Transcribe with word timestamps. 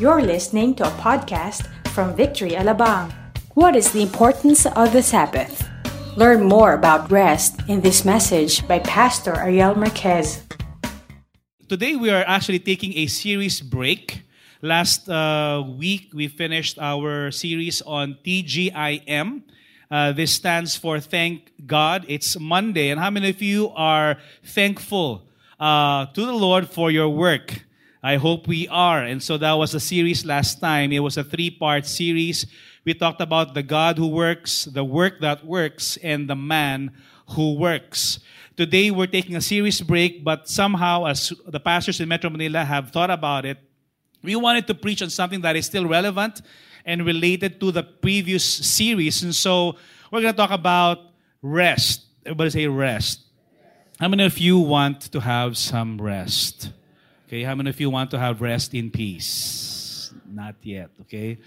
You're 0.00 0.22
listening 0.22 0.74
to 0.76 0.88
a 0.88 0.90
podcast 0.96 1.68
from 1.92 2.16
Victory 2.16 2.52
Alabang. 2.52 3.12
What 3.52 3.76
is 3.76 3.92
the 3.92 4.00
importance 4.00 4.64
of 4.64 4.94
the 4.94 5.02
Sabbath? 5.02 5.68
Learn 6.16 6.48
more 6.48 6.72
about 6.72 7.12
rest 7.12 7.60
in 7.68 7.82
this 7.82 8.02
message 8.02 8.66
by 8.66 8.78
Pastor 8.78 9.36
Ariel 9.36 9.74
Marquez. 9.74 10.40
Today 11.68 11.96
we 11.96 12.08
are 12.08 12.24
actually 12.26 12.60
taking 12.60 12.96
a 12.96 13.08
series 13.08 13.60
break. 13.60 14.24
Last 14.62 15.06
uh, 15.06 15.62
week 15.68 16.08
we 16.14 16.28
finished 16.28 16.78
our 16.80 17.30
series 17.30 17.82
on 17.82 18.16
TGIM. 18.24 19.42
Uh, 19.90 20.12
this 20.12 20.32
stands 20.32 20.78
for 20.78 20.98
Thank 20.98 21.52
God. 21.66 22.06
It's 22.08 22.40
Monday. 22.40 22.88
And 22.88 22.98
how 22.98 23.10
many 23.10 23.28
of 23.28 23.42
you 23.42 23.68
are 23.76 24.16
thankful 24.44 25.28
uh, 25.60 26.06
to 26.06 26.24
the 26.24 26.32
Lord 26.32 26.70
for 26.70 26.90
your 26.90 27.10
work? 27.10 27.68
I 28.02 28.16
hope 28.16 28.48
we 28.48 28.66
are. 28.68 29.02
And 29.02 29.22
so 29.22 29.36
that 29.38 29.52
was 29.52 29.74
a 29.74 29.80
series 29.80 30.24
last 30.24 30.60
time. 30.60 30.90
It 30.92 31.00
was 31.00 31.16
a 31.16 31.24
three 31.24 31.50
part 31.50 31.86
series. 31.86 32.46
We 32.84 32.94
talked 32.94 33.20
about 33.20 33.52
the 33.52 33.62
God 33.62 33.98
who 33.98 34.08
works, 34.08 34.64
the 34.64 34.84
work 34.84 35.20
that 35.20 35.44
works, 35.44 35.98
and 36.02 36.28
the 36.28 36.36
man 36.36 36.92
who 37.30 37.54
works. 37.54 38.20
Today 38.56 38.90
we're 38.90 39.06
taking 39.06 39.36
a 39.36 39.40
series 39.40 39.80
break, 39.82 40.24
but 40.24 40.48
somehow, 40.48 41.06
as 41.06 41.32
the 41.46 41.60
pastors 41.60 42.00
in 42.00 42.08
Metro 42.08 42.30
Manila 42.30 42.64
have 42.64 42.90
thought 42.90 43.10
about 43.10 43.44
it, 43.44 43.58
we 44.22 44.34
wanted 44.36 44.66
to 44.66 44.74
preach 44.74 45.02
on 45.02 45.10
something 45.10 45.40
that 45.42 45.56
is 45.56 45.66
still 45.66 45.86
relevant 45.86 46.40
and 46.84 47.04
related 47.04 47.60
to 47.60 47.70
the 47.70 47.82
previous 47.82 48.44
series. 48.44 49.22
And 49.22 49.34
so 49.34 49.76
we're 50.10 50.22
going 50.22 50.32
to 50.32 50.36
talk 50.36 50.50
about 50.50 50.98
rest. 51.42 52.06
Everybody 52.24 52.50
say 52.50 52.66
rest. 52.66 53.20
How 53.98 54.08
many 54.08 54.24
of 54.24 54.38
you 54.38 54.58
want 54.58 55.12
to 55.12 55.20
have 55.20 55.58
some 55.58 56.00
rest? 56.00 56.70
Okay, 57.30 57.44
how 57.44 57.54
many 57.54 57.70
of 57.70 57.78
you 57.78 57.90
want 57.90 58.10
to 58.10 58.18
have 58.18 58.40
rest 58.40 58.74
in 58.74 58.90
peace? 58.90 60.12
Not 60.28 60.56
yet, 60.64 60.90
okay? 61.02 61.38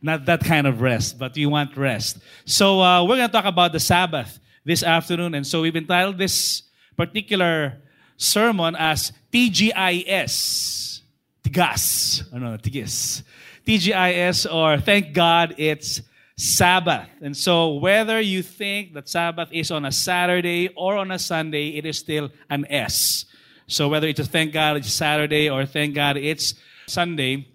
Not 0.00 0.24
that 0.26 0.44
kind 0.44 0.68
of 0.68 0.80
rest, 0.80 1.18
but 1.18 1.36
you 1.36 1.48
want 1.48 1.76
rest. 1.76 2.18
So 2.44 2.80
uh, 2.80 3.02
we're 3.02 3.16
going 3.16 3.28
to 3.28 3.32
talk 3.32 3.44
about 3.44 3.72
the 3.72 3.80
Sabbath 3.80 4.38
this 4.64 4.84
afternoon. 4.84 5.34
And 5.34 5.44
so 5.44 5.62
we've 5.62 5.74
entitled 5.74 6.16
this 6.16 6.62
particular 6.96 7.82
sermon 8.16 8.76
as 8.76 9.10
TGIS. 9.32 11.00
Tigas. 11.42 12.22
Oh, 12.32 12.38
no, 12.38 12.56
Tigis. 12.56 13.24
TGIS 13.66 14.54
or 14.54 14.78
Thank 14.78 15.12
God 15.12 15.56
It's 15.58 16.02
Sabbath. 16.36 17.08
And 17.20 17.36
so 17.36 17.74
whether 17.74 18.20
you 18.20 18.44
think 18.44 18.94
that 18.94 19.08
Sabbath 19.08 19.48
is 19.50 19.72
on 19.72 19.86
a 19.86 19.90
Saturday 19.90 20.68
or 20.76 20.96
on 20.96 21.10
a 21.10 21.18
Sunday, 21.18 21.70
it 21.70 21.84
is 21.84 21.98
still 21.98 22.30
an 22.48 22.64
S. 22.70 23.25
So 23.68 23.88
whether 23.88 24.06
it's 24.06 24.20
a 24.20 24.24
thank 24.24 24.52
God 24.52 24.76
it's 24.76 24.92
Saturday 24.92 25.50
or 25.50 25.66
thank 25.66 25.94
God 25.94 26.16
it's 26.16 26.54
Sunday, 26.86 27.48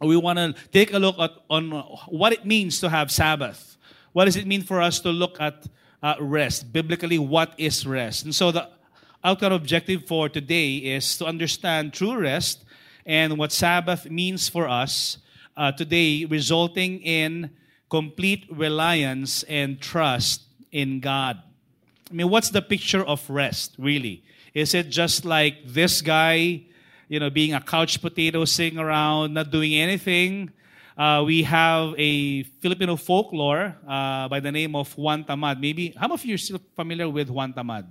we 0.00 0.16
want 0.16 0.38
to 0.38 0.54
take 0.72 0.94
a 0.94 0.98
look 0.98 1.18
at 1.18 1.32
on 1.50 1.70
what 2.08 2.32
it 2.32 2.46
means 2.46 2.80
to 2.80 2.88
have 2.88 3.10
Sabbath. 3.10 3.76
What 4.12 4.24
does 4.24 4.36
it 4.36 4.46
mean 4.46 4.62
for 4.62 4.80
us 4.80 5.00
to 5.00 5.10
look 5.10 5.40
at 5.40 5.66
uh, 6.02 6.14
rest? 6.20 6.72
Biblically, 6.72 7.18
what 7.18 7.54
is 7.58 7.86
rest? 7.86 8.24
And 8.24 8.34
so 8.34 8.50
the 8.50 8.68
outcome 9.22 9.52
objective 9.52 10.06
for 10.06 10.28
today 10.28 10.76
is 10.76 11.18
to 11.18 11.26
understand 11.26 11.92
true 11.92 12.18
rest 12.18 12.64
and 13.04 13.36
what 13.36 13.52
Sabbath 13.52 14.10
means 14.10 14.48
for 14.48 14.66
us 14.68 15.18
uh, 15.56 15.70
today, 15.70 16.24
resulting 16.24 17.00
in 17.02 17.50
complete 17.90 18.46
reliance 18.50 19.42
and 19.44 19.80
trust 19.80 20.44
in 20.70 21.00
God. 21.00 21.42
I 22.10 22.14
mean, 22.14 22.30
what's 22.30 22.50
the 22.50 22.62
picture 22.62 23.04
of 23.04 23.28
rest, 23.28 23.74
really? 23.78 24.24
Is 24.54 24.74
it 24.74 24.90
just 24.90 25.24
like 25.24 25.64
this 25.64 26.02
guy, 26.02 26.62
you 27.08 27.18
know, 27.20 27.30
being 27.30 27.54
a 27.54 27.60
couch 27.60 28.00
potato, 28.02 28.44
sitting 28.44 28.78
around, 28.78 29.32
not 29.32 29.50
doing 29.50 29.74
anything? 29.74 30.50
Uh, 30.96 31.22
we 31.24 31.42
have 31.42 31.94
a 31.96 32.42
Filipino 32.60 32.96
folklore 32.96 33.74
uh, 33.88 34.28
by 34.28 34.40
the 34.40 34.52
name 34.52 34.76
of 34.76 34.92
Juan 34.98 35.24
Tamad. 35.24 35.58
Maybe, 35.58 35.94
how 35.96 36.06
many 36.06 36.14
of 36.14 36.24
you 36.26 36.34
are 36.34 36.38
still 36.38 36.60
familiar 36.76 37.08
with 37.08 37.30
Juan 37.30 37.54
Tamad? 37.54 37.86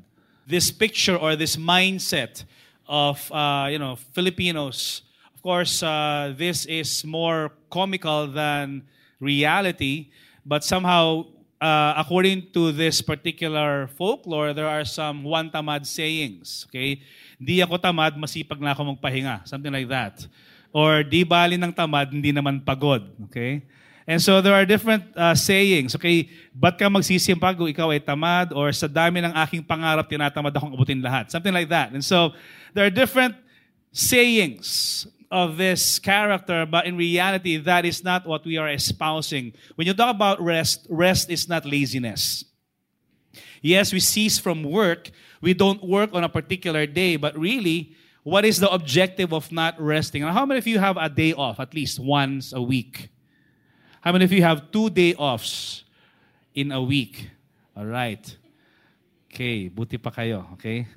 This 0.45 0.69
picture 0.69 1.17
or 1.17 1.35
this 1.35 1.55
mindset 1.55 2.43
of, 2.87 3.31
uh, 3.31 3.67
you 3.71 3.79
know, 3.79 3.95
Filipinos. 4.13 5.01
Of 5.33 5.41
course, 5.41 5.81
uh, 5.81 6.35
this 6.37 6.67
is 6.67 7.03
more 7.03 7.53
comical 7.71 8.27
than 8.27 8.83
reality, 9.19 10.11
but 10.45 10.63
somehow 10.63 11.25
uh, 11.61 11.93
according 12.01 12.49
to 12.49 12.73
this 12.73 12.99
particular 12.99 13.87
folklore, 13.93 14.51
there 14.51 14.67
are 14.67 14.83
some 14.83 15.21
one 15.21 15.53
tamad 15.53 15.85
sayings. 15.85 16.65
Okay? 16.67 17.05
Di 17.37 17.61
ako 17.61 17.77
tamad, 17.77 18.17
masipag 18.17 18.57
na 18.57 18.73
ako 18.73 18.97
magpahinga. 18.97 19.45
Something 19.45 19.71
like 19.71 19.87
that. 19.87 20.25
Or 20.73 21.05
di 21.05 21.21
bali 21.21 21.61
ng 21.61 21.71
tamad, 21.71 22.09
hindi 22.09 22.33
naman 22.33 22.65
pagod. 22.65 23.05
Okay? 23.29 23.61
And 24.09 24.17
so 24.17 24.41
there 24.41 24.57
are 24.57 24.65
different 24.65 25.05
uh, 25.13 25.37
sayings. 25.37 25.93
Okay, 25.93 26.27
ba't 26.51 26.75
ka 26.75 26.89
magsisimpag 26.89 27.53
kung 27.53 27.69
ikaw 27.69 27.93
ay 27.93 28.01
tamad? 28.01 28.49
Or 28.51 28.73
sa 28.73 28.89
dami 28.89 29.21
ng 29.21 29.31
aking 29.45 29.61
pangarap, 29.61 30.09
tinatamad 30.09 30.51
akong 30.51 30.73
abutin 30.73 30.99
lahat. 30.99 31.29
Something 31.29 31.53
like 31.53 31.69
that. 31.69 31.93
And 31.93 32.01
so 32.01 32.33
there 32.73 32.83
are 32.83 32.91
different 32.91 33.37
sayings 33.91 35.07
of 35.31 35.57
this 35.57 35.99
character, 35.99 36.65
but 36.65 36.85
in 36.85 36.97
reality, 36.97 37.57
that 37.57 37.85
is 37.85 38.03
not 38.03 38.25
what 38.25 38.43
we 38.45 38.57
are 38.57 38.69
espousing. 38.69 39.53
When 39.75 39.87
you 39.87 39.93
talk 39.93 40.13
about 40.13 40.41
rest, 40.41 40.85
rest 40.89 41.29
is 41.29 41.47
not 41.47 41.65
laziness. 41.65 42.43
Yes, 43.61 43.93
we 43.93 43.99
cease 43.99 44.39
from 44.39 44.63
work. 44.63 45.11
We 45.39 45.53
don't 45.53 45.81
work 45.83 46.11
on 46.13 46.23
a 46.23 46.29
particular 46.29 46.85
day, 46.85 47.15
but 47.15 47.37
really, 47.37 47.95
what 48.23 48.43
is 48.43 48.59
the 48.59 48.69
objective 48.69 49.33
of 49.33 49.51
not 49.51 49.79
resting? 49.79 50.23
And 50.23 50.33
how 50.33 50.45
many 50.45 50.57
of 50.57 50.67
you 50.67 50.79
have 50.79 50.97
a 50.97 51.09
day 51.09 51.33
off 51.33 51.59
at 51.59 51.73
least 51.73 51.99
once 51.99 52.53
a 52.53 52.61
week? 52.61 53.09
How 54.01 54.11
many 54.11 54.25
of 54.25 54.31
you 54.31 54.43
have 54.43 54.71
two 54.71 54.89
day 54.89 55.13
offs 55.13 55.83
in 56.53 56.71
a 56.71 56.81
week? 56.81 57.29
All 57.77 57.85
right. 57.85 58.21
Okay, 59.31 59.69
buti 59.69 59.97
pa 59.97 60.11
kayo, 60.11 60.43
okay? 60.53 60.87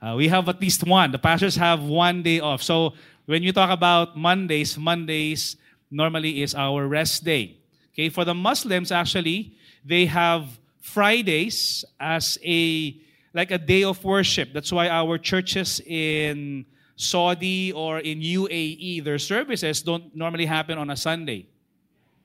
Uh, 0.00 0.14
we 0.16 0.28
have 0.28 0.48
at 0.48 0.60
least 0.60 0.84
one. 0.86 1.10
The 1.10 1.18
pastors 1.18 1.56
have 1.56 1.82
one 1.82 2.22
day 2.22 2.40
off. 2.40 2.62
So 2.62 2.94
when 3.24 3.42
you 3.42 3.52
talk 3.52 3.70
about 3.70 4.16
Mondays, 4.16 4.76
Mondays 4.78 5.56
normally 5.90 6.42
is 6.42 6.54
our 6.54 6.86
rest 6.86 7.24
day. 7.24 7.56
Okay, 7.92 8.08
for 8.08 8.24
the 8.24 8.34
Muslims 8.34 8.92
actually, 8.92 9.56
they 9.84 10.06
have 10.06 10.58
Fridays 10.80 11.84
as 11.98 12.38
a 12.44 12.96
like 13.32 13.50
a 13.50 13.58
day 13.58 13.84
of 13.84 14.02
worship. 14.04 14.52
That's 14.52 14.72
why 14.72 14.88
our 14.88 15.18
churches 15.18 15.80
in 15.80 16.64
Saudi 16.96 17.72
or 17.72 17.98
in 17.98 18.20
UAE, 18.20 19.04
their 19.04 19.18
services 19.18 19.82
don't 19.82 20.14
normally 20.16 20.46
happen 20.46 20.78
on 20.78 20.88
a 20.90 20.96
Sunday. 20.96 21.46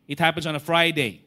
It 0.08 0.20
happens 0.20 0.48
on 0.48 0.56
a 0.56 0.60
Friday 0.60 1.22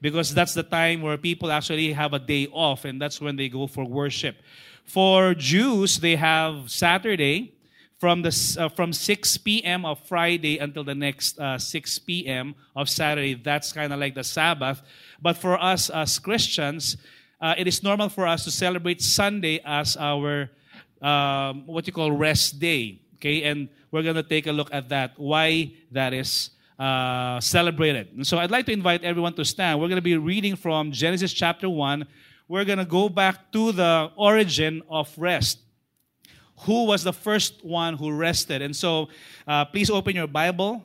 because 0.00 0.34
that's 0.34 0.54
the 0.54 0.64
time 0.64 1.02
where 1.02 1.16
people 1.16 1.50
actually 1.50 1.92
have 1.92 2.12
a 2.12 2.18
day 2.18 2.48
off 2.52 2.84
and 2.84 3.00
that's 3.00 3.20
when 3.20 3.36
they 3.36 3.48
go 3.48 3.66
for 3.66 3.84
worship. 3.84 4.36
For 4.84 5.34
Jews, 5.34 5.98
they 5.98 6.16
have 6.16 6.70
Saturday 6.70 7.54
from 7.98 8.22
the 8.22 8.34
uh, 8.58 8.68
from 8.68 8.92
6 8.92 9.36
p.m. 9.38 9.84
of 9.84 10.00
Friday 10.00 10.58
until 10.58 10.82
the 10.82 10.94
next 10.94 11.38
uh, 11.38 11.56
6 11.56 12.00
p.m. 12.00 12.54
of 12.74 12.90
Saturday. 12.90 13.34
That's 13.34 13.72
kind 13.72 13.92
of 13.92 14.00
like 14.00 14.14
the 14.14 14.24
Sabbath. 14.24 14.82
But 15.20 15.36
for 15.36 15.54
us 15.62 15.88
as 15.88 16.18
Christians, 16.18 16.96
uh, 17.40 17.54
it 17.56 17.68
is 17.68 17.82
normal 17.82 18.08
for 18.08 18.26
us 18.26 18.44
to 18.44 18.50
celebrate 18.50 19.00
Sunday 19.00 19.60
as 19.64 19.96
our 19.96 20.50
um, 21.00 21.66
what 21.66 21.86
you 21.86 21.92
call 21.92 22.10
rest 22.10 22.58
day. 22.58 22.98
Okay, 23.16 23.44
and 23.44 23.68
we're 23.92 24.02
to 24.02 24.22
take 24.22 24.48
a 24.48 24.52
look 24.52 24.74
at 24.74 24.88
that. 24.88 25.12
Why 25.16 25.72
that 25.92 26.12
is 26.12 26.50
uh, 26.82 27.38
celebrated. 27.40 28.08
And 28.16 28.26
so 28.26 28.38
I'd 28.38 28.50
like 28.50 28.66
to 28.66 28.72
invite 28.72 29.04
everyone 29.04 29.34
to 29.34 29.44
stand. 29.44 29.78
We're 29.78 29.86
going 29.86 30.02
to 30.02 30.02
be 30.02 30.16
reading 30.16 30.56
from 30.56 30.90
Genesis 30.90 31.32
chapter 31.32 31.68
1. 31.68 32.04
We're 32.52 32.66
going 32.66 32.80
to 32.80 32.84
go 32.84 33.08
back 33.08 33.50
to 33.52 33.72
the 33.72 34.10
origin 34.14 34.82
of 34.90 35.08
rest 35.16 35.60
who 36.66 36.84
was 36.84 37.02
the 37.02 37.12
first 37.14 37.64
one 37.64 37.96
who 37.96 38.12
rested. 38.12 38.60
And 38.60 38.76
so 38.76 39.08
uh, 39.48 39.64
please 39.64 39.88
open 39.88 40.14
your 40.14 40.26
Bible 40.26 40.84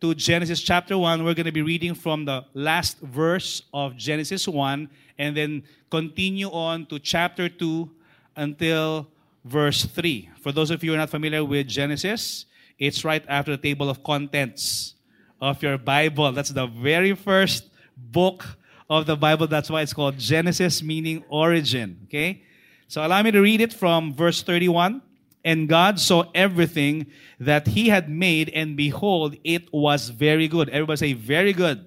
to 0.00 0.14
Genesis 0.14 0.62
chapter 0.62 0.96
1. 0.96 1.22
We're 1.22 1.34
going 1.34 1.44
to 1.44 1.52
be 1.52 1.60
reading 1.60 1.94
from 1.94 2.24
the 2.24 2.46
last 2.54 2.98
verse 3.00 3.60
of 3.74 3.94
Genesis 3.94 4.48
1 4.48 4.88
and 5.18 5.36
then 5.36 5.64
continue 5.90 6.48
on 6.48 6.86
to 6.86 6.98
chapter 6.98 7.46
2 7.46 7.90
until 8.36 9.06
verse 9.44 9.84
3. 9.84 10.30
For 10.40 10.50
those 10.50 10.70
of 10.70 10.82
you 10.82 10.92
who 10.92 10.94
are 10.94 10.98
not 10.98 11.10
familiar 11.10 11.44
with 11.44 11.68
Genesis, 11.68 12.46
it's 12.78 13.04
right 13.04 13.22
after 13.28 13.50
the 13.50 13.62
table 13.62 13.90
of 13.90 14.02
contents 14.02 14.94
of 15.42 15.62
your 15.62 15.76
Bible. 15.76 16.32
That's 16.32 16.52
the 16.56 16.68
very 16.68 17.14
first 17.14 17.68
book 17.98 18.46
of 18.88 19.06
the 19.06 19.16
Bible. 19.16 19.46
That's 19.46 19.70
why 19.70 19.82
it's 19.82 19.92
called 19.92 20.18
Genesis, 20.18 20.82
meaning 20.82 21.24
origin. 21.28 22.00
Okay? 22.04 22.42
So 22.88 23.04
allow 23.04 23.22
me 23.22 23.30
to 23.30 23.40
read 23.40 23.60
it 23.60 23.72
from 23.72 24.12
verse 24.14 24.42
31 24.42 25.02
and 25.44 25.68
God 25.68 25.98
saw 25.98 26.24
everything 26.34 27.06
that 27.40 27.66
he 27.66 27.88
had 27.88 28.08
made, 28.08 28.48
and 28.50 28.76
behold, 28.76 29.36
it 29.42 29.72
was 29.72 30.08
very 30.08 30.46
good. 30.48 30.68
Everybody 30.68 30.96
say, 30.96 31.12
very 31.14 31.52
good. 31.52 31.86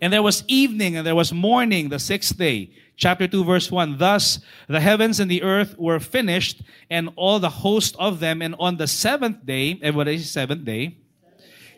And 0.00 0.12
there 0.12 0.22
was 0.22 0.44
evening 0.48 0.96
and 0.96 1.06
there 1.06 1.14
was 1.14 1.32
morning 1.32 1.88
the 1.88 1.98
sixth 1.98 2.36
day. 2.36 2.70
Chapter 2.96 3.28
2, 3.28 3.44
verse 3.44 3.70
1. 3.70 3.98
Thus 3.98 4.40
the 4.68 4.80
heavens 4.80 5.20
and 5.20 5.30
the 5.30 5.42
earth 5.42 5.76
were 5.78 6.00
finished, 6.00 6.62
and 6.88 7.10
all 7.16 7.38
the 7.38 7.50
host 7.50 7.94
of 7.98 8.20
them. 8.20 8.40
And 8.40 8.54
on 8.58 8.76
the 8.78 8.86
seventh 8.86 9.44
day, 9.44 9.78
everybody, 9.82 10.18
seventh 10.18 10.64
day, 10.64 10.96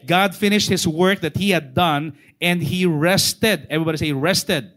God 0.06 0.34
finished 0.34 0.68
his 0.68 0.86
work 0.86 1.20
that 1.20 1.36
he 1.36 1.50
had 1.50 1.74
done 1.74 2.16
and 2.40 2.62
he 2.62 2.86
rested. 2.86 3.66
Everybody 3.70 3.98
say 3.98 4.12
rested. 4.12 4.72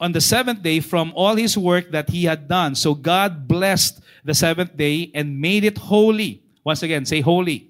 On 0.00 0.12
the 0.12 0.20
seventh 0.20 0.62
day 0.62 0.80
from 0.80 1.12
all 1.14 1.36
his 1.36 1.58
work 1.58 1.90
that 1.90 2.08
he 2.08 2.24
had 2.24 2.48
done. 2.48 2.74
So 2.74 2.94
God 2.94 3.46
blessed 3.46 4.00
the 4.24 4.34
seventh 4.34 4.76
day 4.76 5.10
and 5.14 5.40
made 5.40 5.64
it 5.64 5.76
holy. 5.76 6.42
Once 6.64 6.82
again, 6.82 7.04
say 7.04 7.20
holy. 7.20 7.68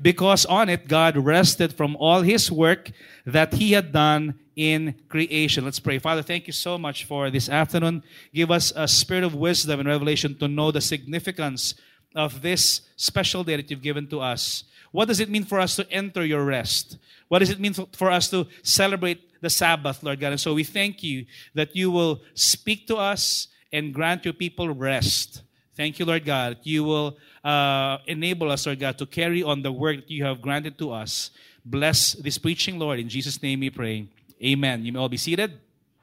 Because 0.00 0.46
on 0.46 0.68
it 0.68 0.88
God 0.88 1.16
rested 1.16 1.72
from 1.72 1.96
all 1.96 2.22
his 2.22 2.50
work 2.50 2.90
that 3.26 3.54
he 3.54 3.72
had 3.72 3.92
done 3.92 4.34
in 4.56 4.94
creation. 5.08 5.64
Let's 5.64 5.80
pray. 5.80 5.98
Father, 5.98 6.22
thank 6.22 6.46
you 6.46 6.52
so 6.52 6.76
much 6.76 7.04
for 7.04 7.30
this 7.30 7.48
afternoon. 7.48 8.02
Give 8.34 8.50
us 8.50 8.72
a 8.74 8.88
spirit 8.88 9.24
of 9.24 9.34
wisdom 9.34 9.80
and 9.80 9.88
revelation 9.88 10.36
to 10.38 10.48
know 10.48 10.70
the 10.70 10.80
significance 10.80 11.74
of 12.14 12.42
this 12.42 12.82
special 12.96 13.44
day 13.44 13.56
that 13.56 13.70
you've 13.70 13.82
given 13.82 14.06
to 14.08 14.20
us. 14.20 14.64
What 14.90 15.08
does 15.08 15.20
it 15.20 15.30
mean 15.30 15.44
for 15.44 15.58
us 15.58 15.76
to 15.76 15.90
enter 15.90 16.24
your 16.24 16.44
rest? 16.44 16.98
What 17.28 17.38
does 17.38 17.50
it 17.50 17.58
mean 17.58 17.72
for 17.72 18.10
us 18.10 18.28
to 18.30 18.46
celebrate 18.62 19.40
the 19.40 19.48
Sabbath, 19.50 20.02
Lord 20.02 20.20
God? 20.20 20.32
And 20.32 20.40
so 20.40 20.54
we 20.54 20.64
thank 20.64 21.02
you 21.02 21.24
that 21.54 21.74
you 21.74 21.90
will 21.90 22.20
speak 22.34 22.86
to 22.88 22.96
us 22.96 23.48
and 23.72 23.94
grant 23.94 24.24
your 24.24 24.34
people 24.34 24.68
rest. 24.74 25.42
Thank 25.74 25.98
you, 25.98 26.04
Lord 26.04 26.26
God. 26.26 26.58
You 26.62 26.84
will 26.84 27.16
uh, 27.42 27.98
enable 28.06 28.50
us, 28.50 28.66
Lord 28.66 28.80
God, 28.80 28.98
to 28.98 29.06
carry 29.06 29.42
on 29.42 29.62
the 29.62 29.72
work 29.72 29.96
that 29.96 30.10
you 30.10 30.24
have 30.24 30.42
granted 30.42 30.76
to 30.78 30.92
us. 30.92 31.30
Bless 31.64 32.12
this 32.12 32.36
preaching, 32.36 32.78
Lord. 32.78 32.98
In 32.98 33.08
Jesus' 33.08 33.42
name 33.42 33.60
we 33.60 33.70
pray. 33.70 34.06
Amen. 34.44 34.84
You 34.84 34.92
may 34.92 34.98
all 34.98 35.08
be 35.08 35.16
seated. 35.16 35.52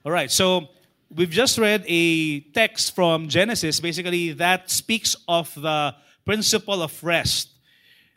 All 0.04 0.12
right, 0.12 0.32
so 0.32 0.70
we've 1.16 1.30
just 1.30 1.58
read 1.58 1.84
a 1.88 2.42
text 2.52 2.96
from 2.96 3.28
Genesis, 3.28 3.80
basically, 3.80 4.34
that 4.34 4.70
speaks 4.70 5.16
of 5.28 5.54
the 5.56 5.96
principle 6.26 6.82
of 6.82 7.04
rest. 7.04 7.50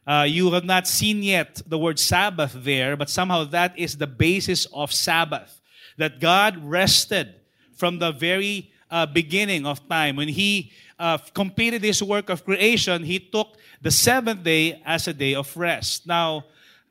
Uh, 0.06 0.27
you 0.29 0.50
have 0.53 0.65
not 0.65 0.87
seen 0.87 1.23
yet 1.23 1.62
the 1.67 1.79
word 1.79 1.99
Sabbath 1.99 2.53
there, 2.55 2.97
but 2.97 3.09
somehow 3.09 3.44
that 3.44 3.79
is 3.79 3.97
the 3.97 4.06
basis 4.06 4.67
of 4.73 4.93
Sabbath. 4.93 5.61
That 5.97 6.21
God 6.21 6.56
rested 6.59 7.35
from 7.77 7.99
the 7.99 8.12
very 8.12 8.73
uh, 8.91 9.06
beginning 9.06 9.67
of 9.67 9.87
time. 9.89 10.17
When 10.17 10.29
He 10.29 10.73
uh, 10.99 11.19
completed 11.35 11.83
His 11.83 12.03
work 12.03 12.31
of 12.31 12.44
creation, 12.44 13.05
He 13.05 13.19
took 13.19 13.56
the 13.81 13.91
seventh 13.91 14.43
day 14.43 14.83
as 14.85 15.06
a 15.06 15.15
day 15.15 15.35
of 15.35 15.56
rest. 15.56 16.06
Now, 16.06 16.44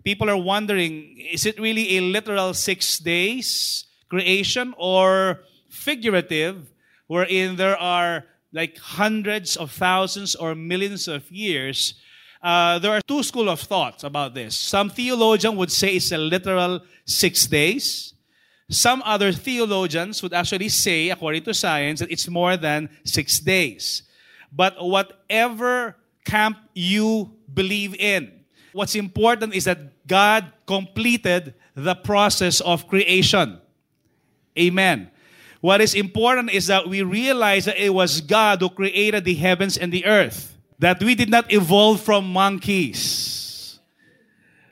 people 0.03 0.29
are 0.29 0.37
wondering 0.37 1.17
is 1.31 1.45
it 1.45 1.59
really 1.59 1.97
a 1.97 2.01
literal 2.01 2.53
six 2.53 2.97
days 2.99 3.85
creation 4.09 4.73
or 4.77 5.39
figurative, 5.71 6.71
wherein 7.07 7.55
there 7.55 7.77
are 7.77 8.25
like 8.53 8.77
hundreds 8.77 9.57
of 9.57 9.71
thousands 9.71 10.35
or 10.35 10.53
millions 10.55 11.07
of 11.07 11.29
years? 11.31 11.95
Uh, 12.43 12.79
there 12.79 12.91
are 12.91 13.01
two 13.01 13.23
school 13.23 13.49
of 13.49 13.59
thoughts 13.59 14.03
about 14.03 14.33
this. 14.33 14.55
Some 14.55 14.89
theologian 14.89 15.55
would 15.57 15.71
say 15.71 15.95
it's 15.95 16.11
a 16.11 16.17
literal 16.17 16.81
six 17.05 17.47
days. 17.47 18.13
Some 18.69 19.01
other 19.05 19.31
theologians 19.31 20.23
would 20.23 20.33
actually 20.33 20.69
say, 20.69 21.09
according 21.09 21.43
to 21.43 21.53
science, 21.53 21.99
that 21.99 22.11
it's 22.11 22.27
more 22.27 22.57
than 22.57 22.89
six 23.03 23.39
days. 23.39 24.03
But 24.51 24.75
whatever 24.79 25.97
camp 26.25 26.57
you 26.73 27.31
believe 27.53 27.95
in, 27.95 28.41
What's 28.73 28.95
important 28.95 29.53
is 29.53 29.65
that 29.65 30.07
God 30.07 30.51
completed 30.65 31.53
the 31.75 31.95
process 31.95 32.61
of 32.61 32.87
creation. 32.87 33.59
Amen. 34.57 35.10
What 35.61 35.79
is 35.79 35.93
important 35.93 36.51
is 36.51 36.67
that 36.67 36.89
we 36.89 37.03
realize 37.03 37.65
that 37.65 37.77
it 37.77 37.93
was 37.93 38.19
God 38.19 38.61
who 38.61 38.69
created 38.69 39.25
the 39.25 39.35
heavens 39.35 39.77
and 39.77 39.93
the 39.93 40.05
earth. 40.05 40.57
That 40.79 41.01
we 41.01 41.13
did 41.13 41.29
not 41.29 41.53
evolve 41.53 42.01
from 42.01 42.25
monkeys. 42.33 43.79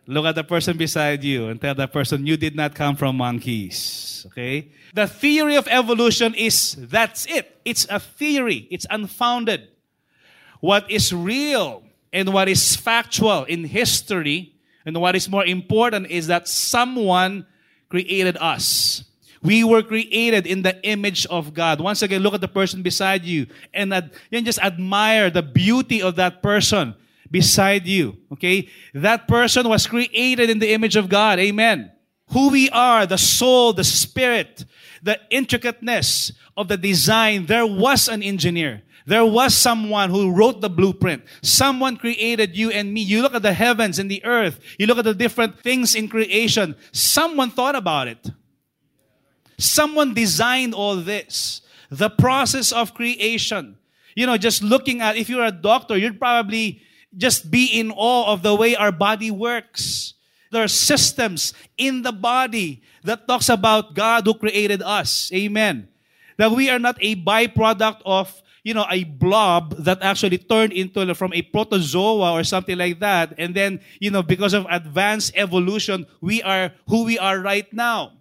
Look 0.07 0.25
at 0.25 0.33
the 0.33 0.43
person 0.43 0.75
beside 0.75 1.23
you 1.23 1.49
and 1.49 1.61
tell 1.61 1.75
that 1.75 1.93
person, 1.93 2.25
you 2.25 2.35
did 2.35 2.55
not 2.55 2.73
come 2.73 2.95
from 2.95 3.17
monkeys. 3.17 4.25
Okay? 4.25 4.71
The 4.95 5.05
theory 5.05 5.55
of 5.55 5.67
evolution 5.67 6.33
is 6.33 6.75
that's 6.79 7.27
it. 7.27 7.61
It's 7.63 7.85
a 7.91 7.99
theory, 7.99 8.67
it's 8.71 8.87
unfounded. 8.89 9.67
What 10.61 10.89
is 10.89 11.13
real 11.13 11.83
and 12.11 12.33
what 12.33 12.49
is 12.49 12.75
factual 12.75 13.43
in 13.43 13.65
history 13.65 14.55
and 14.83 14.99
what 14.99 15.15
is 15.15 15.29
more 15.29 15.45
important 15.45 16.07
is 16.09 16.25
that 16.25 16.47
someone 16.47 17.45
created 17.87 18.35
us. 18.41 19.03
We 19.41 19.63
were 19.63 19.81
created 19.81 20.45
in 20.45 20.63
the 20.63 20.81
image 20.85 21.25
of 21.27 21.53
God. 21.53 21.79
Once 21.79 22.01
again, 22.01 22.21
look 22.21 22.33
at 22.33 22.41
the 22.41 22.47
person 22.47 22.81
beside 22.81 23.23
you 23.23 23.47
and 23.73 23.93
ad- 23.93 24.11
just 24.31 24.59
admire 24.59 25.29
the 25.29 25.41
beauty 25.41 26.01
of 26.01 26.15
that 26.17 26.43
person 26.43 26.95
beside 27.31 27.85
you. 27.87 28.17
Okay? 28.33 28.67
That 28.93 29.27
person 29.27 29.69
was 29.69 29.87
created 29.87 30.49
in 30.49 30.59
the 30.59 30.73
image 30.73 30.95
of 30.95 31.09
God. 31.09 31.39
Amen. 31.39 31.91
Who 32.31 32.49
we 32.49 32.69
are, 32.69 33.05
the 33.05 33.17
soul, 33.17 33.73
the 33.73 33.83
spirit, 33.83 34.65
the 35.01 35.19
intricateness 35.29 36.31
of 36.57 36.67
the 36.67 36.77
design, 36.77 37.45
there 37.45 37.65
was 37.65 38.07
an 38.07 38.21
engineer. 38.21 38.83
There 39.05 39.25
was 39.25 39.55
someone 39.55 40.11
who 40.11 40.31
wrote 40.31 40.61
the 40.61 40.69
blueprint. 40.69 41.23
Someone 41.41 41.97
created 41.97 42.55
you 42.55 42.69
and 42.69 42.93
me. 42.93 43.01
You 43.01 43.23
look 43.23 43.33
at 43.33 43.41
the 43.41 43.53
heavens 43.53 43.97
and 43.97 44.11
the 44.11 44.23
earth. 44.23 44.59
You 44.77 44.85
look 44.85 44.99
at 44.99 45.05
the 45.05 45.15
different 45.15 45.59
things 45.61 45.95
in 45.95 46.07
creation. 46.07 46.75
Someone 46.91 47.49
thought 47.49 47.75
about 47.75 48.07
it. 48.07 48.29
Someone 49.59 50.13
designed 50.13 50.73
all 50.73 50.95
this. 50.95 51.61
The 51.91 52.09
process 52.09 52.71
of 52.71 52.93
creation. 52.93 53.77
You 54.15 54.25
know, 54.25 54.37
just 54.37 54.63
looking 54.63 55.01
at, 55.01 55.17
if 55.17 55.29
you're 55.29 55.45
a 55.45 55.51
doctor, 55.51 55.97
you'd 55.97 56.19
probably 56.19 56.81
just 57.15 57.51
be 57.51 57.65
in 57.65 57.91
awe 57.91 58.31
of 58.31 58.41
the 58.41 58.55
way 58.55 58.75
our 58.75 58.91
body 58.91 59.31
works. 59.31 60.13
There 60.51 60.63
are 60.63 60.67
systems 60.67 61.53
in 61.77 62.01
the 62.01 62.11
body 62.11 62.81
that 63.03 63.27
talks 63.27 63.49
about 63.49 63.93
God 63.93 64.25
who 64.25 64.33
created 64.33 64.81
us. 64.81 65.31
Amen. 65.33 65.89
That 66.37 66.51
we 66.51 66.69
are 66.69 66.79
not 66.79 66.97
a 67.01 67.15
byproduct 67.15 68.01
of 68.05 68.41
you 68.63 68.73
know, 68.73 68.85
a 68.89 69.03
blob 69.03 69.75
that 69.77 70.01
actually 70.01 70.37
turned 70.37 70.73
into 70.73 71.15
from 71.15 71.33
a 71.33 71.41
protozoa 71.41 72.33
or 72.33 72.43
something 72.43 72.77
like 72.77 72.99
that. 72.99 73.33
And 73.37 73.55
then, 73.55 73.79
you 73.99 74.11
know, 74.11 74.21
because 74.21 74.53
of 74.53 74.67
advanced 74.69 75.31
evolution, 75.35 76.05
we 76.21 76.43
are 76.43 76.73
who 76.87 77.05
we 77.05 77.17
are 77.17 77.39
right 77.39 77.71
now. 77.73 78.18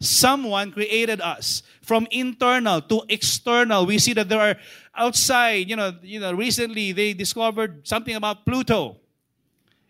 Someone 0.00 0.72
created 0.72 1.20
us 1.20 1.62
from 1.82 2.06
internal 2.10 2.80
to 2.82 3.02
external. 3.08 3.86
We 3.86 3.98
see 3.98 4.12
that 4.14 4.28
there 4.28 4.40
are 4.40 4.56
outside, 4.94 5.68
you 5.68 5.76
know, 5.76 5.92
you 6.02 6.20
know, 6.20 6.32
recently 6.32 6.92
they 6.92 7.14
discovered 7.14 7.86
something 7.86 8.14
about 8.14 8.44
Pluto 8.44 8.96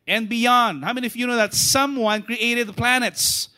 and 0.06 0.28
beyond. 0.28 0.84
How 0.84 0.92
many 0.92 1.06
of 1.06 1.16
you 1.16 1.26
know 1.26 1.36
that 1.36 1.54
someone 1.54 2.22
created 2.22 2.68
the 2.68 2.72
planets? 2.72 3.48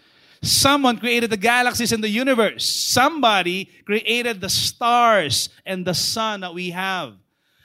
Someone 0.40 0.99
created 0.99 1.31
the 1.31 1.37
galaxies 1.37 1.93
in 1.93 2.00
the 2.00 2.09
universe. 2.09 2.64
Somebody 2.64 3.69
created 3.85 4.40
the 4.40 4.49
stars 4.49 5.49
and 5.67 5.85
the 5.85 5.95
sun 5.95 6.40
that 6.40 6.55
we 6.55 6.71
have. 6.71 7.14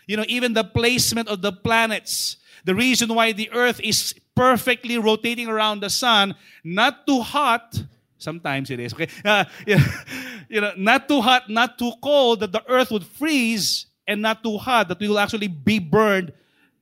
You 0.08 0.18
know, 0.18 0.26
even 0.28 0.54
the 0.54 0.64
placement 0.64 1.30
of 1.30 1.42
the 1.42 1.52
planets. 1.52 2.38
The 2.66 2.76
reason 2.76 3.14
why 3.14 3.32
the 3.32 3.52
earth 3.52 3.80
is 3.82 4.16
perfectly 4.36 4.98
rotating 4.98 5.48
around 5.48 5.82
the 5.82 5.90
sun, 5.90 6.36
not 6.64 7.06
too 7.06 7.22
hot, 7.22 7.84
sometimes 8.24 8.72
it 8.72 8.80
is, 8.80 8.94
okay? 8.94 9.08
Uh, 9.24 9.46
you 10.50 10.62
know, 10.62 10.72
not 10.78 11.08
too 11.08 11.22
hot, 11.22 11.50
not 11.50 11.78
too 11.78 11.92
cold, 12.02 12.40
that 12.40 12.52
the 12.52 12.64
earth 12.68 12.92
would 12.92 13.06
freeze, 13.06 13.86
and 14.08 14.22
not 14.22 14.44
too 14.44 14.58
hot, 14.58 14.88
that 14.88 15.00
we 15.00 15.08
will 15.08 15.20
actually 15.20 15.48
be 15.48 15.80
burned, 15.80 16.34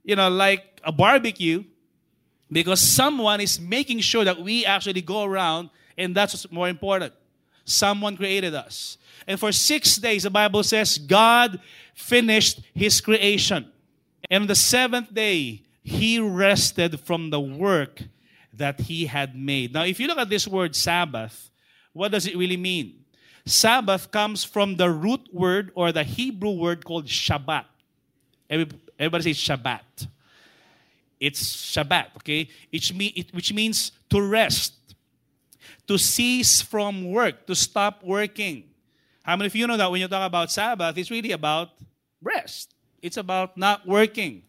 you 0.04 0.16
know, 0.16 0.30
like 0.30 0.80
a 0.84 0.92
barbecue, 0.92 1.64
because 2.52 2.82
someone 2.82 3.40
is 3.40 3.60
making 3.60 4.00
sure 4.00 4.24
that 4.24 4.40
we 4.42 4.66
actually 4.66 5.02
go 5.02 5.24
around 5.24 5.70
and 5.98 6.16
that's 6.16 6.34
what's 6.34 6.52
more 6.52 6.68
important. 6.68 7.14
Someone 7.64 8.18
created 8.18 8.56
us. 8.56 8.98
And 9.28 9.40
for 9.40 9.52
six 9.52 9.98
days, 9.98 10.24
the 10.24 10.30
Bible 10.30 10.64
says 10.64 10.98
God 10.98 11.60
finished 11.94 12.62
his 12.74 13.00
creation. 13.00 13.72
And 14.30 14.44
on 14.44 14.48
the 14.48 14.56
seventh 14.56 15.14
day, 15.14 15.64
he 15.84 16.20
rested 16.20 17.00
from 17.00 17.30
the 17.30 17.40
work 17.40 18.02
that 18.54 18.82
he 18.82 19.06
had 19.06 19.36
made. 19.36 19.74
Now, 19.74 19.84
if 19.84 20.00
you 20.00 20.08
look 20.08 20.18
at 20.18 20.30
this 20.30 20.48
word 20.48 20.76
Sabbath, 20.76 21.50
what 21.94 22.12
does 22.12 22.26
it 22.26 22.36
really 22.36 22.58
mean? 22.58 23.06
Sabbath 23.46 24.12
comes 24.12 24.44
from 24.44 24.76
the 24.76 24.90
root 24.90 25.28
word 25.34 25.72
or 25.76 25.92
the 25.92 26.04
Hebrew 26.04 26.52
word 26.52 26.86
called 26.86 27.08
Shabbat. 27.08 27.66
Everybody 28.50 29.34
says 29.34 29.38
Shabbat. 29.38 30.08
It's 31.20 31.56
Shabbat, 31.56 32.18
okay? 32.18 32.50
Which 32.72 33.54
means 33.54 33.92
to 34.10 34.22
rest 34.22 34.74
to 35.88 35.98
cease 35.98 36.62
from 36.62 37.12
work, 37.12 37.46
to 37.48 37.56
stop 37.56 38.04
working. 38.04 38.64
How 39.24 39.36
many 39.36 39.48
of 39.48 39.56
you 39.56 39.68
know 39.68 39.78
that 39.78 39.92
when 39.92 40.00
you 40.00 40.08
talk 40.08 40.26
about 40.26 40.52
Sabbath, 40.52 40.98
it's 40.98 41.12
really 41.12 41.32
about 41.32 41.70
rest? 42.22 42.74
It's 43.02 43.18
about 43.18 43.58
not 43.58 43.86
working, 43.86 44.44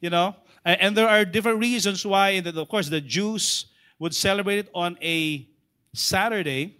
you 0.00 0.10
know? 0.10 0.34
And 0.64 0.96
there 0.96 1.08
are 1.08 1.24
different 1.24 1.58
reasons 1.58 2.04
why, 2.04 2.30
of 2.30 2.68
course, 2.68 2.88
the 2.88 3.00
Jews 3.00 3.66
would 3.98 4.14
celebrate 4.14 4.58
it 4.58 4.70
on 4.74 4.98
a 5.02 5.46
Saturday, 5.94 6.76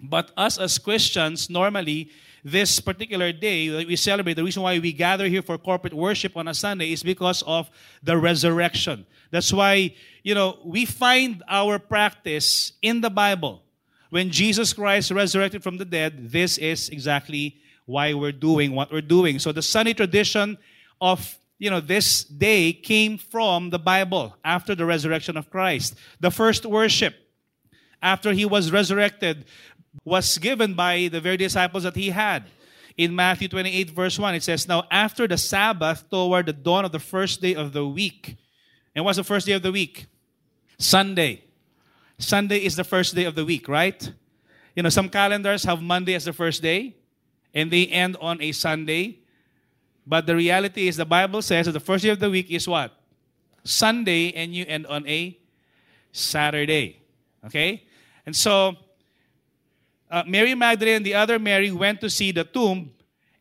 but 0.00 0.30
us 0.36 0.58
as 0.58 0.78
Christians, 0.78 1.50
normally, 1.50 2.10
this 2.44 2.80
particular 2.80 3.32
day 3.32 3.68
that 3.68 3.86
we 3.86 3.94
celebrate, 3.96 4.34
the 4.34 4.42
reason 4.42 4.62
why 4.62 4.78
we 4.78 4.92
gather 4.92 5.28
here 5.28 5.42
for 5.42 5.56
corporate 5.58 5.94
worship 5.94 6.36
on 6.36 6.48
a 6.48 6.54
Sunday 6.54 6.92
is 6.92 7.02
because 7.02 7.42
of 7.42 7.70
the 8.02 8.16
resurrection. 8.16 9.06
That's 9.30 9.52
why, 9.52 9.94
you 10.22 10.34
know, 10.34 10.58
we 10.64 10.84
find 10.84 11.42
our 11.48 11.78
practice 11.78 12.72
in 12.82 13.00
the 13.00 13.10
Bible. 13.10 13.62
When 14.10 14.30
Jesus 14.30 14.72
Christ 14.72 15.10
resurrected 15.10 15.62
from 15.62 15.78
the 15.78 15.84
dead, 15.84 16.30
this 16.30 16.58
is 16.58 16.88
exactly 16.88 17.56
why 17.86 18.12
we're 18.14 18.32
doing 18.32 18.74
what 18.74 18.92
we're 18.92 19.00
doing. 19.00 19.38
So 19.38 19.52
the 19.52 19.62
Sunday 19.62 19.94
tradition 19.94 20.58
of 21.00 21.38
you 21.62 21.70
know, 21.70 21.78
this 21.78 22.24
day 22.24 22.72
came 22.72 23.16
from 23.16 23.70
the 23.70 23.78
Bible 23.78 24.36
after 24.44 24.74
the 24.74 24.84
resurrection 24.84 25.36
of 25.36 25.48
Christ. 25.48 25.94
The 26.18 26.32
first 26.32 26.66
worship 26.66 27.14
after 28.02 28.32
he 28.32 28.44
was 28.44 28.72
resurrected 28.72 29.44
was 30.04 30.38
given 30.38 30.74
by 30.74 31.06
the 31.06 31.20
very 31.20 31.36
disciples 31.36 31.84
that 31.84 31.94
he 31.94 32.10
had. 32.10 32.46
In 32.96 33.14
Matthew 33.14 33.46
28, 33.46 33.90
verse 33.90 34.18
1, 34.18 34.34
it 34.34 34.42
says, 34.42 34.66
Now 34.66 34.88
after 34.90 35.28
the 35.28 35.38
Sabbath, 35.38 36.10
toward 36.10 36.46
the 36.46 36.52
dawn 36.52 36.84
of 36.84 36.90
the 36.90 36.98
first 36.98 37.40
day 37.40 37.54
of 37.54 37.72
the 37.72 37.86
week. 37.86 38.38
And 38.96 39.04
what's 39.04 39.18
the 39.18 39.22
first 39.22 39.46
day 39.46 39.52
of 39.52 39.62
the 39.62 39.70
week? 39.70 40.06
Sunday. 40.80 41.44
Sunday 42.18 42.58
is 42.58 42.74
the 42.74 42.82
first 42.82 43.14
day 43.14 43.22
of 43.22 43.36
the 43.36 43.44
week, 43.44 43.68
right? 43.68 44.12
You 44.74 44.82
know, 44.82 44.88
some 44.88 45.08
calendars 45.08 45.62
have 45.62 45.80
Monday 45.80 46.14
as 46.14 46.24
the 46.24 46.32
first 46.32 46.60
day, 46.60 46.96
and 47.54 47.70
they 47.70 47.86
end 47.86 48.16
on 48.20 48.42
a 48.42 48.50
Sunday. 48.50 49.21
But 50.06 50.26
the 50.26 50.34
reality 50.34 50.88
is 50.88 50.96
the 50.96 51.04
Bible 51.04 51.42
says 51.42 51.66
that 51.66 51.72
the 51.72 51.80
first 51.80 52.02
day 52.02 52.10
of 52.10 52.18
the 52.18 52.30
week 52.30 52.50
is 52.50 52.66
what? 52.66 52.92
Sunday, 53.64 54.32
and 54.32 54.54
you 54.54 54.64
end 54.66 54.86
on 54.86 55.06
a 55.06 55.38
Saturday. 56.10 57.00
Okay? 57.46 57.84
And 58.26 58.34
so, 58.34 58.76
uh, 60.10 60.24
Mary 60.26 60.54
Magdalene 60.54 60.96
and 60.96 61.06
the 61.06 61.14
other 61.14 61.38
Mary 61.38 61.70
went 61.70 62.00
to 62.00 62.10
see 62.10 62.32
the 62.32 62.44
tomb, 62.44 62.90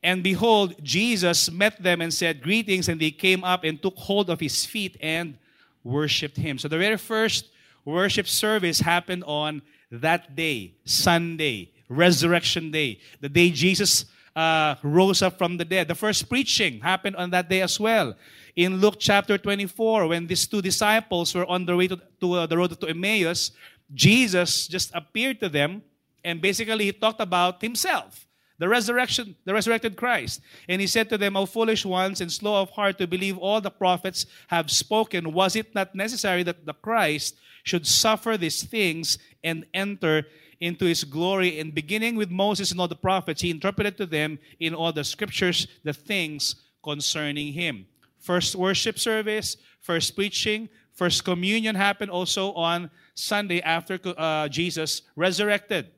and 0.03 0.23
behold, 0.23 0.75
Jesus 0.81 1.51
met 1.51 1.81
them 1.81 2.01
and 2.01 2.13
said, 2.13 2.41
Greetings, 2.41 2.89
and 2.89 2.99
they 2.99 3.11
came 3.11 3.43
up 3.43 3.63
and 3.63 3.81
took 3.81 3.95
hold 3.97 4.29
of 4.29 4.39
his 4.39 4.65
feet 4.65 4.97
and 5.01 5.37
worshiped 5.83 6.37
him. 6.37 6.57
So, 6.57 6.67
the 6.67 6.77
very 6.77 6.97
first 6.97 7.49
worship 7.85 8.27
service 8.27 8.79
happened 8.79 9.23
on 9.25 9.61
that 9.91 10.35
day, 10.35 10.73
Sunday, 10.85 11.71
Resurrection 11.89 12.71
Day, 12.71 12.99
the 13.19 13.29
day 13.29 13.51
Jesus 13.51 14.05
uh, 14.35 14.75
rose 14.83 15.21
up 15.21 15.37
from 15.37 15.57
the 15.57 15.65
dead. 15.65 15.87
The 15.87 15.95
first 15.95 16.29
preaching 16.29 16.79
happened 16.79 17.15
on 17.15 17.29
that 17.31 17.49
day 17.49 17.61
as 17.61 17.79
well. 17.79 18.15
In 18.55 18.77
Luke 18.77 18.95
chapter 18.99 19.37
24, 19.37 20.07
when 20.07 20.27
these 20.27 20.47
two 20.47 20.61
disciples 20.61 21.33
were 21.33 21.45
on 21.45 21.65
the 21.65 21.75
way 21.75 21.87
to, 21.87 21.99
to 22.19 22.33
uh, 22.33 22.45
the 22.45 22.57
road 22.57 22.79
to 22.79 22.87
Emmaus, 22.87 23.51
Jesus 23.93 24.67
just 24.67 24.91
appeared 24.93 25.39
to 25.39 25.49
them 25.49 25.81
and 26.23 26.41
basically 26.41 26.85
he 26.85 26.91
talked 26.91 27.21
about 27.21 27.61
himself 27.61 28.27
the 28.61 28.69
resurrection, 28.69 29.35
the 29.43 29.55
resurrected 29.55 29.95
Christ. 29.97 30.39
And 30.69 30.79
he 30.79 30.85
said 30.85 31.09
to 31.09 31.17
them, 31.17 31.35
O 31.35 31.47
foolish 31.47 31.83
ones 31.83 32.21
and 32.21 32.31
slow 32.31 32.61
of 32.61 32.69
heart 32.69 32.99
to 32.99 33.07
believe 33.07 33.35
all 33.39 33.59
the 33.59 33.71
prophets 33.71 34.27
have 34.49 34.69
spoken, 34.69 35.33
was 35.33 35.55
it 35.55 35.73
not 35.73 35.95
necessary 35.95 36.43
that 36.43 36.67
the 36.67 36.75
Christ 36.75 37.37
should 37.63 37.87
suffer 37.87 38.37
these 38.37 38.61
things 38.61 39.17
and 39.43 39.65
enter 39.73 40.27
into 40.61 40.85
his 40.85 41.03
glory. 41.03 41.59
And 41.59 41.75
beginning 41.75 42.15
with 42.15 42.31
Moses 42.31 42.71
and 42.71 42.79
all 42.79 42.87
the 42.87 42.95
prophets, 42.95 43.41
he 43.41 43.49
interpreted 43.49 43.97
to 43.97 44.05
them 44.05 44.39
in 44.59 44.73
all 44.73 44.93
the 44.93 45.03
scriptures 45.03 45.67
the 45.83 45.91
things 45.91 46.55
concerning 46.83 47.51
him. 47.51 47.87
First 48.19 48.55
worship 48.55 48.97
service, 48.99 49.57
first 49.81 50.15
preaching, 50.15 50.69
first 50.93 51.25
communion 51.25 51.75
happened 51.75 52.11
also 52.11 52.53
on 52.53 52.91
Sunday 53.15 53.61
after 53.61 53.99
uh, 54.05 54.47
Jesus 54.47 55.01
resurrected. 55.15 55.89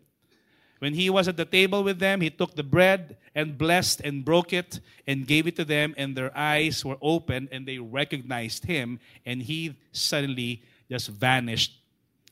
When 0.79 0.93
he 0.93 1.09
was 1.09 1.27
at 1.27 1.37
the 1.37 1.45
table 1.45 1.83
with 1.83 1.99
them, 1.99 2.19
he 2.21 2.29
took 2.29 2.55
the 2.55 2.63
bread 2.63 3.17
and 3.35 3.57
blessed 3.57 4.01
and 4.01 4.25
broke 4.25 4.51
it 4.51 4.79
and 5.07 5.27
gave 5.27 5.47
it 5.47 5.55
to 5.55 5.65
them, 5.65 5.93
and 5.97 6.15
their 6.15 6.35
eyes 6.37 6.83
were 6.83 6.97
opened 7.01 7.49
and 7.51 7.65
they 7.65 7.79
recognized 7.79 8.65
him, 8.65 8.99
and 9.25 9.41
he 9.41 9.77
suddenly 9.91 10.63
just 10.89 11.07
vanished 11.07 11.79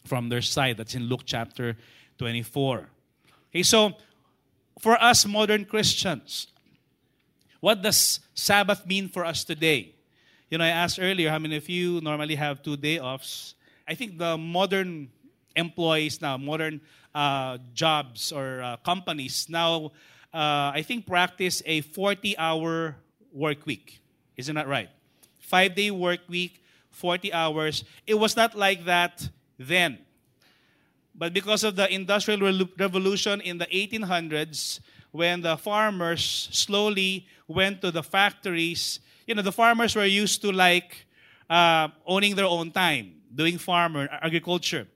from 0.06 0.30
their 0.30 0.42
sight. 0.42 0.78
That's 0.78 0.96
in 0.96 1.04
Luke 1.04 1.24
chapter 1.26 1.78
24. 2.22 2.86
Okay, 3.50 3.64
so 3.64 3.94
for 4.78 4.94
us 5.02 5.26
modern 5.26 5.66
Christians, 5.66 6.54
what 7.60 7.82
does 7.82 8.20
Sabbath 8.36 8.86
mean 8.86 9.10
for 9.10 9.26
us 9.26 9.44
today? 9.44 9.96
You 10.52 10.60
know, 10.60 10.64
I 10.64 10.68
asked 10.70 11.00
earlier 11.02 11.32
how 11.32 11.40
many 11.40 11.58
of 11.58 11.68
you 11.68 12.00
normally 12.02 12.36
have 12.36 12.62
two 12.62 12.78
day 12.78 13.00
offs. 13.00 13.56
I 13.88 13.96
think 13.96 14.20
the 14.20 14.38
modern 14.38 15.10
employees 15.56 16.22
now, 16.22 16.38
modern 16.38 16.82
uh, 17.16 17.58
jobs 17.74 18.32
or 18.32 18.62
uh, 18.62 18.78
companies 18.86 19.48
now, 19.50 19.90
uh, 20.32 20.78
I 20.78 20.84
think 20.86 21.08
practice 21.08 21.64
a 21.66 21.82
40 21.82 22.38
hour 22.38 22.98
work 23.34 23.66
week. 23.66 24.00
Isn't 24.38 24.54
that 24.54 24.68
right? 24.68 24.90
Five 25.40 25.74
day 25.74 25.90
work 25.90 26.20
week, 26.30 26.62
40 26.92 27.34
hours. 27.34 27.84
It 28.06 28.14
was 28.14 28.36
not 28.36 28.54
like 28.54 28.86
that 28.86 29.28
then. 29.58 29.98
But 31.16 31.34
because 31.34 31.64
of 31.64 31.76
the 31.76 31.92
Industrial 31.94 32.40
Revolution 32.78 33.42
in 33.42 33.58
the 33.58 33.66
1800s, 33.68 34.80
when 35.12 35.42
the 35.42 35.58
farmers 35.58 36.50
slowly 36.52 37.28
went 37.48 37.82
to 37.82 37.92
the 37.92 38.02
factories, 38.02 39.00
you 39.28 39.36
know, 39.36 39.42
the 39.42 39.52
farmers 39.52 39.96
were 39.96 40.06
used 40.06 40.42
to 40.42 40.52
like 40.52 41.06
uh, 41.50 41.90
owning 42.06 42.36
their 42.36 42.46
own 42.46 42.72
time, 42.72 43.14
doing 43.34 43.58
farmer 43.58 44.08
agriculture. 44.22 44.88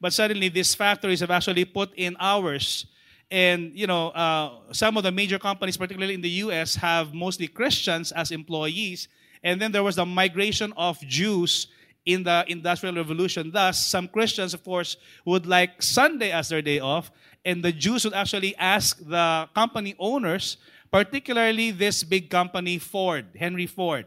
But 0.00 0.12
suddenly, 0.12 0.48
these 0.48 0.74
factories 0.74 1.20
have 1.20 1.30
actually 1.30 1.64
put 1.64 1.92
in 1.96 2.16
hours. 2.20 2.86
And, 3.30 3.72
you 3.74 3.86
know, 3.86 4.08
uh, 4.10 4.72
some 4.72 4.96
of 4.96 5.02
the 5.02 5.10
major 5.10 5.38
companies, 5.38 5.76
particularly 5.76 6.14
in 6.14 6.20
the 6.20 6.30
U.S., 6.46 6.76
have 6.76 7.14
mostly 7.14 7.48
Christians 7.48 8.12
as 8.12 8.30
employees. 8.30 9.08
And 9.42 9.60
then 9.60 9.72
there 9.72 9.82
was 9.82 9.96
the 9.96 10.06
migration 10.06 10.72
of 10.76 11.00
Jews 11.00 11.66
in 12.06 12.22
the 12.22 12.44
Industrial 12.48 12.94
Revolution. 12.94 13.50
Thus, 13.50 13.86
some 13.86 14.08
Christians, 14.08 14.54
of 14.54 14.62
course, 14.64 14.96
would 15.24 15.46
like 15.46 15.82
Sunday 15.82 16.30
as 16.32 16.48
their 16.48 16.62
day 16.62 16.78
off, 16.78 17.10
and 17.44 17.62
the 17.62 17.72
Jews 17.72 18.04
would 18.04 18.14
actually 18.14 18.56
ask 18.56 18.98
the 19.04 19.48
company 19.54 19.94
owners, 19.98 20.56
particularly 20.90 21.70
this 21.70 22.04
big 22.04 22.30
company, 22.30 22.78
Ford, 22.78 23.26
Henry 23.38 23.66
Ford, 23.66 24.06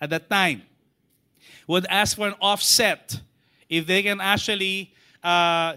at 0.00 0.10
that 0.10 0.30
time, 0.30 0.62
would 1.66 1.86
ask 1.86 2.16
for 2.16 2.28
an 2.28 2.34
offset 2.40 3.20
if 3.68 3.86
they 3.86 4.02
can 4.02 4.20
actually, 4.20 4.92
uh, 5.22 5.74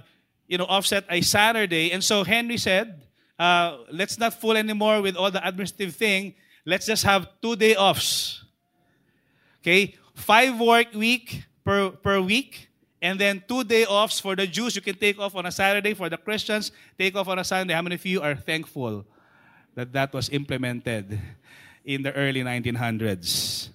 you 0.47 0.57
know, 0.57 0.65
offset 0.65 1.05
a 1.09 1.21
Saturday. 1.21 1.91
And 1.91 2.03
so 2.03 2.23
Henry 2.23 2.57
said, 2.57 3.01
uh, 3.39 3.79
let's 3.91 4.19
not 4.19 4.39
fool 4.39 4.55
anymore 4.55 5.01
with 5.01 5.15
all 5.15 5.31
the 5.31 5.45
administrative 5.45 5.95
thing. 5.95 6.35
Let's 6.65 6.85
just 6.85 7.03
have 7.03 7.27
two 7.41 7.55
day 7.55 7.75
offs. 7.75 8.43
Okay, 9.61 9.95
five 10.15 10.59
work 10.59 10.93
week, 10.93 11.43
per, 11.63 11.91
per 11.91 12.21
week. 12.21 12.67
And 13.01 13.19
then 13.19 13.43
two 13.47 13.63
day 13.63 13.85
offs 13.85 14.19
for 14.19 14.35
the 14.35 14.45
Jews. 14.45 14.75
You 14.75 14.81
can 14.81 14.95
take 14.95 15.19
off 15.19 15.35
on 15.35 15.45
a 15.45 15.51
Saturday. 15.51 15.93
For 15.93 16.09
the 16.09 16.17
Christians, 16.17 16.71
take 16.97 17.15
off 17.15 17.27
on 17.27 17.39
a 17.39 17.43
Sunday. 17.43 17.73
How 17.73 17.81
many 17.81 17.95
of 17.95 18.05
you 18.05 18.21
are 18.21 18.35
thankful 18.35 19.05
that 19.75 19.91
that 19.93 20.13
was 20.13 20.29
implemented 20.29 21.19
in 21.83 22.03
the 22.03 22.13
early 22.13 22.43
1900s? 22.43 23.69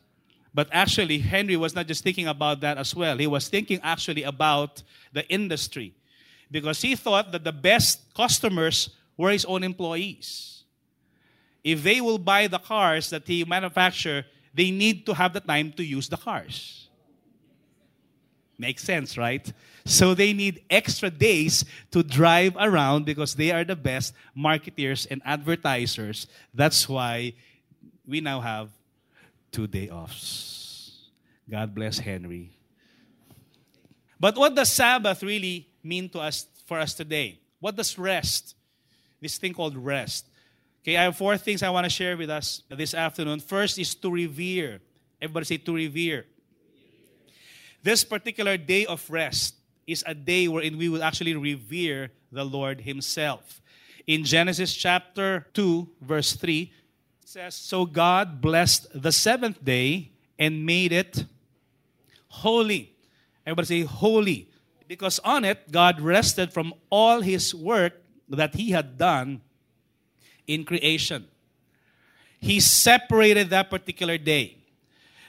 But 0.55 0.69
actually, 0.73 1.19
Henry 1.19 1.57
was 1.57 1.75
not 1.75 1.87
just 1.87 2.02
thinking 2.02 2.28
about 2.28 2.61
that 2.61 2.78
as 2.78 2.95
well. 2.95 3.19
He 3.19 3.26
was 3.26 3.49
thinking 3.49 3.81
actually 3.83 4.23
about 4.23 4.83
the 5.12 5.28
industry 5.28 5.93
because 6.50 6.81
he 6.81 6.97
thought 6.97 7.33
that 7.33 7.45
the 7.45 7.52
best 7.52 8.14
customers 8.14 8.90
were 9.16 9.31
his 9.31 9.45
own 9.45 9.62
employees. 9.62 10.64
If 11.64 11.83
they 11.83 12.00
will 12.00 12.19
buy 12.19 12.47
the 12.47 12.59
cars 12.59 13.11
that 13.11 13.26
he 13.26 13.45
manufactured, 13.45 14.25
they 14.55 14.71
need 14.71 15.05
to 15.07 15.14
have 15.14 15.33
the 15.33 15.40
time 15.40 15.73
to 15.73 15.85
use 15.85 16.09
the 16.09 16.16
cars. 16.16 16.86
Makes 18.58 18.84
sense, 18.84 19.18
right? 19.18 19.52
So 19.84 20.14
they 20.14 20.32
need 20.32 20.62
extra 20.70 21.10
days 21.10 21.64
to 21.90 22.02
drive 22.02 22.56
around 22.58 23.04
because 23.04 23.34
they 23.34 23.50
are 23.50 23.64
the 23.64 23.76
best 23.76 24.14
marketeers 24.36 25.06
and 25.10 25.20
advertisers. 25.25 26.26
That's 26.54 26.88
why 26.88 27.34
we 28.06 28.20
now 28.20 28.40
have 28.40 28.70
two 29.52 29.66
day 29.66 29.90
offs. 29.90 31.10
God 31.48 31.75
bless 31.75 31.98
Henry. 31.98 32.50
But 34.18 34.36
what 34.36 34.54
does 34.54 34.72
Sabbath 34.72 35.22
really 35.22 35.68
mean 35.82 36.08
to 36.10 36.20
us 36.20 36.46
for 36.64 36.78
us 36.78 36.94
today? 36.94 37.38
What 37.60 37.76
does 37.76 37.98
rest? 37.98 38.54
This 39.20 39.38
thing 39.38 39.52
called 39.52 39.76
rest. 39.76 40.26
Okay, 40.82 40.96
I 40.96 41.04
have 41.04 41.16
four 41.16 41.36
things 41.36 41.62
I 41.62 41.70
want 41.70 41.84
to 41.84 41.90
share 41.90 42.16
with 42.16 42.30
us 42.30 42.62
this 42.70 42.94
afternoon. 42.94 43.40
First 43.40 43.78
is 43.78 43.94
to 43.96 44.10
revere. 44.10 44.80
Everybody 45.20 45.44
say 45.44 45.56
to 45.58 45.75
revere. 45.75 46.25
This 47.87 48.02
particular 48.02 48.57
day 48.57 48.85
of 48.85 49.09
rest 49.09 49.55
is 49.87 50.02
a 50.09 50.12
day 50.12 50.49
wherein 50.49 50.76
we 50.76 50.88
will 50.88 51.05
actually 51.05 51.37
revere 51.37 52.11
the 52.33 52.43
Lord 52.43 52.81
Himself. 52.81 53.62
In 54.09 54.25
Genesis 54.25 54.75
chapter 54.75 55.47
2, 55.55 55.87
verse 56.00 56.33
3, 56.33 56.62
it 57.23 57.28
says, 57.28 57.55
So 57.55 57.87
God 57.87 58.40
blessed 58.40 58.88
the 58.93 59.12
seventh 59.12 59.64
day 59.64 60.11
and 60.37 60.66
made 60.66 60.90
it 60.90 61.26
holy. 62.26 62.93
Everybody 63.47 63.66
say 63.66 63.81
holy. 63.83 64.49
Because 64.88 65.21
on 65.21 65.45
it, 65.45 65.71
God 65.71 66.00
rested 66.00 66.52
from 66.52 66.75
all 66.90 67.21
His 67.21 67.55
work 67.55 68.02
that 68.28 68.57
He 68.57 68.73
had 68.73 68.99
done, 68.99 69.43
in 70.49 70.64
creation. 70.64 71.28
He 72.40 72.59
separated 72.59 73.50
that 73.50 73.71
particular 73.71 74.19
day. 74.19 74.55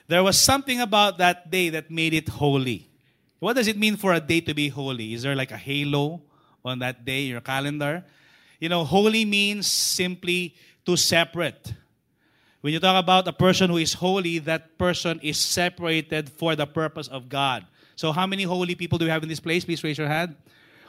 There 0.08 0.24
was 0.24 0.38
something 0.38 0.80
about 0.80 1.18
that 1.18 1.52
day 1.52 1.70
that 1.70 1.92
made 1.92 2.14
it 2.14 2.30
holy. 2.30 2.90
What 3.40 3.54
does 3.54 3.68
it 3.68 3.78
mean 3.78 3.98
for 3.98 4.14
a 4.14 4.20
day 4.20 4.42
to 4.42 4.54
be 4.54 4.70
holy? 4.70 5.14
Is 5.14 5.24
there 5.24 5.36
like 5.36 5.52
a 5.52 5.58
halo 5.58 6.22
on 6.64 6.80
that 6.80 7.06
day 7.06 7.26
in 7.26 7.32
your 7.32 7.42
calendar? 7.42 8.06
You 8.60 8.70
know, 8.70 8.84
holy 8.84 9.26
means 9.26 9.68
simply 9.68 10.56
to 10.86 10.96
separate. 10.96 11.74
When 12.62 12.74
you 12.74 12.80
talk 12.80 13.02
about 13.02 13.28
a 13.28 13.34
person 13.34 13.70
who 13.70 13.78
is 13.78 13.94
holy, 13.94 14.40
that 14.40 14.78
person 14.78 15.20
is 15.22 15.38
separated 15.38 16.30
for 16.30 16.56
the 16.56 16.66
purpose 16.66 17.08
of 17.08 17.30
God. 17.30 17.66
So, 17.96 18.12
how 18.12 18.26
many 18.26 18.44
holy 18.44 18.76
people 18.76 18.98
do 18.98 19.06
we 19.06 19.12
have 19.12 19.24
in 19.24 19.30
this 19.30 19.40
place? 19.40 19.66
Please 19.66 19.84
raise 19.84 19.98
your 19.98 20.08
hand. 20.08 20.36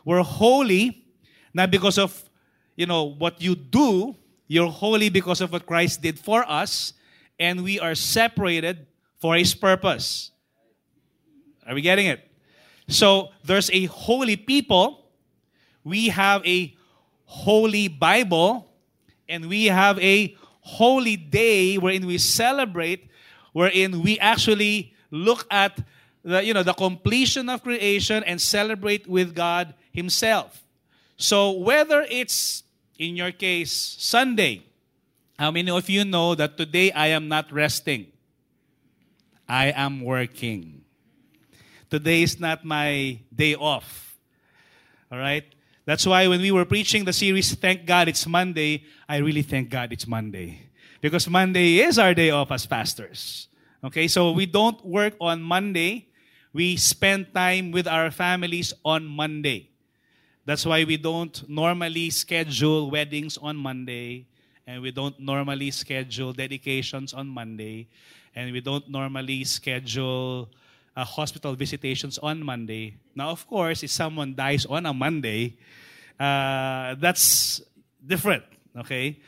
We're 0.05 0.23
holy 0.23 1.05
not 1.53 1.71
because 1.71 1.99
of 1.99 2.29
you 2.77 2.87
know 2.87 3.05
what 3.05 3.41
you 3.43 3.55
do. 3.55 4.17
You're 4.47 4.71
holy 4.71 5.09
because 5.09 5.41
of 5.41 5.53
what 5.53 5.67
Christ 5.67 6.01
did 6.01 6.19
for 6.19 6.49
us, 6.49 6.95
and 7.39 7.63
we 7.63 7.79
are 7.79 7.95
separated 7.95 8.87
for 9.19 9.37
His 9.37 9.55
purpose. 9.55 10.31
Are 11.67 11.75
we 11.75 11.83
getting 11.83 12.07
it? 12.07 12.27
So 12.89 13.29
there's 13.45 13.71
a 13.71 13.85
holy 13.87 14.37
people. 14.37 15.05
We 15.85 16.09
have 16.09 16.45
a 16.47 16.75
holy 17.25 17.89
Bible, 17.89 18.67
and 19.29 19.49
we 19.49 19.67
have 19.67 19.99
a 19.99 20.35
holy 20.61 21.17
day 21.17 21.77
wherein 21.77 22.07
we 22.07 22.19
celebrate, 22.19 23.11
wherein 23.53 24.03
we 24.03 24.19
actually 24.19 24.95
look 25.11 25.47
at 25.51 25.79
the, 26.25 26.45
you 26.45 26.55
know, 26.55 26.63
the 26.63 26.75
completion 26.75 27.49
of 27.49 27.63
creation 27.63 28.25
and 28.25 28.41
celebrate 28.41 29.07
with 29.07 29.35
God 29.35 29.75
Himself. 29.93 30.65
So 31.17 31.53
whether 31.53 32.07
it's, 32.09 32.63
in 32.99 33.17
your 33.17 33.33
case, 33.33 33.73
Sunday, 33.99 34.63
how 35.39 35.51
many 35.51 35.71
of 35.71 35.89
you 35.89 36.05
know 36.05 36.35
that 36.35 36.57
today 36.57 36.93
I 36.93 37.09
am 37.09 37.29
not 37.29 37.53
resting? 37.53 38.07
I 39.49 39.73
am 39.75 40.03
working. 40.05 40.85
Today 41.89 42.23
is 42.23 42.39
not 42.39 42.65
my 42.65 43.19
day 43.35 43.55
off. 43.55 44.19
All 45.11 45.19
right? 45.19 45.45
That's 45.87 46.07
why 46.07 46.29
when 46.29 46.43
we 46.43 46.53
were 46.53 46.67
preaching 46.67 47.07
the 47.07 47.15
series, 47.15 47.55
Thank 47.55 47.87
God 47.87 48.09
It's 48.09 48.27
Monday, 48.27 48.85
I 49.09 49.19
really 49.19 49.41
thank 49.41 49.71
God 49.71 49.91
it's 49.91 50.07
Monday. 50.07 50.69
Because 51.01 51.27
Monday 51.29 51.79
is 51.79 51.99
our 51.99 52.13
day 52.13 52.29
off 52.29 52.53
as 52.53 52.67
pastors. 52.67 53.49
Okay, 53.83 54.09
so 54.09 54.33
we 54.33 54.45
don't 54.45 54.85
work 54.85 55.15
on 55.21 55.41
Monday. 55.41 56.09
We 56.53 56.77
spend 56.77 57.33
time 57.33 57.71
with 57.71 57.87
our 57.87 58.11
families 58.11 58.75
on 58.85 59.07
Monday. 59.07 59.71
That's 60.45 60.67
why 60.67 60.85
we 60.85 60.97
don't 60.97 61.49
normally 61.49 62.11
schedule 62.11 62.91
weddings 62.91 63.39
on 63.39 63.57
Monday, 63.57 64.27
and 64.67 64.83
we 64.83 64.91
don't 64.91 65.19
normally 65.21 65.71
schedule 65.71 66.33
dedications 66.33 67.15
on 67.15 67.29
Monday, 67.29 67.89
and 68.39 68.53
we 68.53 68.61
don't 68.61 68.89
normally 68.89 69.43
schedule 69.43 70.49
uh, 70.95 71.03
hospital 71.03 71.55
visitations 71.57 72.19
on 72.19 72.39
Monday. 72.39 72.95
Now, 73.17 73.31
of 73.31 73.45
course, 73.49 73.83
if 73.83 73.91
someone 73.91 74.37
dies 74.37 74.65
on 74.65 74.87
a 74.87 74.95
Monday, 74.95 75.59
uh, 76.21 76.95
that's 77.03 77.61
different, 78.07 78.45
okay? 78.79 79.19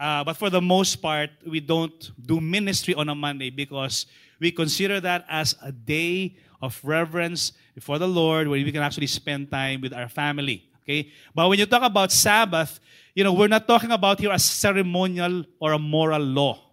Uh, 0.00 0.24
but 0.24 0.36
for 0.36 0.50
the 0.50 0.60
most 0.60 0.96
part, 0.96 1.30
we 1.46 1.60
don't 1.60 2.10
do 2.26 2.40
ministry 2.40 2.92
on 2.92 3.08
a 3.08 3.14
Monday 3.14 3.50
because 3.50 4.06
we 4.40 4.50
consider 4.50 4.98
that 4.98 5.24
as 5.30 5.54
a 5.62 5.70
day 5.70 6.34
of 6.60 6.80
reverence 6.82 7.52
before 7.72 8.00
the 8.00 8.08
Lord 8.08 8.48
where 8.48 8.58
we 8.58 8.72
can 8.72 8.82
actually 8.82 9.06
spend 9.06 9.48
time 9.48 9.80
with 9.80 9.92
our 9.92 10.08
family. 10.08 10.68
Okay? 10.82 11.12
But 11.32 11.48
when 11.48 11.60
you 11.60 11.66
talk 11.66 11.84
about 11.84 12.10
Sabbath, 12.10 12.80
you 13.14 13.22
know, 13.22 13.32
we're 13.32 13.46
not 13.46 13.68
talking 13.68 13.92
about 13.92 14.18
here 14.18 14.32
a 14.32 14.40
ceremonial 14.40 15.44
or 15.60 15.72
a 15.72 15.78
moral 15.78 16.20
law. 16.20 16.65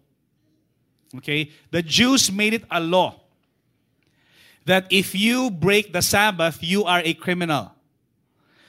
Okay? 1.17 1.51
The 1.71 1.81
Jews 1.81 2.31
made 2.31 2.53
it 2.53 2.63
a 2.69 2.79
law 2.79 3.19
that 4.65 4.87
if 4.89 5.13
you 5.13 5.51
break 5.51 5.93
the 5.93 6.01
Sabbath, 6.01 6.59
you 6.61 6.85
are 6.85 7.01
a 7.03 7.13
criminal. 7.13 7.71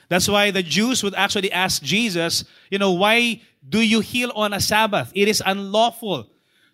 That's 0.09 0.29
why 0.29 0.51
the 0.51 0.63
Jews 0.63 1.03
would 1.03 1.15
actually 1.15 1.53
ask 1.53 1.83
Jesus, 1.83 2.45
you 2.71 2.79
know, 2.79 2.93
why 2.93 3.41
do 3.67 3.81
you 3.81 4.01
heal 4.01 4.33
on 4.35 4.53
a 4.53 4.61
Sabbath? 4.61 5.11
It 5.15 5.29
is 5.29 5.43
unlawful 5.45 6.29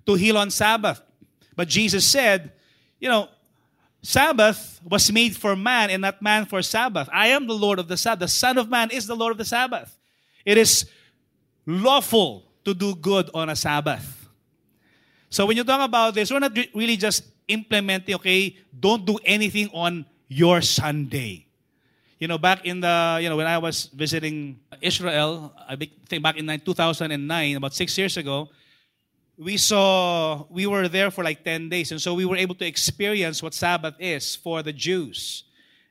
to 0.06 0.14
heal 0.14 0.36
on 0.36 0.50
Sabbath. 0.50 1.00
But 1.54 1.68
Jesus 1.68 2.04
said, 2.04 2.52
you 2.98 3.08
know, 3.08 3.28
Sabbath 4.02 4.80
was 4.82 5.12
made 5.12 5.36
for 5.36 5.54
man 5.54 5.90
and 5.90 6.02
not 6.02 6.22
man 6.22 6.46
for 6.46 6.62
Sabbath. 6.62 7.08
I 7.12 7.28
am 7.28 7.46
the 7.46 7.54
Lord 7.54 7.78
of 7.78 7.86
the 7.86 7.96
Sabbath. 7.96 8.20
The 8.20 8.28
Son 8.28 8.58
of 8.58 8.68
Man 8.70 8.90
is 8.90 9.06
the 9.06 9.14
Lord 9.14 9.32
of 9.32 9.38
the 9.38 9.44
Sabbath. 9.44 9.96
It 10.44 10.56
is 10.56 10.88
lawful 11.66 12.44
to 12.64 12.72
do 12.72 12.94
good 12.94 13.30
on 13.34 13.50
a 13.50 13.56
Sabbath. 13.56 14.19
So 15.30 15.46
when 15.46 15.56
you 15.56 15.62
talk 15.62 15.80
about 15.80 16.14
this, 16.14 16.30
we're 16.30 16.40
not 16.40 16.58
really 16.74 16.96
just 16.96 17.22
implementing, 17.46 18.16
okay, 18.16 18.56
don't 18.78 19.06
do 19.06 19.16
anything 19.24 19.70
on 19.72 20.04
your 20.26 20.60
Sunday. 20.60 21.46
You 22.18 22.26
know, 22.26 22.36
back 22.36 22.66
in 22.66 22.80
the, 22.80 23.18
you 23.22 23.28
know, 23.28 23.36
when 23.36 23.46
I 23.46 23.58
was 23.58 23.86
visiting 23.94 24.58
Israel, 24.82 25.54
I 25.68 25.76
think 25.76 26.22
back 26.22 26.36
in 26.36 26.46
2009, 26.46 27.56
about 27.56 27.74
six 27.74 27.96
years 27.96 28.16
ago, 28.16 28.50
we 29.38 29.56
saw, 29.56 30.44
we 30.50 30.66
were 30.66 30.88
there 30.88 31.10
for 31.10 31.22
like 31.22 31.44
10 31.44 31.68
days. 31.70 31.92
And 31.92 32.02
so 32.02 32.12
we 32.12 32.26
were 32.26 32.36
able 32.36 32.56
to 32.56 32.66
experience 32.66 33.42
what 33.42 33.54
Sabbath 33.54 33.94
is 33.98 34.34
for 34.34 34.62
the 34.62 34.72
Jews. 34.72 35.44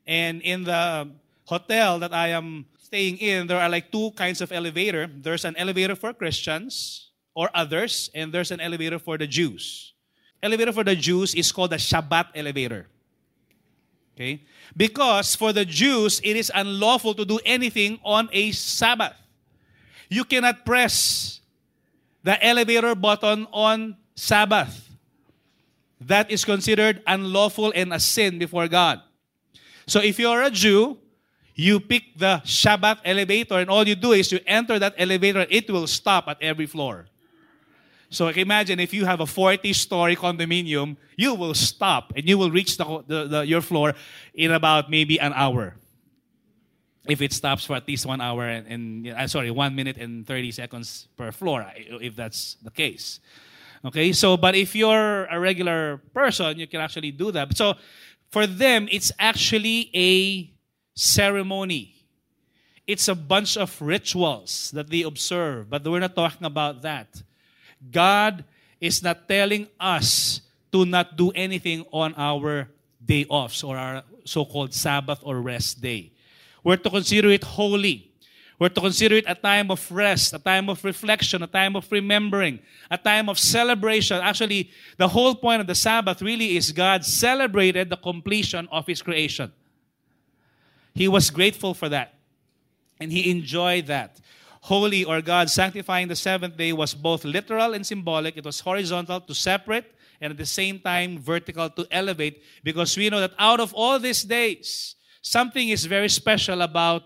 And 0.06 0.42
in 0.42 0.66
the 0.66 1.10
hotel 1.46 1.98
that 2.00 2.14
I 2.14 2.28
am 2.30 2.66
staying 2.78 3.18
in, 3.18 3.48
there 3.48 3.60
are 3.60 3.70
like 3.70 3.90
two 3.90 4.12
kinds 4.12 4.42
of 4.42 4.52
elevator. 4.52 5.08
There's 5.08 5.46
an 5.46 5.56
elevator 5.56 5.96
for 5.96 6.14
Christians 6.14 7.09
or 7.34 7.50
others, 7.54 8.10
and 8.14 8.34
there's 8.34 8.52
an 8.52 8.60
elevator 8.60 9.00
for 9.00 9.18
the 9.18 9.28
Jews 9.28 9.94
elevator 10.42 10.72
for 10.72 10.84
the 10.84 10.96
Jews 10.96 11.36
is 11.36 11.52
called 11.52 11.72
the 11.72 11.78
Shabbat 11.78 12.28
elevator. 12.36 12.88
Okay? 14.16 14.44
Because 14.76 15.36
for 15.36 15.54
the 15.54 15.66
Jews, 15.66 16.20
it 16.24 16.36
is 16.36 16.52
unlawful 16.54 17.14
to 17.16 17.26
do 17.26 17.40
anything 17.46 18.00
on 18.04 18.30
a 18.32 18.52
Sabbath. 18.52 19.16
You 20.10 20.24
cannot 20.24 20.66
press 20.66 21.40
the 22.24 22.44
elevator 22.44 22.96
button 22.96 23.48
on 23.52 23.96
Sabbath. 24.16 24.90
That 26.02 26.32
is 26.32 26.44
considered 26.46 27.02
unlawful 27.06 27.72
and 27.76 27.94
a 27.94 28.00
sin 28.00 28.40
before 28.40 28.68
God. 28.68 29.02
So 29.86 30.02
if 30.02 30.20
you're 30.20 30.42
a 30.42 30.50
Jew, 30.50 30.98
you 31.56 31.80
pick 31.80 32.18
the 32.18 32.42
Shabbat 32.46 33.00
elevator 33.04 33.60
and 33.60 33.70
all 33.70 33.86
you 33.88 33.96
do 33.96 34.14
is 34.14 34.32
you 34.32 34.40
enter 34.48 34.80
that 34.80 34.96
elevator, 34.98 35.46
it 35.50 35.70
will 35.70 35.88
stop 35.88 36.28
at 36.28 36.42
every 36.42 36.66
floor. 36.66 37.09
So 38.10 38.28
imagine 38.30 38.80
if 38.80 38.94
you 38.94 39.06
have 39.06 39.20
a 39.20 39.26
40-story 39.26 40.16
condominium, 40.16 40.98
you 41.16 41.36
will 41.36 41.54
stop 41.54 42.12
and 42.16 42.28
you 42.28 42.38
will 42.38 42.50
reach 42.50 42.78
the, 42.78 43.04
the, 43.06 43.28
the, 43.28 43.42
your 43.46 43.62
floor 43.62 43.94
in 44.34 44.52
about 44.52 44.90
maybe 44.90 45.20
an 45.20 45.32
hour. 45.36 45.76
If 47.08 47.22
it 47.22 47.34
stops 47.34 47.66
for 47.66 47.76
at 47.76 47.88
least 47.88 48.06
one 48.06 48.20
hour 48.20 48.48
and, 48.48 48.68
and 48.68 49.08
uh, 49.08 49.28
sorry, 49.28 49.52
one 49.52 49.76
minute 49.76 49.98
and 49.98 50.26
30 50.26 50.52
seconds 50.52 51.08
per 51.18 51.32
floor, 51.32 51.66
if 51.78 52.16
that's 52.16 52.56
the 52.64 52.72
case. 52.72 53.20
Okay, 53.86 54.12
so 54.12 54.36
but 54.36 54.56
if 54.56 54.76
you're 54.76 55.26
a 55.26 55.40
regular 55.40 56.02
person, 56.14 56.60
you 56.60 56.68
can 56.68 56.82
actually 56.82 57.12
do 57.12 57.32
that. 57.32 57.56
So 57.56 57.76
for 58.32 58.46
them, 58.46 58.88
it's 58.92 59.12
actually 59.20 59.90
a 59.96 60.52
ceremony. 60.96 61.96
It's 62.86 63.08
a 63.08 63.16
bunch 63.16 63.56
of 63.56 63.80
rituals 63.82 64.72
that 64.72 64.90
they 64.90 65.04
observe, 65.04 65.70
but 65.70 65.88
we're 65.88 66.00
not 66.00 66.16
talking 66.16 66.46
about 66.46 66.82
that. 66.82 67.22
God 67.92 68.44
is 68.80 69.04
not 69.04 69.28
telling 69.28 69.68
us 69.80 70.42
to 70.72 70.86
not 70.86 71.16
do 71.16 71.32
anything 71.32 71.86
on 71.92 72.14
our 72.16 72.70
day 73.04 73.26
offs 73.30 73.64
or 73.64 73.78
our 73.78 74.04
so-called 74.26 74.74
Sabbath 74.74 75.20
or 75.24 75.42
rest 75.42 75.82
day. 75.82 76.12
We're 76.64 76.78
to 76.78 76.90
consider 76.90 77.30
it 77.30 77.44
holy. 77.44 78.12
We're 78.60 78.70
to 78.70 78.82
consider 78.82 79.16
it 79.16 79.26
a 79.28 79.36
time 79.36 79.72
of 79.72 79.90
rest, 79.90 80.34
a 80.34 80.40
time 80.40 80.70
of 80.70 80.84
reflection, 80.84 81.42
a 81.42 81.48
time 81.48 81.78
of 81.78 81.90
remembering, 81.92 82.60
a 82.92 82.98
time 82.98 83.30
of 83.30 83.40
celebration. 83.40 84.18
Actually, 84.18 84.70
the 84.98 85.08
whole 85.08 85.34
point 85.34 85.62
of 85.62 85.68
the 85.68 85.76
Sabbath 85.76 86.22
really 86.22 86.58
is 86.58 86.74
God 86.74 87.06
celebrated 87.06 87.90
the 87.90 87.96
completion 87.96 88.68
of 88.70 88.86
His 88.86 89.02
creation. 89.02 89.54
He 90.94 91.08
was 91.08 91.30
grateful 91.30 91.74
for 91.74 91.88
that. 91.88 92.16
And 93.00 93.14
He 93.14 93.32
enjoyed 93.32 93.88
that 93.88 94.20
holy 94.62 95.04
or 95.04 95.22
God 95.22 95.50
sanctifying 95.50 96.08
the 96.08 96.16
seventh 96.16 96.58
day 96.58 96.74
was 96.74 96.94
both 96.94 97.24
literal 97.24 97.74
and 97.74 97.86
symbolic. 97.86 98.38
It 98.38 98.46
was 98.46 98.60
horizontal 98.60 99.22
to 99.22 99.34
separate 99.34 99.86
and 100.22 100.32
at 100.32 100.38
the 100.38 100.46
same 100.46 100.80
time 100.80 101.18
vertical 101.20 101.70
to 101.70 101.88
elevate 101.92 102.44
because 102.64 102.96
we 102.98 103.10
know 103.10 103.22
that 103.22 103.34
out 103.40 103.60
of 103.60 103.74
all 103.74 104.00
these 104.00 104.24
days, 104.24 104.96
something 105.22 105.70
is 105.70 105.86
very 105.86 106.10
special 106.10 106.62
about 106.62 107.04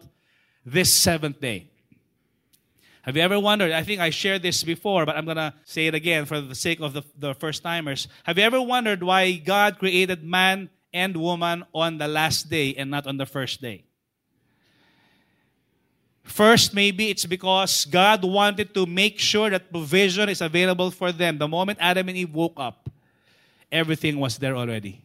this 0.66 0.94
seventh 0.94 1.40
day. 1.40 1.70
Have 3.04 3.18
you 3.18 3.22
ever 3.22 3.40
wondered? 3.40 3.72
I 3.72 3.84
think 3.84 4.00
I 4.00 4.12
shared 4.12 4.44
this 4.44 4.64
before, 4.64 5.06
but 5.06 5.18
I'm 5.18 5.26
going 5.26 5.38
to 5.38 5.54
say 5.66 5.88
it 5.88 5.94
again 5.94 6.26
for 6.26 6.40
the 6.40 6.56
sake 6.56 6.80
of 6.80 6.94
the, 6.94 7.04
the 7.18 7.34
first 7.36 7.62
timers. 7.62 8.08
Have 8.24 8.38
you 8.38 8.46
ever 8.46 8.62
wondered 8.62 9.04
why 9.04 9.34
God 9.34 9.78
created 9.78 10.24
man 10.24 10.70
and 10.94 11.18
woman 11.18 11.66
on 11.74 11.98
the 11.98 12.08
last 12.08 12.50
day 12.50 12.74
and 12.76 12.90
not 12.90 13.06
on 13.06 13.18
the 13.18 13.26
first 13.26 13.62
day? 13.62 13.84
First, 16.24 16.74
maybe 16.74 17.10
it's 17.10 17.26
because 17.26 17.86
God 17.86 18.24
wanted 18.24 18.74
to 18.74 18.86
make 18.86 19.20
sure 19.20 19.50
that 19.50 19.72
provision 19.72 20.30
is 20.30 20.42
available 20.42 20.90
for 20.90 21.12
them. 21.12 21.38
The 21.38 21.48
moment 21.48 21.78
Adam 21.82 22.08
and 22.08 22.18
Eve 22.18 22.34
woke 22.34 22.58
up, 22.58 22.90
everything 23.72 24.20
was 24.20 24.38
there 24.38 24.56
already. 24.56 25.02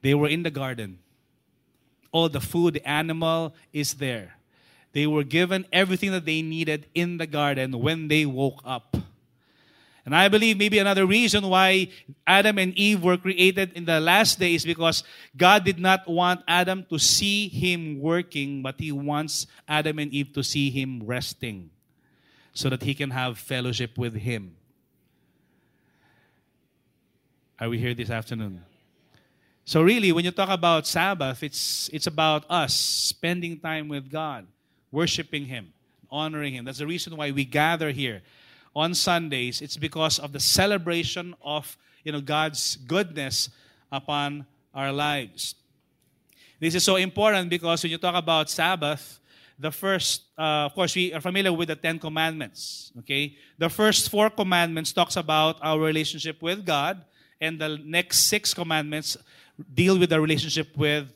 They 0.00 0.14
were 0.14 0.28
in 0.28 0.42
the 0.42 0.50
garden. 0.50 0.98
All 2.12 2.28
the 2.28 2.40
food, 2.40 2.74
the 2.74 2.88
animal 2.88 3.54
is 3.72 3.94
there. 3.94 4.36
They 4.92 5.06
were 5.06 5.24
given 5.24 5.66
everything 5.72 6.12
that 6.12 6.24
they 6.24 6.40
needed 6.40 6.86
in 6.94 7.18
the 7.18 7.26
garden 7.26 7.78
when 7.80 8.08
they 8.08 8.24
woke 8.24 8.60
up. 8.64 8.96
And 10.04 10.14
I 10.14 10.28
believe 10.28 10.58
maybe 10.58 10.78
another 10.78 11.06
reason 11.06 11.48
why 11.48 11.88
Adam 12.26 12.58
and 12.58 12.74
Eve 12.76 13.02
were 13.02 13.16
created 13.16 13.72
in 13.72 13.86
the 13.86 14.00
last 14.00 14.38
day 14.38 14.54
is 14.54 14.64
because 14.64 15.02
God 15.34 15.64
did 15.64 15.78
not 15.78 16.06
want 16.06 16.42
Adam 16.46 16.84
to 16.90 16.98
see 16.98 17.48
him 17.48 18.00
working, 18.00 18.62
but 18.62 18.74
he 18.78 18.92
wants 18.92 19.46
Adam 19.66 19.98
and 19.98 20.12
Eve 20.12 20.32
to 20.34 20.44
see 20.44 20.70
him 20.70 21.02
resting 21.04 21.70
so 22.52 22.68
that 22.68 22.82
he 22.82 22.92
can 22.92 23.10
have 23.10 23.38
fellowship 23.38 23.96
with 23.96 24.14
him. 24.14 24.56
Are 27.58 27.70
we 27.70 27.78
here 27.78 27.94
this 27.94 28.10
afternoon? 28.10 28.62
So 29.64 29.80
really, 29.80 30.12
when 30.12 30.24
you 30.24 30.30
talk 30.30 30.50
about 30.50 30.86
Sabbath, 30.86 31.42
it's, 31.42 31.88
it's 31.92 32.06
about 32.06 32.44
us 32.50 32.74
spending 32.74 33.58
time 33.58 33.88
with 33.88 34.10
God, 34.10 34.46
worshiping 34.92 35.46
Him, 35.46 35.72
honoring 36.10 36.54
Him. 36.54 36.66
That's 36.66 36.78
the 36.78 36.86
reason 36.86 37.16
why 37.16 37.30
we 37.30 37.46
gather 37.46 37.90
here 37.90 38.22
on 38.74 38.94
Sundays. 38.94 39.60
It's 39.60 39.76
because 39.76 40.18
of 40.18 40.32
the 40.32 40.40
celebration 40.40 41.34
of 41.42 41.76
you 42.02 42.12
know, 42.12 42.20
God's 42.20 42.76
goodness 42.76 43.50
upon 43.90 44.46
our 44.74 44.92
lives. 44.92 45.54
This 46.60 46.74
is 46.74 46.84
so 46.84 46.96
important 46.96 47.50
because 47.50 47.82
when 47.82 47.92
you 47.92 47.98
talk 47.98 48.14
about 48.14 48.50
Sabbath, 48.50 49.20
the 49.58 49.70
first, 49.70 50.22
uh, 50.36 50.66
of 50.66 50.74
course, 50.74 50.96
we 50.96 51.12
are 51.12 51.20
familiar 51.20 51.52
with 51.52 51.68
the 51.68 51.76
Ten 51.76 51.98
Commandments. 51.98 52.92
Okay, 53.00 53.36
the 53.58 53.68
first 53.68 54.10
four 54.10 54.30
commandments 54.30 54.92
talks 54.92 55.16
about 55.16 55.58
our 55.62 55.78
relationship 55.78 56.42
with 56.42 56.66
God, 56.66 57.04
and 57.40 57.58
the 57.58 57.78
next 57.84 58.26
six 58.26 58.52
commandments 58.52 59.16
deal 59.74 59.98
with 59.98 60.10
the 60.10 60.20
relationship 60.20 60.76
with 60.76 61.08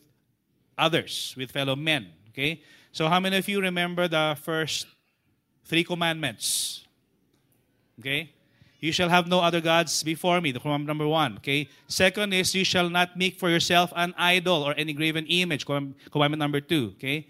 others, 0.77 1.35
with 1.37 1.51
fellow 1.51 1.75
men. 1.75 2.09
Okay? 2.31 2.62
So, 2.92 3.09
how 3.09 3.21
many 3.21 3.37
of 3.37 3.49
you 3.49 3.61
remember 3.61 4.09
the 4.09 4.37
first 4.40 4.87
three 5.64 5.85
commandments? 5.85 6.85
Okay? 7.98 8.32
You 8.80 8.92
shall 8.92 9.08
have 9.08 9.26
no 9.26 9.40
other 9.40 9.61
gods 9.61 10.02
before 10.02 10.40
me. 10.40 10.52
The 10.52 10.61
commandment 10.61 10.87
number 10.87 11.08
one. 11.08 11.37
Okay? 11.38 11.68
Second 11.88 12.32
is 12.32 12.54
you 12.54 12.64
shall 12.64 12.88
not 12.88 13.16
make 13.16 13.38
for 13.38 13.50
yourself 13.50 13.92
an 13.96 14.14
idol 14.16 14.62
or 14.62 14.74
any 14.76 14.92
graven 14.92 15.26
image. 15.26 15.66
Commandment 15.66 16.38
number 16.38 16.61
two. 16.61 16.92
Okay? 16.96 17.26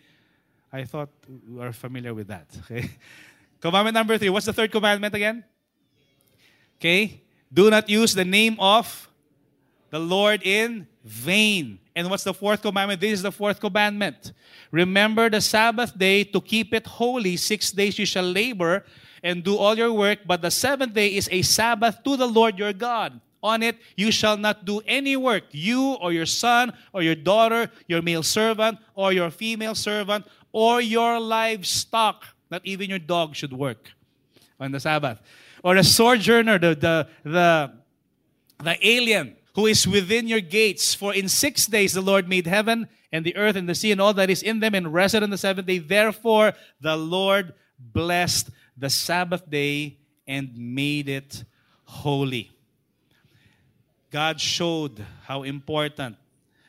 I 0.72 0.84
thought 0.84 1.08
you 1.48 1.60
are 1.62 1.72
familiar 1.72 2.14
with 2.14 2.28
that. 2.28 2.46
Okay? 2.70 2.90
Commandment 3.60 3.94
number 3.94 4.16
three. 4.18 4.28
What's 4.28 4.46
the 4.46 4.52
third 4.52 4.70
commandment 4.70 5.14
again? 5.14 5.42
Okay? 6.78 7.22
Do 7.52 7.70
not 7.70 7.88
use 7.88 8.14
the 8.14 8.24
name 8.24 8.56
of 8.60 9.08
the 9.90 9.98
Lord 9.98 10.42
in 10.44 10.86
vain. 11.02 11.80
And 11.96 12.08
what's 12.10 12.22
the 12.22 12.34
fourth 12.34 12.62
commandment? 12.62 13.00
This 13.00 13.14
is 13.14 13.22
the 13.22 13.32
fourth 13.32 13.58
commandment. 13.58 14.32
Remember 14.70 15.28
the 15.28 15.40
Sabbath 15.40 15.96
day 15.98 16.24
to 16.24 16.40
keep 16.40 16.72
it 16.74 16.86
holy. 16.86 17.36
Six 17.36 17.72
days 17.72 17.98
you 17.98 18.06
shall 18.06 18.30
labor 18.30 18.84
and 19.22 19.42
do 19.44 19.56
all 19.56 19.76
your 19.76 19.92
work, 19.92 20.20
but 20.26 20.42
the 20.42 20.50
seventh 20.50 20.94
day 20.94 21.08
is 21.08 21.28
a 21.30 21.42
Sabbath 21.42 22.02
to 22.04 22.16
the 22.16 22.26
Lord 22.26 22.58
your 22.58 22.72
God. 22.72 23.20
On 23.42 23.62
it 23.62 23.76
you 23.96 24.10
shall 24.10 24.36
not 24.36 24.64
do 24.64 24.80
any 24.86 25.16
work, 25.16 25.44
you 25.52 25.94
or 25.94 26.12
your 26.12 26.26
son 26.26 26.72
or 26.92 27.02
your 27.02 27.14
daughter, 27.14 27.70
your 27.86 28.02
male 28.02 28.22
servant 28.22 28.78
or 28.94 29.12
your 29.12 29.30
female 29.30 29.74
servant, 29.74 30.26
or 30.52 30.80
your 30.80 31.20
livestock. 31.20 32.26
Not 32.50 32.62
even 32.64 32.90
your 32.90 32.98
dog 32.98 33.36
should 33.36 33.52
work 33.52 33.90
on 34.58 34.72
the 34.72 34.80
Sabbath. 34.80 35.20
Or 35.62 35.74
the 35.74 35.84
sojourner, 35.84 36.58
the, 36.58 36.74
the, 36.74 37.08
the, 37.24 37.72
the 38.62 38.86
alien 38.86 39.36
who 39.54 39.66
is 39.66 39.86
within 39.86 40.26
your 40.26 40.40
gates. 40.40 40.94
For 40.94 41.14
in 41.14 41.28
six 41.28 41.66
days 41.66 41.92
the 41.92 42.00
Lord 42.00 42.28
made 42.28 42.46
heaven 42.46 42.88
and 43.12 43.24
the 43.24 43.36
earth 43.36 43.56
and 43.56 43.68
the 43.68 43.74
sea 43.74 43.92
and 43.92 44.00
all 44.00 44.14
that 44.14 44.30
is 44.30 44.42
in 44.42 44.60
them 44.60 44.74
and 44.74 44.92
rested 44.92 45.22
on 45.22 45.30
the 45.30 45.38
seventh 45.38 45.66
day. 45.66 45.78
Therefore 45.78 46.54
the 46.80 46.96
Lord 46.96 47.54
blessed 47.78 48.50
the 48.78 48.90
Sabbath 48.90 49.48
day 49.48 49.96
and 50.26 50.56
made 50.56 51.08
it 51.08 51.44
holy. 51.84 52.50
God 54.10 54.40
showed 54.40 55.04
how 55.24 55.42
important 55.42 56.16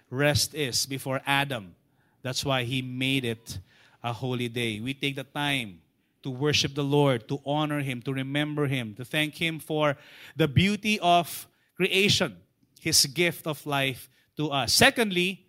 rest 0.10 0.56
is 0.56 0.86
before 0.86 1.22
Adam. 1.26 1.76
That's 2.22 2.44
why 2.44 2.64
he 2.64 2.82
made 2.82 3.26
it 3.26 3.60
a 4.04 4.12
holy 4.12 4.50
day. 4.50 4.80
We 4.80 4.94
take 4.94 5.16
the 5.16 5.24
time 5.24 5.82
to 6.24 6.30
worship 6.30 6.76
the 6.76 6.84
Lord, 6.84 7.28
to 7.30 7.40
honor 7.46 7.80
him, 7.80 8.02
to 8.02 8.14
remember 8.14 8.68
him, 8.68 8.94
to 8.96 9.06
thank 9.06 9.36
him 9.36 9.60
for 9.60 9.96
the 10.36 10.48
beauty 10.48 11.00
of 11.00 11.48
creation 11.76 12.36
his 12.80 13.06
gift 13.06 13.46
of 13.46 13.66
life 13.66 14.10
to 14.38 14.50
us. 14.50 14.74
Secondly, 14.74 15.46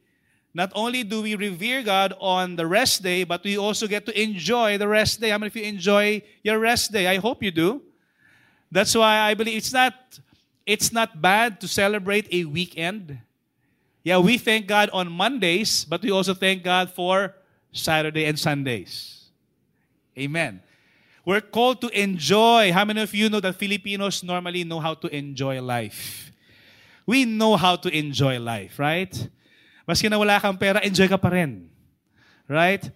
not 0.53 0.73
only 0.75 1.05
do 1.05 1.23
we 1.23 1.35
revere 1.35 1.83
God 1.83 2.15
on 2.21 2.57
the 2.57 2.67
rest 2.67 3.03
day, 3.03 3.25
but 3.25 3.45
we 3.45 3.57
also 3.57 3.87
get 3.87 4.07
to 4.07 4.21
enjoy 4.21 4.79
the 4.79 4.89
rest 4.89 5.21
day. 5.21 5.31
How 5.31 5.39
many 5.39 5.49
of 5.49 5.57
you 5.57 5.63
enjoy 5.63 6.23
your 6.43 6.59
rest 6.59 6.93
day? 6.93 7.07
I 7.07 7.19
hope 7.19 7.43
you 7.43 7.51
do. 7.51 7.83
That's 8.71 8.95
why 8.95 9.19
I 9.19 9.35
believe 9.35 9.57
it's 9.57 9.73
not 9.73 9.95
it's 10.67 10.93
not 10.93 11.21
bad 11.21 11.61
to 11.61 11.69
celebrate 11.69 12.29
a 12.33 12.45
weekend. 12.45 13.19
Yeah, 14.03 14.19
we 14.19 14.39
thank 14.39 14.67
God 14.67 14.91
on 14.93 15.11
Mondays, 15.11 15.85
but 15.85 16.03
we 16.03 16.11
also 16.11 16.35
thank 16.35 16.63
God 16.63 16.91
for 16.91 17.35
Saturday 17.73 18.25
and 18.25 18.39
Sundays. 18.39 19.29
Amen. 20.17 20.63
We're 21.25 21.41
called 21.41 21.81
to 21.83 21.89
enjoy. 21.89 22.73
How 22.73 22.85
many 22.85 23.03
of 23.03 23.15
you 23.15 23.29
know 23.29 23.41
that 23.41 23.57
Filipinos 23.57 24.23
normally 24.23 24.65
know 24.65 24.81
how 24.81 24.95
to 24.95 25.09
enjoy 25.15 25.61
life? 25.61 26.31
we 27.11 27.25
know 27.25 27.57
how 27.57 27.75
to 27.75 27.89
enjoy 27.91 28.39
life, 28.39 28.79
right? 28.79 29.29
Maski 29.91 30.09
na 30.09 30.19
wala 30.19 30.39
kang 30.39 30.57
pera, 30.57 30.79
enjoy 30.87 31.09
ka 31.09 31.17
pa 31.17 31.29
rin. 31.29 31.69
Right? 32.47 32.89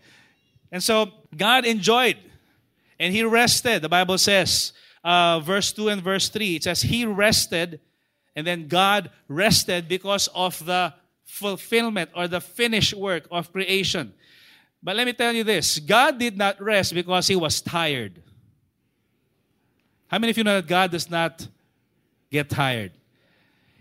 And 0.70 0.82
so, 0.82 1.10
God 1.36 1.66
enjoyed. 1.66 2.16
And 3.00 3.12
He 3.12 3.24
rested. 3.24 3.82
The 3.82 3.88
Bible 3.88 4.16
says, 4.18 4.72
uh, 5.02 5.40
verse 5.40 5.72
2 5.72 5.88
and 5.88 6.02
verse 6.02 6.28
3, 6.28 6.56
it 6.56 6.64
says, 6.64 6.82
He 6.82 7.04
rested, 7.04 7.80
and 8.36 8.46
then 8.46 8.68
God 8.68 9.10
rested 9.26 9.88
because 9.88 10.28
of 10.34 10.64
the 10.64 10.94
fulfillment 11.24 12.10
or 12.14 12.28
the 12.28 12.40
finished 12.40 12.94
work 12.94 13.26
of 13.30 13.52
creation. 13.52 14.14
But 14.80 14.94
let 14.94 15.06
me 15.06 15.12
tell 15.14 15.32
you 15.32 15.42
this 15.42 15.80
God 15.80 16.18
did 16.18 16.38
not 16.38 16.62
rest 16.62 16.94
because 16.94 17.26
He 17.26 17.34
was 17.34 17.60
tired. 17.60 18.22
How 20.06 20.18
many 20.18 20.30
of 20.30 20.38
you 20.38 20.44
know 20.44 20.60
that 20.60 20.68
God 20.68 20.92
does 20.92 21.10
not 21.10 21.48
get 22.30 22.48
tired? 22.48 22.92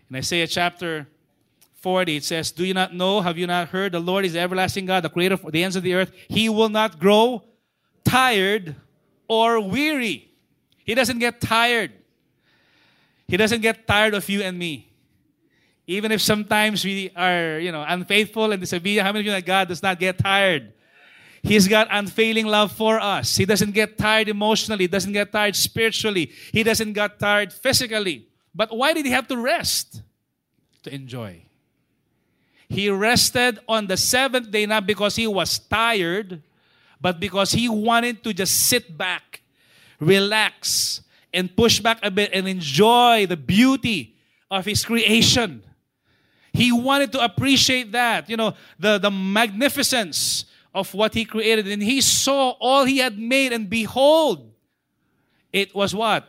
In 0.09 0.15
Isaiah 0.15 0.47
chapter 0.47 1.07
40, 1.83 2.15
it 2.15 2.23
says, 2.23 2.51
Do 2.51 2.63
you 2.63 2.73
not 2.73 2.95
know? 2.95 3.19
Have 3.19 3.37
you 3.37 3.45
not 3.45 3.67
heard? 3.67 3.91
The 3.91 3.99
Lord 3.99 4.23
is 4.23 4.33
the 4.33 4.39
everlasting 4.39 4.85
God, 4.85 5.03
the 5.03 5.09
creator 5.09 5.35
of 5.35 5.51
the 5.51 5.63
ends 5.63 5.75
of 5.75 5.83
the 5.83 5.93
earth. 5.93 6.13
He 6.29 6.47
will 6.47 6.69
not 6.69 6.97
grow 6.97 7.43
tired 8.05 8.75
or 9.27 9.59
weary. 9.59 10.31
He 10.85 10.95
doesn't 10.95 11.19
get 11.19 11.41
tired. 11.41 11.91
He 13.27 13.35
doesn't 13.35 13.59
get 13.59 13.85
tired 13.85 14.13
of 14.13 14.27
you 14.29 14.41
and 14.41 14.57
me. 14.57 14.89
Even 15.85 16.13
if 16.13 16.21
sometimes 16.21 16.85
we 16.85 17.11
are, 17.17 17.59
you 17.59 17.73
know, 17.73 17.83
unfaithful 17.85 18.53
and 18.53 18.61
disobedient, 18.61 19.05
how 19.05 19.11
many 19.11 19.19
of 19.19 19.25
you 19.25 19.31
know 19.31 19.37
that 19.37 19.45
God 19.45 19.67
does 19.67 19.83
not 19.83 19.99
get 19.99 20.17
tired? 20.17 20.71
He's 21.41 21.67
got 21.67 21.89
unfailing 21.91 22.45
love 22.45 22.71
for 22.71 22.97
us. 23.01 23.35
He 23.35 23.43
doesn't 23.43 23.71
get 23.71 23.97
tired 23.97 24.29
emotionally. 24.29 24.85
He 24.85 24.87
doesn't 24.87 25.11
get 25.11 25.33
tired 25.33 25.57
spiritually. 25.57 26.31
He 26.53 26.63
doesn't 26.63 26.93
get 26.93 27.19
tired 27.19 27.51
physically. 27.51 28.29
But 28.55 28.73
why 28.73 28.93
did 28.93 29.05
he 29.05 29.11
have 29.11 29.27
to 29.27 29.37
rest? 29.37 30.01
To 30.83 30.93
enjoy. 30.93 31.43
He 32.73 32.89
rested 32.89 33.59
on 33.67 33.85
the 33.85 33.95
seventh 33.95 34.49
day 34.49 34.65
not 34.65 34.87
because 34.87 35.15
he 35.15 35.27
was 35.27 35.59
tired, 35.59 36.41
but 36.99 37.19
because 37.19 37.51
he 37.51 37.69
wanted 37.69 38.23
to 38.23 38.33
just 38.33 38.65
sit 38.65 38.97
back, 38.97 39.43
relax, 39.99 41.01
and 41.31 41.55
push 41.55 41.79
back 41.79 41.99
a 42.01 42.09
bit 42.09 42.31
and 42.33 42.47
enjoy 42.47 43.27
the 43.27 43.37
beauty 43.37 44.15
of 44.49 44.65
his 44.65 44.83
creation. 44.83 45.63
He 46.51 46.71
wanted 46.71 47.11
to 47.11 47.23
appreciate 47.23 47.91
that, 47.91 48.27
you 48.27 48.37
know, 48.37 48.55
the, 48.79 48.97
the 48.97 49.11
magnificence 49.11 50.45
of 50.73 50.91
what 50.95 51.13
he 51.13 51.25
created. 51.25 51.67
And 51.67 51.81
he 51.81 52.01
saw 52.01 52.55
all 52.59 52.85
he 52.85 52.97
had 52.97 53.19
made, 53.19 53.53
and 53.53 53.69
behold, 53.69 54.51
it 55.51 55.75
was 55.75 55.93
what? 55.93 56.27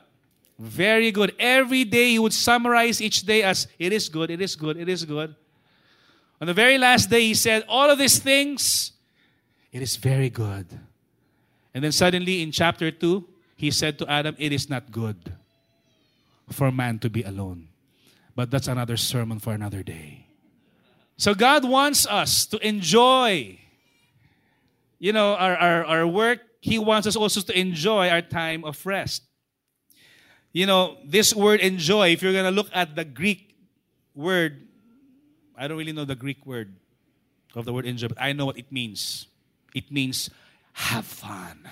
Very 0.59 1.11
good. 1.11 1.35
Every 1.39 1.85
day 1.85 2.11
he 2.11 2.19
would 2.19 2.35
summarize 2.35 3.01
each 3.01 3.23
day 3.23 3.43
as 3.43 3.67
it 3.79 3.95
is 3.95 4.11
good, 4.11 4.31
it 4.31 4.43
is 4.43 4.57
good, 4.57 4.77
it 4.77 4.91
is 4.91 5.07
good. 5.07 5.35
On 6.41 6.47
the 6.47 6.55
very 6.55 6.79
last 6.79 7.11
day, 7.11 7.21
he 7.21 7.35
said, 7.35 7.65
All 7.69 7.91
of 7.91 7.99
these 7.99 8.19
things, 8.19 8.93
it 9.73 9.83
is 9.83 9.97
very 9.97 10.31
good. 10.31 10.67
And 11.75 11.83
then 11.83 11.93
suddenly 11.93 12.43
in 12.43 12.53
chapter 12.53 12.91
2, 12.91 13.27
he 13.57 13.71
said 13.71 13.99
to 13.99 14.11
Adam, 14.11 14.37
It 14.39 14.53
is 14.53 14.69
not 14.69 14.91
good 14.91 15.33
for 16.51 16.71
man 16.71 16.99
to 17.01 17.11
be 17.11 17.23
alone. 17.23 17.69
But 18.37 18.51
that's 18.51 18.69
another 18.69 18.97
sermon 18.97 19.39
for 19.39 19.53
another 19.53 19.83
day. 19.83 20.27
So 21.17 21.35
God 21.35 21.65
wants 21.65 22.07
us 22.07 22.47
to 22.47 22.59
enjoy 22.67 23.59
you 25.05 25.13
know, 25.13 25.35
our, 25.35 25.55
our, 25.55 25.85
our 25.85 26.07
work, 26.07 26.41
He 26.61 26.79
wants 26.79 27.07
us 27.07 27.15
also 27.15 27.43
to 27.43 27.59
enjoy 27.59 28.09
our 28.09 28.23
time 28.23 28.65
of 28.65 28.81
rest. 28.87 29.23
You 30.51 30.65
know, 30.65 30.97
this 31.05 31.35
word 31.35 31.61
enjoy, 31.61 32.13
if 32.13 32.23
you're 32.23 32.33
going 32.33 32.47
to 32.47 32.51
look 32.51 32.71
at 32.73 32.97
the 32.97 33.05
Greek 33.05 33.55
word, 34.15 34.67
I 35.57 35.69
don't 35.69 35.79
really 35.79 35.93
know 35.93 36.05
the 36.05 36.17
Greek 36.17 36.45
word 36.47 36.75
of 37.55 37.65
the 37.65 37.73
word 37.73 37.87
enjoy, 37.87 38.09
but 38.09 38.21
I 38.21 38.33
know 38.33 38.47
what 38.47 38.59
it 38.59 38.71
means. 38.71 39.27
It 39.75 39.91
means 39.91 40.31
have 40.73 41.05
fun. 41.05 41.69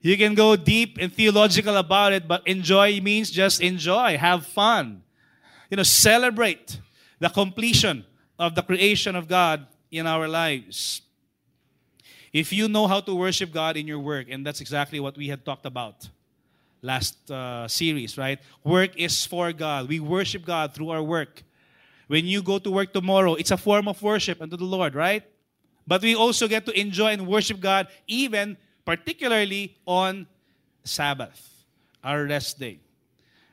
You 0.00 0.16
can 0.16 0.34
go 0.34 0.56
deep 0.56 0.98
and 1.00 1.12
theological 1.12 1.76
about 1.76 2.12
it, 2.12 2.28
but 2.28 2.46
enjoy 2.46 3.00
means 3.00 3.30
just 3.30 3.60
enjoy, 3.60 4.16
have 4.16 4.46
fun. 4.46 5.02
You 5.70 5.76
know, 5.76 5.82
celebrate 5.82 6.78
the 7.18 7.28
completion 7.28 8.04
of 8.38 8.54
the 8.54 8.62
creation 8.62 9.16
of 9.16 9.26
God 9.26 9.66
in 9.90 10.06
our 10.06 10.28
lives. 10.28 11.02
If 12.32 12.52
you 12.52 12.68
know 12.68 12.86
how 12.86 13.00
to 13.00 13.14
worship 13.14 13.52
God 13.52 13.76
in 13.76 13.86
your 13.86 13.98
work, 13.98 14.26
and 14.30 14.46
that's 14.46 14.60
exactly 14.60 15.00
what 15.00 15.16
we 15.16 15.28
had 15.28 15.44
talked 15.44 15.66
about 15.66 16.08
last 16.82 17.30
uh, 17.30 17.66
series, 17.66 18.16
right? 18.18 18.38
Work 18.62 18.96
is 18.96 19.24
for 19.24 19.52
God. 19.52 19.88
We 19.88 20.00
worship 20.00 20.44
God 20.44 20.74
through 20.74 20.90
our 20.90 21.02
work. 21.02 21.42
When 22.06 22.26
you 22.26 22.42
go 22.42 22.58
to 22.58 22.70
work 22.70 22.92
tomorrow, 22.92 23.34
it's 23.34 23.50
a 23.50 23.56
form 23.56 23.88
of 23.88 24.00
worship 24.00 24.40
unto 24.40 24.56
the 24.56 24.64
Lord, 24.64 24.94
right? 24.94 25.24
But 25.86 26.02
we 26.02 26.14
also 26.14 26.48
get 26.48 26.66
to 26.66 26.78
enjoy 26.78 27.12
and 27.12 27.26
worship 27.26 27.60
God 27.60 27.88
even 28.06 28.56
particularly 28.84 29.76
on 29.86 30.26
Sabbath, 30.84 31.64
our 32.02 32.24
rest 32.24 32.58
day. 32.58 32.78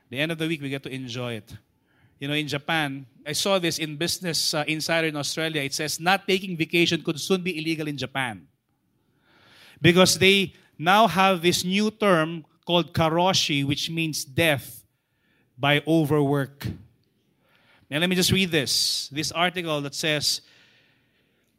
The 0.09 0.19
end 0.19 0.31
of 0.31 0.37
the 0.37 0.47
week, 0.47 0.61
we 0.61 0.69
get 0.69 0.83
to 0.83 0.93
enjoy 0.93 1.33
it. 1.33 1.51
You 2.19 2.27
know, 2.27 2.35
in 2.35 2.47
Japan, 2.47 3.05
I 3.25 3.33
saw 3.33 3.57
this 3.57 3.79
in 3.79 3.97
Business 3.97 4.53
uh, 4.53 4.63
Insider 4.67 5.07
in 5.07 5.15
Australia. 5.15 5.61
It 5.61 5.73
says 5.73 5.99
not 5.99 6.27
taking 6.27 6.55
vacation 6.55 7.01
could 7.01 7.19
soon 7.19 7.41
be 7.41 7.57
illegal 7.57 7.87
in 7.87 7.97
Japan. 7.97 8.47
Because 9.81 10.17
they 10.17 10.53
now 10.77 11.07
have 11.07 11.41
this 11.41 11.65
new 11.65 11.89
term 11.89 12.45
called 12.65 12.93
karoshi, 12.93 13.65
which 13.65 13.89
means 13.89 14.23
death 14.23 14.85
by 15.57 15.81
overwork. 15.87 16.67
Now, 17.89 17.99
let 17.99 18.09
me 18.09 18.15
just 18.15 18.31
read 18.31 18.51
this. 18.51 19.09
This 19.09 19.31
article 19.31 19.81
that 19.81 19.95
says 19.95 20.41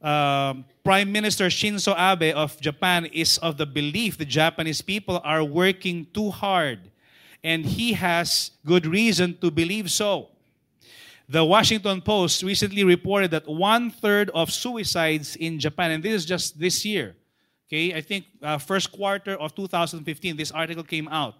um, 0.05 0.67
Prime 0.85 1.11
Minister 1.11 1.47
Shinzo 1.47 1.95
Abe 1.97 2.37
of 2.37 2.61
Japan 2.61 3.07
is 3.07 3.39
of 3.39 3.57
the 3.57 3.65
belief 3.65 4.19
the 4.19 4.27
Japanese 4.27 4.83
people 4.83 5.21
are 5.25 5.43
working 5.43 6.07
too 6.13 6.31
hard, 6.31 6.91
and 7.43 7.65
he 7.65 7.95
has 7.95 8.51
good 8.67 8.87
reason 8.87 9.39
to 9.39 9.51
believe 9.51 9.91
so. 9.91 10.29
The 11.27 11.43
Washington 11.43 12.03
Post 12.03 12.43
recently 12.43 12.85
reported 12.85 13.31
that 13.31 13.49
one 13.49 13.91
third 13.91 14.29
of 14.35 14.53
suicides 14.53 15.37
in 15.37 15.59
Japan, 15.59 15.93
and 15.93 16.03
this 16.03 16.13
is 16.13 16.27
just 16.27 16.61
this 16.61 16.85
year, 16.85 17.17
okay, 17.67 17.95
I 17.95 18.03
think 18.03 18.27
uh, 18.43 18.59
first 18.59 18.93
quarter 18.93 19.37
of 19.37 19.55
2015, 19.55 20.37
this 20.37 20.51
article 20.51 20.85
came 20.85 21.09
out. 21.09 21.37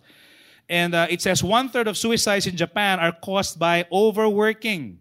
And 0.69 0.95
uh, 0.95 1.07
it 1.11 1.21
says 1.21 1.43
one 1.43 1.69
third 1.69 1.89
of 1.89 1.99
suicides 1.99 2.47
in 2.47 2.57
Japan 2.57 2.99
are 2.99 3.13
caused 3.13 3.59
by 3.59 3.87
overworking. 3.93 5.01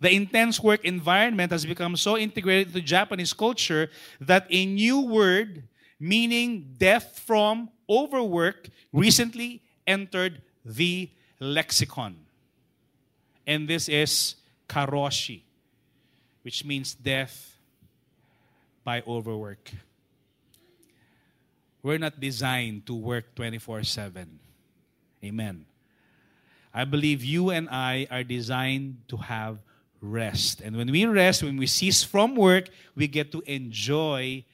The 0.00 0.10
intense 0.10 0.60
work 0.60 0.84
environment 0.84 1.52
has 1.52 1.64
become 1.64 1.96
so 1.96 2.16
integrated 2.18 2.68
into 2.68 2.80
Japanese 2.80 3.32
culture 3.32 3.90
that 4.20 4.46
a 4.50 4.66
new 4.66 5.00
word 5.00 5.64
meaning 5.98 6.74
death 6.76 7.22
from 7.24 7.70
overwork 7.88 8.68
recently 8.92 9.62
entered 9.86 10.42
the 10.64 11.08
lexicon. 11.38 12.16
And 13.46 13.68
this 13.68 13.88
is 13.88 14.34
karoshi, 14.68 15.42
which 16.42 16.64
means 16.64 16.94
death 16.94 17.56
by 18.82 19.02
overwork. 19.06 19.70
We're 21.82 21.98
not 21.98 22.18
designed 22.18 22.86
to 22.86 22.94
work 22.94 23.34
24 23.34 23.84
7. 23.84 24.41
Amen. 25.24 25.66
I 26.74 26.84
believe 26.84 27.22
you 27.22 27.50
and 27.50 27.68
I 27.68 28.06
are 28.10 28.24
designed 28.24 29.02
to 29.08 29.16
have 29.18 29.58
rest. 30.00 30.60
And 30.60 30.76
when 30.76 30.90
we 30.90 31.06
rest, 31.06 31.42
when 31.42 31.56
we 31.56 31.66
cease 31.66 32.02
from 32.02 32.34
work, 32.34 32.68
we 32.96 33.06
get 33.06 33.30
to 33.32 33.42
enjoy 33.46 34.44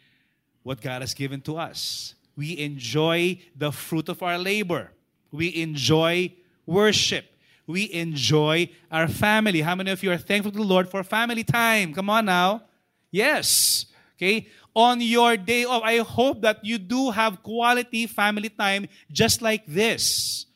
what 0.62 0.80
God 0.80 1.00
has 1.00 1.14
given 1.14 1.40
to 1.42 1.56
us. 1.56 2.14
We 2.36 2.58
enjoy 2.58 3.40
the 3.56 3.72
fruit 3.72 4.08
of 4.08 4.22
our 4.22 4.38
labor. 4.38 4.92
We 5.32 5.54
enjoy 5.56 6.34
worship. 6.66 7.24
We 7.66 7.92
enjoy 7.92 8.70
our 8.90 9.08
family. 9.08 9.60
How 9.60 9.74
many 9.74 9.90
of 9.90 10.02
you 10.02 10.12
are 10.12 10.18
thankful 10.18 10.52
to 10.52 10.58
the 10.58 10.64
Lord 10.64 10.88
for 10.88 11.02
family 11.02 11.44
time? 11.44 11.94
Come 11.94 12.10
on 12.10 12.26
now. 12.26 12.62
Yes. 13.10 13.86
Okay. 14.16 14.48
On 14.74 15.00
your 15.00 15.36
day 15.36 15.64
off, 15.64 15.82
I 15.82 15.98
hope 15.98 16.42
that 16.42 16.64
you 16.64 16.78
do 16.78 17.10
have 17.10 17.42
quality 17.42 18.06
family 18.06 18.48
time 18.48 18.86
just 19.10 19.42
like 19.42 19.66
this. 19.66 20.46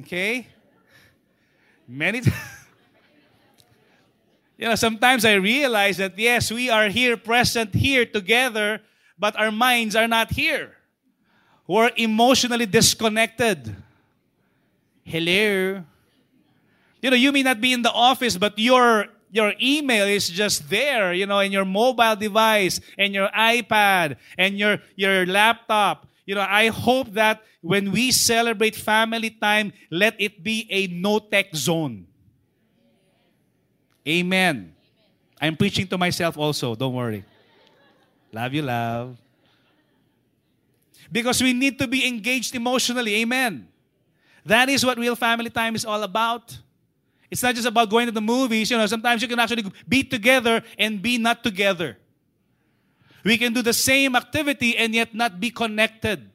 Okay? 0.00 0.46
Many. 1.86 2.22
You 4.62 4.68
know, 4.68 4.76
sometimes 4.76 5.24
I 5.24 5.34
realize 5.42 5.96
that 5.96 6.16
yes, 6.16 6.52
we 6.52 6.70
are 6.70 6.86
here, 6.86 7.16
present 7.16 7.74
here 7.74 8.06
together, 8.06 8.80
but 9.18 9.34
our 9.36 9.50
minds 9.50 9.96
are 9.96 10.06
not 10.06 10.30
here. 10.30 10.76
We're 11.66 11.90
emotionally 11.96 12.66
disconnected. 12.66 13.74
Hello. 15.02 15.82
You 17.00 17.10
know, 17.10 17.16
you 17.16 17.32
may 17.32 17.42
not 17.42 17.60
be 17.60 17.72
in 17.72 17.82
the 17.82 17.90
office, 17.90 18.36
but 18.36 18.56
your 18.56 19.08
your 19.32 19.54
email 19.60 20.06
is 20.06 20.28
just 20.28 20.70
there, 20.70 21.12
you 21.12 21.26
know, 21.26 21.40
in 21.40 21.50
your 21.50 21.64
mobile 21.64 22.14
device 22.14 22.80
and 22.96 23.12
your 23.12 23.28
iPad 23.34 24.16
and 24.38 24.56
your 24.56 24.78
your 24.94 25.26
laptop. 25.26 26.06
You 26.32 26.36
know, 26.36 26.48
I 26.48 26.68
hope 26.68 27.12
that 27.12 27.44
when 27.60 27.92
we 27.92 28.10
celebrate 28.10 28.74
family 28.74 29.28
time, 29.28 29.70
let 29.90 30.16
it 30.18 30.42
be 30.42 30.66
a 30.70 30.86
no 30.86 31.18
tech 31.18 31.54
zone. 31.54 32.06
Amen. 34.08 34.72
I'm 35.38 35.58
preaching 35.58 35.86
to 35.88 35.98
myself 35.98 36.38
also, 36.38 36.74
don't 36.74 36.94
worry. 36.94 37.22
Love 38.32 38.54
you, 38.54 38.62
love. 38.62 39.18
Because 41.12 41.42
we 41.42 41.52
need 41.52 41.78
to 41.78 41.86
be 41.86 42.08
engaged 42.08 42.54
emotionally. 42.54 43.16
Amen. 43.16 43.68
That 44.46 44.70
is 44.70 44.86
what 44.86 44.96
real 44.96 45.14
family 45.14 45.50
time 45.50 45.74
is 45.74 45.84
all 45.84 46.02
about. 46.02 46.56
It's 47.30 47.42
not 47.42 47.54
just 47.54 47.68
about 47.68 47.90
going 47.90 48.06
to 48.06 48.12
the 48.12 48.22
movies. 48.22 48.70
You 48.70 48.78
know, 48.78 48.86
sometimes 48.86 49.20
you 49.20 49.28
can 49.28 49.38
actually 49.38 49.70
be 49.86 50.02
together 50.02 50.62
and 50.78 51.02
be 51.02 51.18
not 51.18 51.44
together. 51.44 51.98
We 53.24 53.38
can 53.38 53.52
do 53.52 53.62
the 53.62 53.72
same 53.72 54.16
activity 54.16 54.76
and 54.76 54.94
yet 54.94 55.14
not 55.14 55.38
be 55.38 55.50
connected. 55.50 56.30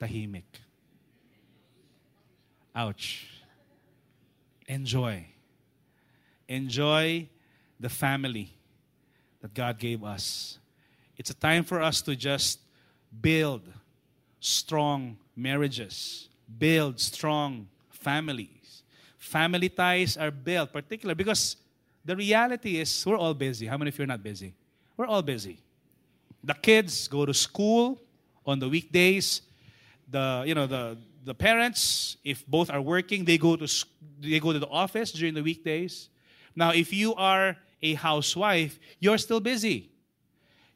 Tahimik. 0.00 0.44
Ouch 2.74 3.34
enjoy. 4.66 5.26
Enjoy 6.48 7.28
the 7.80 7.88
family 7.88 8.52
that 9.40 9.54
God 9.54 9.78
gave 9.78 10.04
us. 10.04 10.58
It's 11.16 11.30
a 11.30 11.34
time 11.34 11.64
for 11.64 11.80
us 11.80 12.02
to 12.02 12.16
just 12.16 12.60
build 13.20 13.62
strong 14.40 15.16
marriages, 15.36 16.28
build 16.58 17.00
strong 17.00 17.68
families. 17.90 18.82
Family 19.18 19.68
ties 19.68 20.16
are 20.16 20.30
built, 20.30 20.72
particularly 20.72 21.14
because 21.14 21.56
the 22.04 22.16
reality 22.16 22.78
is 22.78 23.04
we're 23.06 23.16
all 23.16 23.34
busy. 23.34 23.66
How 23.66 23.76
many 23.76 23.88
of 23.88 23.98
you 23.98 24.04
are 24.04 24.06
not 24.06 24.22
busy? 24.22 24.54
We're 24.96 25.06
all 25.06 25.22
busy. 25.22 25.58
The 26.42 26.54
kids 26.54 27.08
go 27.08 27.24
to 27.24 27.34
school 27.34 28.00
on 28.44 28.58
the 28.58 28.68
weekdays. 28.68 29.42
The 30.10 30.44
you 30.46 30.54
know 30.54 30.66
the 30.66 30.98
the 31.24 31.34
parents, 31.34 32.18
if 32.22 32.46
both 32.46 32.70
are 32.70 32.82
working, 32.82 33.24
they 33.24 33.38
go 33.38 33.56
to 33.56 33.66
they 34.20 34.38
go 34.38 34.52
to 34.52 34.58
the 34.58 34.68
office 34.68 35.10
during 35.12 35.34
the 35.34 35.42
weekdays. 35.42 36.10
Now, 36.54 36.70
if 36.70 36.92
you 36.92 37.14
are 37.14 37.56
a 37.82 37.94
housewife, 37.94 38.78
you're 39.00 39.18
still 39.18 39.40
busy. 39.40 39.90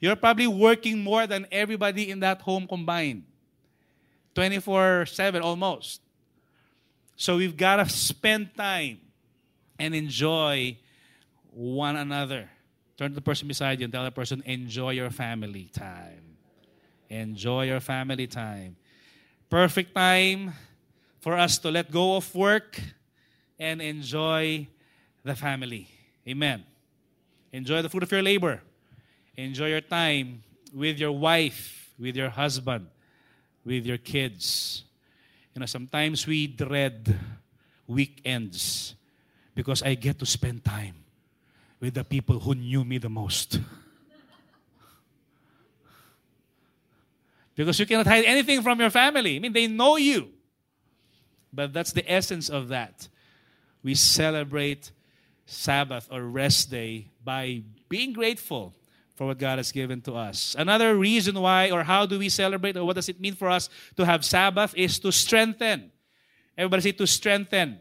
You're 0.01 0.17
probably 0.17 0.47
working 0.47 1.03
more 1.03 1.27
than 1.27 1.47
everybody 1.53 2.11
in 2.11 2.21
that 2.21 2.41
home 2.41 2.67
combined. 2.67 3.25
24/7 4.35 5.43
almost. 5.43 6.01
So 7.17 7.37
we've 7.37 7.57
got 7.57 7.77
to 7.77 7.89
spend 7.89 8.55
time 8.55 9.01
and 9.79 9.95
enjoy 9.95 10.79
one 11.59 11.97
another. 11.97 12.49
Turn 12.97 13.11
to 13.11 13.15
the 13.15 13.21
person 13.21 13.49
beside 13.49 13.81
you 13.81 13.85
and 13.85 13.93
tell 13.93 14.05
the 14.05 14.11
person, 14.11 14.43
enjoy 14.47 14.91
your 14.91 15.11
family 15.11 15.71
time. 15.73 16.37
Enjoy 17.09 17.65
your 17.65 17.81
family 17.81 18.27
time 18.27 18.77
perfect 19.49 19.95
time 19.95 20.53
for 21.21 21.35
us 21.35 21.59
to 21.59 21.71
let 21.71 21.91
go 21.91 22.17
of 22.17 22.35
work 22.35 22.81
and 23.59 23.81
enjoy 23.81 24.69
the 25.25 25.35
family. 25.35 25.89
Amen. 26.29 26.65
Enjoy 27.53 27.83
the 27.83 27.89
fruit 27.89 28.03
of 28.03 28.13
your 28.13 28.23
labor. 28.23 28.63
Enjoy 29.37 29.69
your 29.69 29.81
time 29.81 30.43
with 30.73 30.99
your 30.99 31.13
wife, 31.13 31.91
with 31.99 32.15
your 32.15 32.29
husband, 32.29 32.87
with 33.65 33.87
your 33.87 33.97
kids. 33.97 34.85
You 35.55 35.61
know, 35.61 35.67
sometimes 35.67 36.27
we 36.27 36.47
dread 36.47 37.19
weekends 37.87 38.95
because 39.55 39.83
I 39.83 39.95
get 39.95 40.19
to 40.19 40.27
spend 40.27 40.65
time 40.65 41.08
with 41.81 41.95
the 41.95 42.05
people 42.05 42.41
who 42.41 42.55
knew 42.55 42.85
me 42.85 42.99
the 42.99 43.09
most. 43.09 43.61
because 47.55 47.79
you 47.79 47.87
cannot 47.87 48.07
hide 48.07 48.25
anything 48.25 48.63
from 48.63 48.81
your 48.81 48.91
family. 48.91 49.37
I 49.37 49.39
mean, 49.41 49.53
they 49.53 49.67
know 49.67 49.97
you. 49.97 50.29
But 51.53 51.73
that's 51.73 51.93
the 51.93 52.09
essence 52.11 52.49
of 52.49 52.69
that. 52.69 53.09
We 53.83 53.95
celebrate 53.95 54.93
Sabbath 55.47 56.09
or 56.11 56.23
rest 56.23 56.71
day 56.71 57.09
by 57.25 57.63
being 57.89 58.13
grateful 58.13 58.75
for 59.17 59.27
what 59.27 59.39
God 59.39 59.59
has 59.59 59.73
given 59.73 60.01
to 60.03 60.15
us. 60.15 60.55
Another 60.57 60.95
reason 60.95 61.41
why, 61.41 61.71
or 61.71 61.83
how 61.83 62.07
do 62.07 62.19
we 62.19 62.29
celebrate, 62.29 62.77
or 62.77 62.85
what 62.85 62.95
does 62.95 63.09
it 63.09 63.21
mean 63.21 63.35
for 63.35 63.49
us 63.49 63.69
to 63.97 64.05
have 64.05 64.25
Sabbath, 64.25 64.73
is 64.77 65.01
to 65.01 65.11
strengthen. 65.11 65.91
Everybody 66.57 66.83
say 66.83 66.93
to 66.93 67.07
strengthen. 67.07 67.81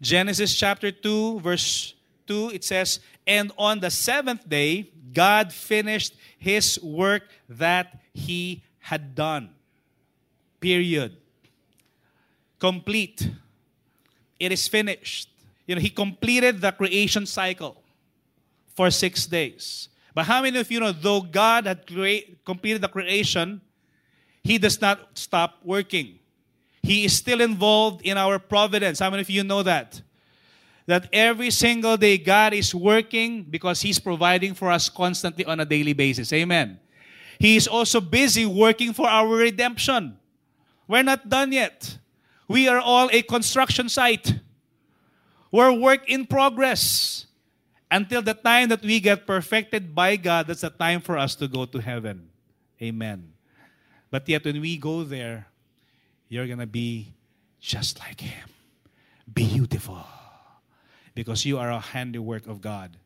Genesis 0.00 0.54
chapter 0.54 0.90
2, 0.90 1.40
verse 1.40 1.94
2, 2.28 2.50
it 2.50 2.62
says, 2.62 3.00
And 3.26 3.50
on 3.58 3.80
the 3.80 3.90
seventh 3.90 4.48
day, 4.48 4.90
God 5.12 5.52
finished 5.52 6.14
his 6.38 6.78
work 6.80 7.24
that 7.48 7.98
he 8.14 8.62
had 8.78 9.14
done. 9.14 9.50
Period. 10.60 11.16
Complete. 12.58 13.30
It 14.38 14.52
is 14.52 14.68
finished. 14.68 15.28
You 15.66 15.74
know, 15.74 15.80
he 15.80 15.90
completed 15.90 16.60
the 16.60 16.72
creation 16.72 17.26
cycle 17.26 17.82
for 18.74 18.90
six 18.90 19.26
days. 19.26 19.88
But 20.14 20.24
how 20.26 20.42
many 20.42 20.58
of 20.58 20.70
you 20.70 20.80
know, 20.80 20.92
though 20.92 21.20
God 21.20 21.66
had 21.66 21.86
create, 21.86 22.44
completed 22.44 22.80
the 22.80 22.88
creation, 22.88 23.60
he 24.42 24.58
does 24.58 24.80
not 24.80 25.18
stop 25.18 25.58
working. 25.62 26.18
He 26.82 27.04
is 27.04 27.16
still 27.16 27.40
involved 27.40 28.02
in 28.02 28.16
our 28.16 28.38
providence. 28.38 28.98
How 28.98 29.10
many 29.10 29.20
of 29.20 29.30
you 29.30 29.44
know 29.44 29.62
that? 29.62 30.00
That 30.88 31.06
every 31.12 31.50
single 31.50 31.98
day 31.98 32.16
God 32.16 32.54
is 32.54 32.74
working 32.74 33.42
because 33.44 33.82
He's 33.82 34.00
providing 34.00 34.54
for 34.54 34.70
us 34.70 34.88
constantly 34.88 35.44
on 35.44 35.60
a 35.60 35.66
daily 35.66 35.92
basis. 35.92 36.32
Amen. 36.32 36.80
He 37.38 37.56
is 37.56 37.68
also 37.68 38.00
busy 38.00 38.46
working 38.46 38.94
for 38.94 39.06
our 39.06 39.28
redemption. 39.28 40.16
We're 40.88 41.02
not 41.02 41.28
done 41.28 41.52
yet. 41.52 41.98
We 42.48 42.68
are 42.68 42.80
all 42.80 43.10
a 43.12 43.20
construction 43.20 43.90
site. 43.90 44.32
We're 45.52 45.72
work 45.78 46.08
in 46.08 46.24
progress. 46.24 47.26
Until 47.90 48.22
the 48.22 48.34
time 48.34 48.70
that 48.70 48.80
we 48.80 48.98
get 48.98 49.26
perfected 49.26 49.94
by 49.94 50.16
God, 50.16 50.46
that's 50.46 50.62
the 50.62 50.70
time 50.70 51.02
for 51.02 51.18
us 51.18 51.34
to 51.36 51.48
go 51.48 51.66
to 51.66 51.78
heaven. 51.80 52.30
Amen. 52.80 53.32
But 54.10 54.26
yet, 54.26 54.44
when 54.44 54.60
we 54.60 54.78
go 54.78 55.04
there, 55.04 55.48
you're 56.28 56.46
going 56.46 56.60
to 56.60 56.66
be 56.66 57.12
just 57.60 57.98
like 58.00 58.20
Him. 58.20 58.48
Beautiful 59.32 60.04
because 61.18 61.44
you 61.44 61.58
are 61.58 61.72
a 61.72 61.80
handiwork 61.80 62.46
of 62.46 62.60
God. 62.60 62.96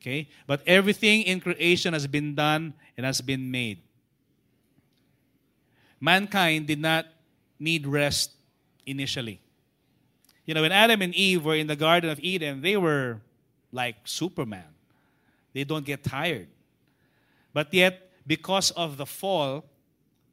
Okay? 0.00 0.28
But 0.46 0.62
everything 0.64 1.22
in 1.22 1.40
creation 1.40 1.92
has 1.92 2.06
been 2.06 2.36
done 2.36 2.72
and 2.96 3.04
has 3.04 3.20
been 3.20 3.50
made. 3.50 3.78
Mankind 6.00 6.68
did 6.68 6.78
not 6.78 7.06
need 7.58 7.84
rest 7.84 8.30
initially. 8.86 9.40
You 10.46 10.54
know, 10.54 10.62
when 10.62 10.70
Adam 10.70 11.02
and 11.02 11.12
Eve 11.16 11.44
were 11.44 11.56
in 11.56 11.66
the 11.66 11.74
Garden 11.74 12.10
of 12.10 12.20
Eden, 12.20 12.62
they 12.62 12.76
were 12.76 13.18
like 13.72 13.96
Superman. 14.04 14.70
They 15.52 15.64
don't 15.64 15.84
get 15.84 16.04
tired. 16.04 16.46
But 17.52 17.74
yet, 17.74 18.08
because 18.24 18.70
of 18.70 18.98
the 18.98 19.06
fall, 19.06 19.64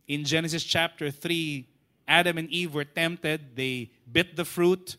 in 0.07 0.25
Genesis 0.25 0.63
chapter 0.63 1.09
3, 1.09 1.65
Adam 2.07 2.37
and 2.37 2.51
Eve 2.51 2.75
were 2.75 2.85
tempted. 2.85 3.55
They 3.55 3.89
bit 4.11 4.35
the 4.35 4.45
fruit 4.45 4.95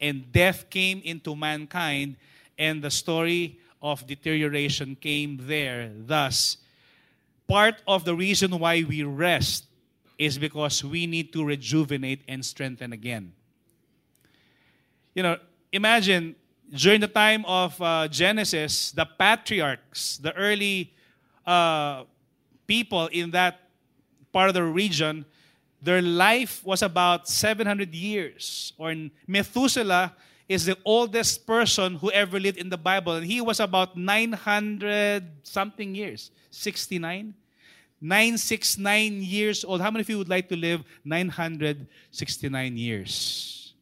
and 0.00 0.30
death 0.32 0.68
came 0.70 1.00
into 1.04 1.34
mankind, 1.36 2.16
and 2.58 2.82
the 2.82 2.90
story 2.90 3.58
of 3.82 4.06
deterioration 4.06 4.96
came 4.96 5.38
there. 5.42 5.90
Thus, 5.94 6.56
part 7.46 7.76
of 7.86 8.04
the 8.04 8.14
reason 8.14 8.58
why 8.58 8.84
we 8.88 9.02
rest 9.02 9.66
is 10.18 10.38
because 10.38 10.84
we 10.84 11.06
need 11.06 11.32
to 11.32 11.44
rejuvenate 11.44 12.22
and 12.28 12.44
strengthen 12.44 12.92
again. 12.92 13.32
You 15.14 15.22
know, 15.22 15.36
imagine 15.72 16.36
during 16.72 17.00
the 17.00 17.08
time 17.08 17.44
of 17.46 17.80
uh, 17.80 18.08
Genesis, 18.08 18.92
the 18.92 19.04
patriarchs, 19.04 20.18
the 20.18 20.32
early 20.34 20.92
uh, 21.46 22.04
people 22.66 23.08
in 23.08 23.30
that 23.32 23.60
part 24.32 24.48
of 24.48 24.54
the 24.54 24.64
region, 24.64 25.24
their 25.84 26.00
life 26.00 26.64
was 26.64 26.80
about 26.80 27.28
700 27.28 27.92
years. 27.94 28.72
Or 28.78 28.94
Methuselah 29.28 30.16
is 30.48 30.64
the 30.64 30.76
oldest 30.84 31.46
person 31.46 31.96
who 31.96 32.10
ever 32.10 32.40
lived 32.40 32.56
in 32.56 32.70
the 32.70 32.80
Bible, 32.80 33.12
and 33.20 33.26
he 33.26 33.40
was 33.40 33.60
about 33.60 33.96
900 33.96 35.44
something 35.44 35.94
years. 35.94 36.30
69? 36.50 37.34
969 38.00 39.22
years 39.22 39.64
old. 39.64 39.80
How 39.80 39.90
many 39.90 40.00
of 40.00 40.08
you 40.08 40.18
would 40.18 40.28
like 40.28 40.48
to 40.48 40.56
live 40.56 40.82
969 41.04 42.76
years? 42.76 43.74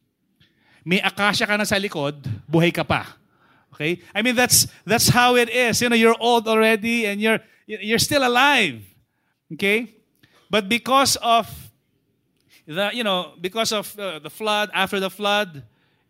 May 0.83 0.99
akasya 0.99 1.47
ka 1.47 1.55
na 1.55 1.63
sa 1.63 1.75
likod, 1.75 2.19
buhay 2.51 2.73
ka 2.73 2.83
pa. 2.83 3.15
Okay? 3.71 3.99
I 4.13 4.21
mean, 4.21 4.35
that's, 4.35 4.67
that's 4.85 5.07
how 5.07 5.35
it 5.35 5.47
is. 5.49 5.81
You 5.81 5.87
know, 5.87 5.95
you're 5.95 6.19
old 6.19 6.47
already 6.47 7.05
and 7.05 7.21
you're, 7.21 7.39
you're 7.65 7.99
still 7.99 8.27
alive. 8.27 8.83
Okay? 9.53 9.95
But 10.49 10.67
because 10.67 11.15
of 11.17 11.47
the, 12.65 12.91
you 12.93 13.03
know, 13.03 13.33
because 13.39 13.71
of 13.71 13.97
uh, 13.99 14.19
the 14.19 14.29
flood, 14.29 14.69
after 14.73 14.99
the 14.99 15.09
flood, 15.09 15.63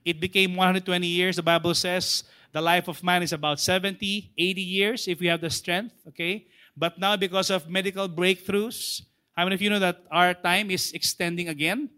it 0.06 0.20
became 0.20 0.56
120 0.56 1.08
years. 1.08 1.36
The 1.38 1.44
Bible 1.44 1.74
says 1.74 2.24
the 2.52 2.62
life 2.62 2.88
of 2.88 3.04
man 3.04 3.24
is 3.24 3.34
about 3.34 3.60
70, 3.60 4.32
80 4.38 4.62
years 4.62 5.08
if 5.08 5.20
we 5.20 5.28
have 5.28 5.42
the 5.42 5.50
strength, 5.50 5.96
okay? 6.10 6.46
But 6.76 6.98
now, 6.98 7.16
because 7.18 7.50
of 7.50 7.70
medical 7.70 8.10
breakthroughs, 8.10 9.02
how 9.34 9.44
many 9.46 9.56
of 9.56 9.62
you 9.62 9.70
know 9.70 9.80
that 9.80 10.02
our 10.12 10.34
time 10.34 10.70
is 10.70 10.92
extending 10.94 11.50
again? 11.50 11.90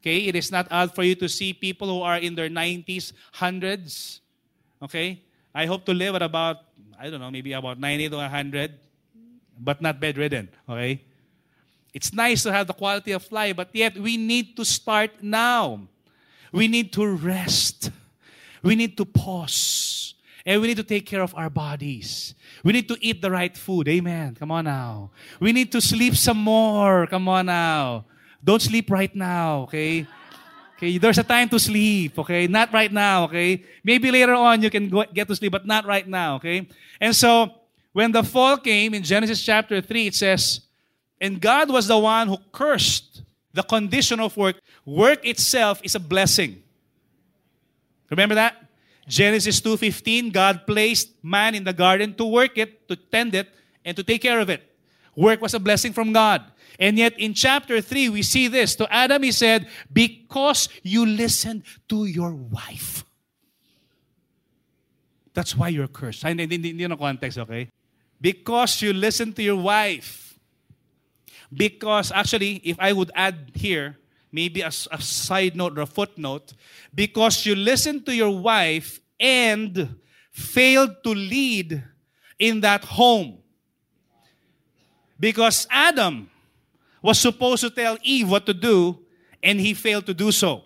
Okay, 0.00 0.30
it 0.30 0.36
is 0.36 0.52
not 0.52 0.68
odd 0.70 0.94
for 0.94 1.02
you 1.02 1.14
to 1.16 1.28
see 1.28 1.52
people 1.52 1.88
who 1.88 2.02
are 2.02 2.18
in 2.18 2.34
their 2.34 2.48
90s, 2.48 3.12
hundreds. 3.32 4.20
Okay, 4.80 5.22
I 5.52 5.66
hope 5.66 5.84
to 5.86 5.92
live 5.92 6.14
at 6.14 6.22
about, 6.22 6.58
I 6.98 7.10
don't 7.10 7.20
know, 7.20 7.30
maybe 7.30 7.52
about 7.52 7.80
90 7.80 8.10
to 8.10 8.16
100, 8.16 8.78
but 9.58 9.82
not 9.82 9.98
bedridden. 9.98 10.48
Okay, 10.68 11.02
it's 11.94 12.12
nice 12.12 12.42
to 12.42 12.52
have 12.52 12.66
the 12.66 12.74
quality 12.74 13.12
of 13.12 13.30
life, 13.32 13.56
but 13.56 13.70
yet 13.72 13.96
we 13.96 14.16
need 14.16 14.56
to 14.56 14.64
start 14.64 15.22
now. 15.22 15.88
We 16.52 16.68
need 16.68 16.92
to 16.94 17.06
rest. 17.06 17.90
We 18.62 18.74
need 18.74 18.96
to 18.96 19.04
pause. 19.04 20.14
And 20.44 20.60
we 20.62 20.68
need 20.68 20.78
to 20.78 20.82
take 20.84 21.04
care 21.04 21.22
of 21.22 21.34
our 21.34 21.50
bodies. 21.50 22.34
We 22.64 22.72
need 22.72 22.88
to 22.88 22.96
eat 23.00 23.20
the 23.20 23.30
right 23.30 23.54
food. 23.56 23.88
Amen. 23.88 24.34
Come 24.34 24.50
on 24.50 24.64
now. 24.64 25.10
We 25.40 25.52
need 25.52 25.70
to 25.72 25.80
sleep 25.80 26.16
some 26.16 26.38
more. 26.38 27.06
Come 27.06 27.28
on 27.28 27.46
now. 27.46 28.06
Don't 28.42 28.62
sleep 28.62 28.90
right 28.90 29.14
now, 29.14 29.62
okay? 29.62 30.06
Okay, 30.76 30.96
there's 30.96 31.18
a 31.18 31.24
time 31.24 31.48
to 31.48 31.58
sleep, 31.58 32.18
okay? 32.20 32.46
Not 32.46 32.72
right 32.72 32.92
now, 32.92 33.24
okay? 33.24 33.64
Maybe 33.82 34.12
later 34.12 34.32
on 34.34 34.62
you 34.62 34.70
can 34.70 34.88
go, 34.88 35.04
get 35.12 35.26
to 35.26 35.34
sleep, 35.34 35.50
but 35.50 35.66
not 35.66 35.84
right 35.84 36.06
now, 36.06 36.36
okay? 36.36 36.68
And 37.00 37.14
so, 37.14 37.50
when 37.92 38.12
the 38.12 38.22
fall 38.22 38.56
came 38.58 38.94
in 38.94 39.02
Genesis 39.02 39.42
chapter 39.42 39.80
3, 39.80 40.06
it 40.06 40.14
says, 40.14 40.60
and 41.20 41.40
God 41.40 41.70
was 41.70 41.86
the 41.88 41.98
one 41.98 42.28
who 42.28 42.38
cursed 42.52 43.22
the 43.52 43.62
condition 43.62 44.20
of 44.20 44.36
work. 44.36 44.60
Work 44.84 45.26
itself 45.26 45.80
is 45.82 45.94
a 45.94 46.00
blessing. 46.00 46.62
Remember 48.10 48.34
that? 48.34 48.56
Genesis 49.06 49.60
2:15, 49.60 50.30
God 50.30 50.66
placed 50.66 51.12
man 51.24 51.54
in 51.54 51.64
the 51.64 51.72
garden 51.72 52.14
to 52.14 52.24
work 52.24 52.58
it, 52.58 52.86
to 52.88 52.96
tend 52.96 53.34
it, 53.34 53.48
and 53.84 53.96
to 53.96 54.02
take 54.02 54.22
care 54.22 54.38
of 54.38 54.50
it. 54.50 54.62
Work 55.16 55.40
was 55.40 55.54
a 55.54 55.58
blessing 55.58 55.92
from 55.92 56.12
God. 56.12 56.44
And 56.78 56.96
yet 56.96 57.18
in 57.18 57.34
chapter 57.34 57.80
3, 57.80 58.08
we 58.10 58.22
see 58.22 58.46
this. 58.46 58.76
To 58.76 58.86
Adam, 58.92 59.24
he 59.24 59.32
said, 59.32 59.66
Because 59.92 60.68
you 60.82 61.04
listened 61.04 61.64
to 61.88 62.04
your 62.04 62.30
wife. 62.30 63.04
That's 65.34 65.56
why 65.56 65.68
you're 65.68 65.88
cursed. 65.88 66.22
Hindi, 66.22 66.46
hindi, 66.46 66.68
hindi 66.76 66.96
context, 66.96 67.38
okay? 67.38 67.70
Because 68.20 68.80
you 68.82 68.92
listened 68.92 69.34
to 69.36 69.42
your 69.42 69.56
wife. 69.56 70.27
Because 71.52 72.12
actually, 72.12 72.60
if 72.64 72.76
I 72.78 72.92
would 72.92 73.10
add 73.14 73.52
here, 73.54 73.96
maybe 74.30 74.60
a, 74.60 74.68
a 74.68 75.00
side 75.00 75.56
note 75.56 75.78
or 75.78 75.82
a 75.82 75.86
footnote, 75.86 76.52
because 76.94 77.46
you 77.46 77.54
listened 77.54 78.04
to 78.06 78.14
your 78.14 78.30
wife 78.38 79.00
and 79.18 79.96
failed 80.30 81.02
to 81.04 81.10
lead 81.10 81.82
in 82.38 82.60
that 82.60 82.84
home. 82.84 83.38
Because 85.18 85.66
Adam 85.70 86.30
was 87.02 87.18
supposed 87.18 87.62
to 87.62 87.70
tell 87.70 87.98
Eve 88.02 88.30
what 88.30 88.46
to 88.46 88.54
do, 88.54 88.98
and 89.42 89.58
he 89.58 89.74
failed 89.74 90.06
to 90.06 90.14
do 90.14 90.30
so. 90.30 90.64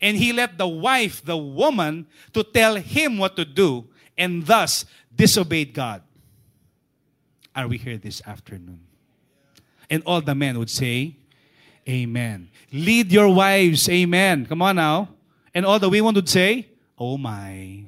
And 0.00 0.16
he 0.16 0.32
let 0.32 0.56
the 0.56 0.68
wife, 0.68 1.24
the 1.24 1.36
woman, 1.36 2.06
to 2.32 2.42
tell 2.42 2.76
him 2.76 3.18
what 3.18 3.36
to 3.36 3.44
do, 3.44 3.88
and 4.16 4.46
thus 4.46 4.86
disobeyed 5.14 5.74
God. 5.74 6.02
Are 7.54 7.68
we 7.68 7.76
here 7.76 7.98
this 7.98 8.22
afternoon? 8.26 8.80
And 9.90 10.02
all 10.06 10.20
the 10.20 10.34
men 10.34 10.58
would 10.58 10.70
say, 10.70 11.16
Amen. 11.88 12.48
Lead 12.72 13.10
your 13.10 13.28
wives. 13.34 13.88
Amen. 13.88 14.46
Come 14.46 14.62
on 14.62 14.76
now. 14.76 15.08
And 15.52 15.66
all 15.66 15.78
the 15.78 15.88
women 15.88 16.14
would 16.14 16.28
say, 16.28 16.68
Oh 16.96 17.18
my. 17.18 17.84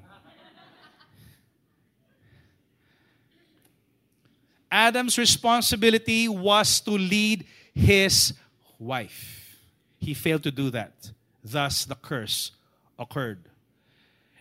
Adam's 4.71 5.19
responsibility 5.19 6.29
was 6.29 6.81
to 6.81 6.93
lead 6.93 7.45
his 7.75 8.33
wife. 8.79 9.59
He 9.99 10.15
failed 10.15 10.43
to 10.45 10.51
do 10.51 10.71
that. 10.71 11.11
Thus, 11.45 11.85
the 11.85 11.95
curse 11.95 12.53
occurred. 12.99 13.51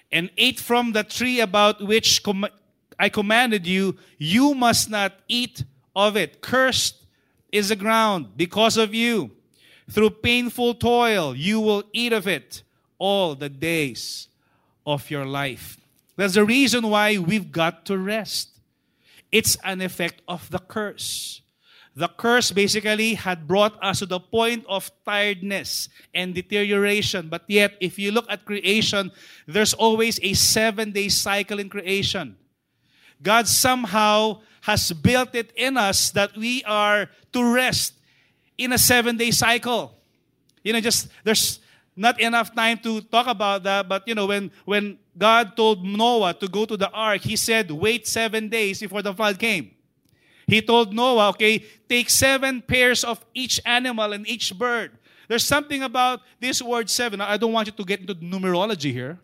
And 0.09 0.30
ate 0.38 0.59
from 0.59 0.93
the 0.93 1.03
tree 1.03 1.41
about 1.41 1.82
which 1.86 2.24
com- 2.24 2.47
I 2.97 3.09
commanded 3.09 3.68
you, 3.68 3.97
you 4.18 4.55
must 4.55 4.89
not 4.89 5.14
eat 5.28 5.66
of 5.95 6.16
it. 6.16 6.41
Cursed 6.41 7.01
is 7.52 7.70
the 7.70 7.76
ground 7.76 8.38
because 8.38 8.78
of 8.78 8.93
you. 8.93 9.32
Through 9.89 10.12
painful 10.22 10.76
toil, 10.76 11.36
you 11.36 11.60
will 11.60 11.84
eat 11.91 12.14
of 12.14 12.28
it 12.28 12.64
all 12.97 13.36
the 13.36 13.49
days 13.49 14.28
of 14.86 15.10
your 15.10 15.26
life. 15.26 15.78
That's 16.16 16.36
the 16.36 16.45
reason 16.45 16.88
why 16.88 17.18
we've 17.18 17.52
got 17.52 17.86
to 17.88 17.97
rest. 17.97 18.49
It's 19.32 19.58
an 19.64 19.82
effect 19.82 20.22
of 20.28 20.49
the 20.49 20.60
curse. 20.60 21.41
The 21.95 22.08
curse 22.08 22.52
basically 22.52 23.16
had 23.16 23.47
brought 23.47 23.76
us 23.84 23.99
to 23.99 24.06
the 24.06 24.20
point 24.20 24.66
of 24.68 24.91
tiredness 25.06 25.89
and 26.14 26.34
deterioration. 26.34 27.28
But 27.28 27.43
yet, 27.47 27.76
if 27.82 27.99
you 27.99 28.12
look 28.12 28.28
at 28.30 28.45
creation, 28.45 29.12
there's 29.45 29.74
always 29.74 30.20
a 30.24 30.34
seven 30.34 30.91
day 30.91 31.10
cycle 31.10 31.60
in 31.60 31.70
creation. 31.70 32.38
God 33.22 33.47
somehow 33.47 34.41
has 34.62 34.91
built 34.91 35.36
it 35.36 35.51
in 35.55 35.78
us 35.78 36.12
that 36.12 36.36
we 36.36 36.64
are 36.64 37.09
to 37.34 37.53
rest 37.53 37.93
in 38.57 38.72
a 38.74 38.78
seven 38.78 39.18
day 39.18 39.32
cycle. 39.32 39.97
You 40.64 40.74
know, 40.74 40.80
just 40.80 41.09
there's 41.24 41.59
not 41.95 42.20
enough 42.20 42.53
time 42.55 42.78
to 42.80 43.01
talk 43.01 43.28
about 43.28 43.64
that, 43.64 43.89
but 43.89 44.07
you 44.07 44.16
know, 44.16 44.28
when, 44.28 44.51
when 44.66 44.97
God 45.18 45.57
told 45.57 45.84
Noah 45.84 46.34
to 46.36 46.47
go 46.47 46.66
to 46.66 46.78
the 46.78 46.89
ark, 46.91 47.22
he 47.22 47.36
said, 47.36 47.70
wait 47.70 48.07
seven 48.07 48.49
days 48.49 48.80
before 48.80 49.01
the 49.01 49.14
flood 49.14 49.38
came. 49.38 49.72
He 50.47 50.62
told 50.62 50.93
Noah, 50.93 51.30
okay, 51.30 51.64
take 51.88 52.09
seven 52.09 52.62
pairs 52.62 53.03
of 53.03 53.24
each 53.34 53.59
animal 53.66 54.14
and 54.14 54.28
each 54.28 54.57
bird. 54.57 54.91
There's 55.28 55.45
something 55.45 55.84
about 55.84 56.22
this 56.39 56.62
word 56.62 56.89
seven. 56.89 57.22
I 57.22 57.38
don't 57.38 57.53
want 57.53 57.68
you 57.68 57.74
to 57.74 57.84
get 57.86 58.01
into 58.01 58.16
numerology 58.16 58.91
here. 58.91 59.20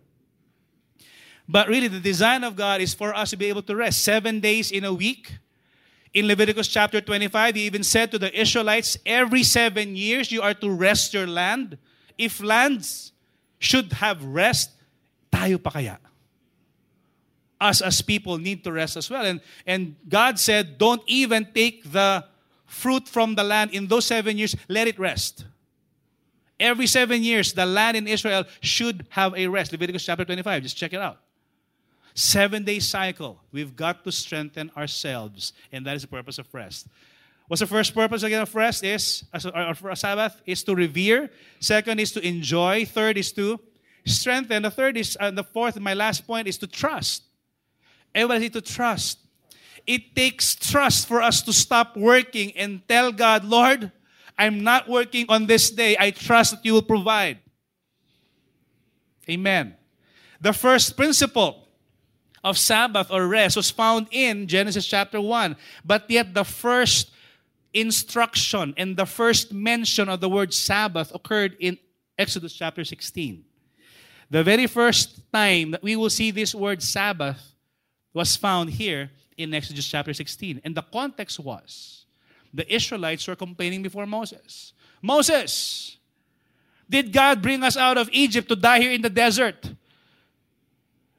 But 1.48 1.68
really, 1.68 1.88
the 1.88 2.00
design 2.00 2.44
of 2.44 2.56
God 2.56 2.82
is 2.82 2.94
for 2.94 3.16
us 3.16 3.30
to 3.30 3.38
be 3.38 3.46
able 3.46 3.62
to 3.64 3.76
rest 3.76 4.04
seven 4.04 4.40
days 4.40 4.72
in 4.72 4.84
a 4.84 4.94
week. 4.94 5.38
In 6.14 6.28
Leviticus 6.28 6.68
chapter 6.68 7.00
25, 7.00 7.56
he 7.56 7.62
even 7.62 7.84
said 7.84 8.12
to 8.12 8.20
the 8.20 8.38
Israelites, 8.38 8.98
every 9.06 9.44
seven 9.44 9.96
years 9.96 10.32
you 10.32 10.42
are 10.42 10.54
to 10.56 10.70
rest 10.70 11.14
your 11.14 11.28
land. 11.28 11.78
If 12.18 12.42
lands 12.42 13.12
should 13.60 13.94
have 13.94 14.24
rest, 14.24 14.72
tayo 15.32 15.62
pa 15.62 15.72
kaya? 15.72 16.00
us 17.60 17.82
as 17.82 18.02
people 18.02 18.38
need 18.38 18.64
to 18.64 18.72
rest 18.72 18.98
as 18.98 19.10
well. 19.10 19.26
And, 19.26 19.42
and 19.66 19.96
God 20.08 20.40
said, 20.40 20.78
don't 20.78 21.02
even 21.08 21.48
take 21.54 21.92
the 21.92 22.26
fruit 22.66 23.08
from 23.08 23.36
the 23.36 23.44
land 23.44 23.72
in 23.72 23.88
those 23.88 24.06
seven 24.06 24.38
years, 24.38 24.56
let 24.68 24.88
it 24.88 25.00
rest. 25.00 25.46
Every 26.60 26.88
seven 26.88 27.24
years, 27.24 27.54
the 27.54 27.66
land 27.66 27.98
in 27.98 28.08
Israel 28.08 28.46
should 28.62 29.06
have 29.10 29.36
a 29.36 29.48
rest. 29.48 29.72
Leviticus 29.72 30.06
chapter 30.06 30.26
25, 30.26 30.64
just 30.64 30.78
check 30.78 30.94
it 30.94 31.00
out. 31.00 31.20
Seven 32.18 32.64
day 32.64 32.80
cycle. 32.80 33.40
We've 33.52 33.76
got 33.76 34.04
to 34.04 34.12
strengthen 34.12 34.72
ourselves, 34.76 35.54
and 35.72 35.86
that 35.86 35.98
is 35.98 36.02
the 36.02 36.08
purpose 36.08 36.40
of 36.40 36.52
rest. 36.52 36.88
What's 37.48 37.60
the 37.60 37.68
first 37.68 37.94
purpose 37.94 38.24
again 38.24 38.42
of 38.42 38.56
rest? 38.56 38.84
Is 38.84 39.24
uh, 39.32 39.52
or 39.54 39.56
uh, 39.56 39.74
for 39.76 39.92
a 39.92 39.96
Sabbath 39.96 40.42
is 40.44 40.64
to 40.64 40.74
revere. 40.74 41.30
Second 41.60 42.00
is 42.00 42.12
to 42.14 42.28
enjoy. 42.28 42.86
Third 42.86 43.20
is 43.20 43.32
to 43.34 43.60
strengthen. 44.04 44.64
The 44.64 44.72
third 44.72 44.98
is 44.98 45.16
and 45.16 45.38
the 45.38 45.44
fourth. 45.44 45.80
My 45.80 45.94
last 45.94 46.26
point 46.26 46.48
is 46.48 46.58
to 46.58 46.66
trust. 46.66 47.22
Everybody 48.16 48.50
to 48.50 48.62
trust. 48.62 49.20
It 49.86 50.16
takes 50.16 50.56
trust 50.56 51.08
for 51.08 51.22
us 51.22 51.44
to 51.44 51.54
stop 51.54 51.96
working 51.96 52.52
and 52.58 52.82
tell 52.90 53.12
God, 53.12 53.46
Lord, 53.46 53.92
I'm 54.40 54.64
not 54.64 54.90
working 54.90 55.28
on 55.30 55.46
this 55.46 55.70
day. 55.70 55.96
I 56.00 56.10
trust 56.10 56.50
that 56.50 56.66
you 56.66 56.74
will 56.74 56.82
provide. 56.82 57.38
Amen. 59.30 59.76
The 60.42 60.52
first 60.52 60.98
principle 60.98 61.67
of 62.48 62.58
Sabbath 62.58 63.12
or 63.12 63.28
rest 63.28 63.58
was 63.58 63.70
found 63.70 64.08
in 64.12 64.48
Genesis 64.48 64.88
chapter 64.88 65.20
1. 65.20 65.58
But 65.84 66.10
yet, 66.10 66.34
the 66.34 66.46
first 66.46 67.12
instruction 67.74 68.74
and 68.78 68.96
the 68.96 69.06
first 69.06 69.52
mention 69.52 70.08
of 70.08 70.22
the 70.22 70.30
word 70.30 70.54
Sabbath 70.54 71.12
occurred 71.14 71.58
in 71.60 71.78
Exodus 72.18 72.54
chapter 72.54 72.86
16. 72.86 73.44
The 74.30 74.44
very 74.44 74.66
first 74.66 75.22
time 75.32 75.72
that 75.72 75.84
we 75.84 75.96
will 75.98 76.10
see 76.10 76.32
this 76.32 76.56
word 76.56 76.82
Sabbath 76.82 77.54
was 78.14 78.36
found 78.38 78.70
here 78.70 79.12
in 79.38 79.54
Exodus 79.54 79.86
chapter 79.86 80.14
16. 80.14 80.62
And 80.64 80.74
the 80.74 80.82
context 80.82 81.40
was 81.40 82.06
the 82.54 82.74
Israelites 82.74 83.28
were 83.28 83.36
complaining 83.36 83.84
before 83.84 84.06
Moses. 84.06 84.72
Moses, 85.02 85.98
did 86.90 87.12
God 87.12 87.42
bring 87.42 87.62
us 87.64 87.76
out 87.76 87.98
of 87.98 88.10
Egypt 88.14 88.48
to 88.48 88.56
die 88.56 88.80
here 88.80 88.94
in 88.94 89.02
the 89.02 89.10
desert? 89.10 89.74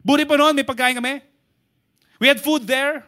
Buri 0.09 0.25
pa 0.25 0.41
noon, 0.41 0.57
may 0.57 0.65
pagkain 0.65 0.97
kami. 0.97 1.21
We 2.19 2.29
had 2.29 2.41
food 2.41 2.65
there. 2.65 3.05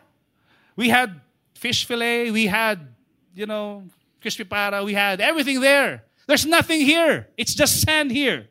We 0.76 0.90
had 0.92 1.16
fish 1.56 1.86
fillet. 1.88 2.30
We 2.30 2.44
had, 2.44 2.92
you 3.34 3.46
know, 3.46 3.88
crispy 4.20 4.44
pata. 4.44 4.84
We 4.84 4.92
had 4.92 5.20
everything 5.20 5.60
there. 5.60 6.04
There's 6.26 6.44
nothing 6.44 6.84
here. 6.84 7.28
It's 7.38 7.54
just 7.54 7.80
sand 7.80 8.12
here. 8.12 8.48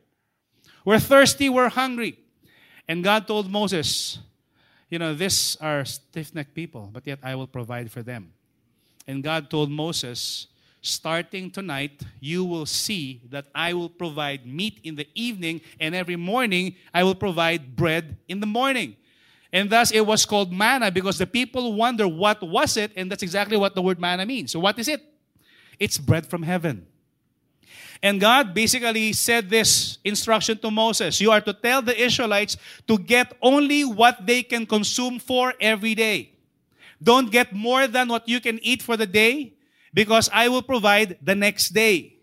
We're 0.84 0.98
thirsty. 0.98 1.48
We're 1.48 1.70
hungry. 1.70 2.18
And 2.88 3.04
God 3.04 3.28
told 3.28 3.48
Moses, 3.48 4.18
you 4.90 4.98
know, 4.98 5.14
these 5.14 5.56
are 5.60 5.84
stiff 5.84 6.34
necked 6.34 6.52
people, 6.52 6.90
but 6.92 7.06
yet 7.06 7.20
I 7.22 7.36
will 7.36 7.46
provide 7.46 7.92
for 7.92 8.02
them. 8.02 8.32
And 9.06 9.22
God 9.22 9.48
told 9.48 9.70
Moses, 9.70 10.48
starting 10.82 11.50
tonight, 11.50 12.02
you 12.20 12.44
will 12.44 12.66
see 12.66 13.20
that 13.30 13.46
I 13.54 13.74
will 13.74 13.88
provide 13.88 14.46
meat 14.46 14.80
in 14.84 14.96
the 14.96 15.06
evening, 15.14 15.60
and 15.78 15.94
every 15.94 16.16
morning 16.16 16.76
I 16.92 17.04
will 17.04 17.14
provide 17.14 17.76
bread 17.76 18.16
in 18.28 18.40
the 18.40 18.46
morning. 18.46 18.96
And 19.52 19.68
thus 19.68 19.90
it 19.90 20.06
was 20.06 20.24
called 20.24 20.52
manna 20.52 20.90
because 20.90 21.18
the 21.18 21.26
people 21.26 21.74
wonder 21.74 22.06
what 22.06 22.42
was 22.42 22.76
it, 22.76 22.92
and 22.96 23.10
that's 23.10 23.22
exactly 23.22 23.56
what 23.56 23.74
the 23.74 23.82
word 23.82 24.00
manna 24.00 24.24
means. 24.24 24.52
So 24.52 24.60
what 24.60 24.78
is 24.78 24.88
it? 24.88 25.02
It's 25.78 25.98
bread 25.98 26.26
from 26.26 26.42
heaven. 26.42 26.86
And 28.02 28.20
God 28.20 28.54
basically 28.54 29.12
said 29.12 29.50
this 29.50 29.98
instruction 30.04 30.56
to 30.58 30.70
Moses 30.70 31.20
You 31.20 31.32
are 31.32 31.40
to 31.42 31.52
tell 31.52 31.82
the 31.82 31.98
Israelites 32.00 32.56
to 32.88 32.98
get 32.98 33.36
only 33.42 33.84
what 33.84 34.26
they 34.26 34.42
can 34.42 34.64
consume 34.64 35.18
for 35.18 35.52
every 35.60 35.94
day. 35.94 36.32
Don't 37.02 37.30
get 37.30 37.52
more 37.52 37.86
than 37.86 38.08
what 38.08 38.28
you 38.28 38.40
can 38.40 38.58
eat 38.62 38.82
for 38.82 38.96
the 38.96 39.06
day 39.06 39.54
because 39.92 40.28
I 40.32 40.48
will 40.48 40.62
provide 40.62 41.18
the 41.22 41.34
next 41.34 41.70
day. 41.70 42.16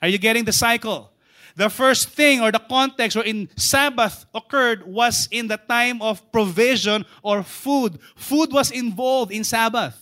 Are 0.00 0.08
you 0.08 0.18
getting 0.18 0.44
the 0.44 0.52
cycle? 0.52 1.10
The 1.56 1.70
first 1.70 2.08
thing 2.08 2.40
or 2.40 2.50
the 2.50 2.58
context 2.58 3.16
where 3.16 3.24
in 3.24 3.48
Sabbath 3.56 4.26
occurred 4.34 4.86
was 4.86 5.28
in 5.30 5.46
the 5.46 5.56
time 5.56 6.02
of 6.02 6.32
provision 6.32 7.06
or 7.22 7.42
food. 7.42 7.98
Food 8.16 8.52
was 8.52 8.70
involved 8.70 9.30
in 9.30 9.44
Sabbath. 9.44 9.98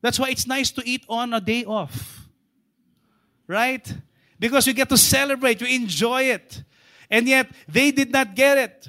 That's 0.00 0.18
why 0.18 0.28
it's 0.28 0.46
nice 0.46 0.70
to 0.72 0.82
eat 0.84 1.04
on 1.08 1.34
a 1.34 1.40
day 1.40 1.64
off. 1.64 2.28
Right? 3.46 3.92
because 4.38 4.66
you 4.66 4.74
get 4.74 4.88
to 4.88 4.98
celebrate, 4.98 5.60
you 5.60 5.66
enjoy 5.66 6.24
it. 6.24 6.62
And 7.10 7.26
yet, 7.26 7.50
they 7.68 7.90
did 7.90 8.10
not 8.10 8.34
get 8.34 8.58
it. 8.58 8.88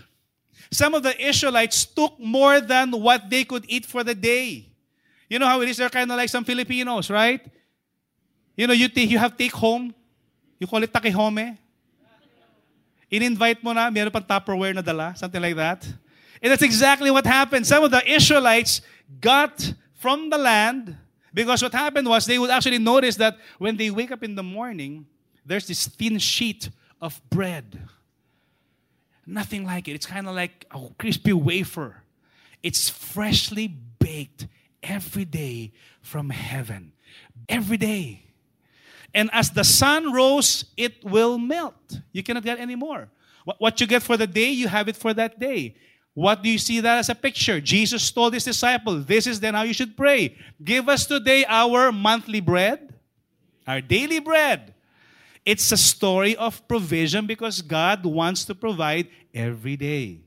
Some 0.71 0.93
of 0.93 1.03
the 1.03 1.15
Israelites 1.21 1.85
took 1.85 2.19
more 2.19 2.59
than 2.59 2.91
what 2.91 3.29
they 3.29 3.43
could 3.43 3.65
eat 3.67 3.85
for 3.85 4.03
the 4.03 4.15
day. 4.15 4.71
You 5.29 5.39
know 5.39 5.47
how 5.47 5.61
it 5.61 5.69
is? 5.69 5.77
They're 5.77 5.89
kind 5.89 6.09
of 6.11 6.17
like 6.17 6.29
some 6.29 6.43
Filipinos, 6.43 7.09
right? 7.09 7.41
You 8.55 8.67
know, 8.67 8.73
you, 8.73 8.87
take, 8.89 9.09
you 9.09 9.17
have 9.17 9.35
take 9.37 9.51
home. 9.51 9.93
You 10.59 10.67
call 10.67 10.83
it 10.83 10.93
takehome. 10.93 11.57
In-invite 13.09 13.63
mo 13.63 13.73
na, 13.73 13.89
meron 13.89 14.11
pang 14.11 14.23
Tupperware 14.23 14.73
na 14.73 14.81
dala, 14.81 15.13
something 15.15 15.41
like 15.41 15.55
that. 15.55 15.85
And 16.41 16.51
that's 16.51 16.63
exactly 16.63 17.11
what 17.11 17.25
happened. 17.25 17.65
Some 17.65 17.83
of 17.83 17.91
the 17.91 18.03
Israelites 18.09 18.81
got 19.21 19.73
from 19.95 20.29
the 20.29 20.37
land 20.37 20.95
because 21.33 21.61
what 21.61 21.73
happened 21.73 22.07
was 22.07 22.25
they 22.25 22.39
would 22.39 22.49
actually 22.49 22.79
notice 22.79 23.15
that 23.17 23.37
when 23.57 23.77
they 23.77 23.89
wake 23.91 24.11
up 24.11 24.23
in 24.23 24.35
the 24.35 24.43
morning, 24.43 25.05
there's 25.45 25.67
this 25.67 25.87
thin 25.87 26.17
sheet 26.17 26.69
of 27.01 27.21
bread. 27.29 27.79
Nothing 29.25 29.65
like 29.65 29.87
it. 29.87 29.93
It's 29.93 30.05
kind 30.05 30.27
of 30.27 30.35
like 30.35 30.65
a 30.71 30.79
crispy 30.97 31.33
wafer. 31.33 32.03
It's 32.63 32.89
freshly 32.89 33.67
baked 33.67 34.47
every 34.85 35.25
day 35.25 35.73
from 36.01 36.29
heaven. 36.29 36.93
Every 37.49 37.77
day. 37.77 38.21
And 39.13 39.29
as 39.33 39.51
the 39.51 39.63
sun 39.63 40.13
rose, 40.13 40.65
it 40.77 41.03
will 41.03 41.37
melt. 41.37 41.99
You 42.11 42.23
cannot 42.23 42.43
get 42.43 42.59
any 42.59 42.75
more. 42.75 43.09
What 43.59 43.79
you 43.79 43.87
get 43.87 44.03
for 44.03 44.17
the 44.17 44.27
day, 44.27 44.51
you 44.51 44.67
have 44.67 44.87
it 44.87 44.95
for 44.95 45.13
that 45.13 45.39
day. 45.39 45.75
What 46.13 46.41
do 46.41 46.49
you 46.49 46.57
see 46.57 46.79
that 46.79 46.97
as 46.97 47.09
a 47.09 47.15
picture? 47.15 47.59
Jesus 47.59 48.09
told 48.11 48.33
his 48.33 48.45
disciples, 48.45 49.05
This 49.05 49.27
is 49.27 49.39
then 49.39 49.53
how 49.53 49.63
you 49.63 49.73
should 49.73 49.95
pray. 49.95 50.35
Give 50.63 50.87
us 50.89 51.05
today 51.05 51.45
our 51.47 51.91
monthly 51.91 52.39
bread, 52.39 52.93
our 53.67 53.81
daily 53.81 54.19
bread. 54.19 54.73
It's 55.45 55.71
a 55.71 55.77
story 55.77 56.35
of 56.35 56.67
provision 56.67 57.27
because 57.27 57.61
God 57.61 58.05
wants 58.05 58.45
to 58.45 58.55
provide 58.55 59.09
every 59.33 59.75
day. 59.75 60.24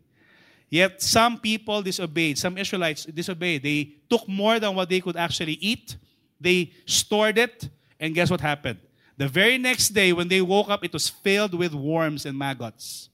Yet 0.70 1.02
some 1.02 1.38
people 1.38 1.82
disobeyed. 1.82 2.38
Some 2.38 2.58
Israelites 2.58 3.04
disobeyed. 3.04 3.62
They 3.62 3.92
took 4.10 4.28
more 4.28 4.60
than 4.60 4.74
what 4.74 4.88
they 4.88 5.00
could 5.00 5.16
actually 5.16 5.54
eat. 5.54 5.96
They 6.40 6.72
stored 6.84 7.38
it. 7.38 7.68
And 7.98 8.14
guess 8.14 8.30
what 8.30 8.40
happened? 8.40 8.78
The 9.16 9.28
very 9.28 9.58
next 9.58 9.88
day, 9.88 10.12
when 10.12 10.28
they 10.28 10.40
woke 10.40 10.68
up, 10.68 10.84
it 10.84 10.92
was 10.92 11.08
filled 11.08 11.54
with 11.54 11.74
worms 11.74 12.26
and 12.26 12.38
maggots. 12.38 13.08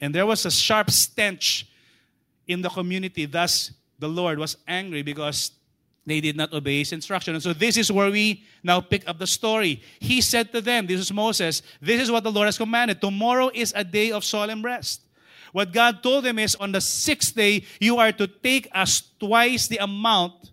And 0.00 0.14
there 0.14 0.26
was 0.26 0.44
a 0.44 0.50
sharp 0.50 0.90
stench 0.90 1.66
in 2.46 2.60
the 2.60 2.68
community. 2.68 3.24
Thus, 3.24 3.72
the 3.98 4.08
Lord 4.08 4.38
was 4.38 4.56
angry 4.66 5.02
because 5.02 5.52
they 6.04 6.20
did 6.20 6.36
not 6.36 6.52
obey 6.52 6.78
his 6.78 6.92
instruction. 6.92 7.34
And 7.34 7.42
so 7.42 7.52
this 7.52 7.76
is 7.76 7.92
where 7.92 8.10
we 8.10 8.44
now 8.62 8.80
pick 8.80 9.08
up 9.08 9.18
the 9.18 9.26
story. 9.26 9.82
He 10.00 10.20
said 10.20 10.52
to 10.52 10.60
them, 10.60 10.86
This 10.86 11.00
is 11.00 11.12
Moses, 11.12 11.62
this 11.80 12.00
is 12.00 12.10
what 12.10 12.24
the 12.24 12.32
Lord 12.32 12.46
has 12.46 12.58
commanded. 12.58 13.00
Tomorrow 13.00 13.50
is 13.54 13.72
a 13.76 13.84
day 13.84 14.10
of 14.10 14.24
solemn 14.24 14.62
rest. 14.62 15.02
What 15.52 15.72
God 15.72 16.02
told 16.02 16.24
them 16.24 16.38
is 16.38 16.54
on 16.56 16.72
the 16.72 16.80
sixth 16.80 17.34
day, 17.34 17.64
you 17.80 17.96
are 17.98 18.12
to 18.12 18.26
take 18.26 18.68
as 18.72 19.02
twice 19.18 19.68
the 19.68 19.78
amount 19.78 20.52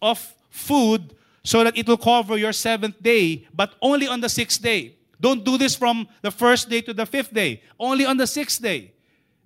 of 0.00 0.34
food 0.50 1.14
so 1.42 1.62
that 1.62 1.76
it 1.76 1.86
will 1.86 1.96
cover 1.96 2.36
your 2.36 2.52
seventh 2.52 3.02
day, 3.02 3.46
but 3.54 3.74
only 3.82 4.08
on 4.08 4.20
the 4.20 4.28
sixth 4.28 4.62
day. 4.62 4.96
Don't 5.20 5.44
do 5.44 5.56
this 5.56 5.74
from 5.74 6.08
the 6.22 6.30
first 6.30 6.68
day 6.68 6.80
to 6.82 6.92
the 6.92 7.06
fifth 7.06 7.32
day, 7.32 7.62
only 7.78 8.04
on 8.04 8.16
the 8.16 8.26
sixth 8.26 8.60
day 8.60 8.94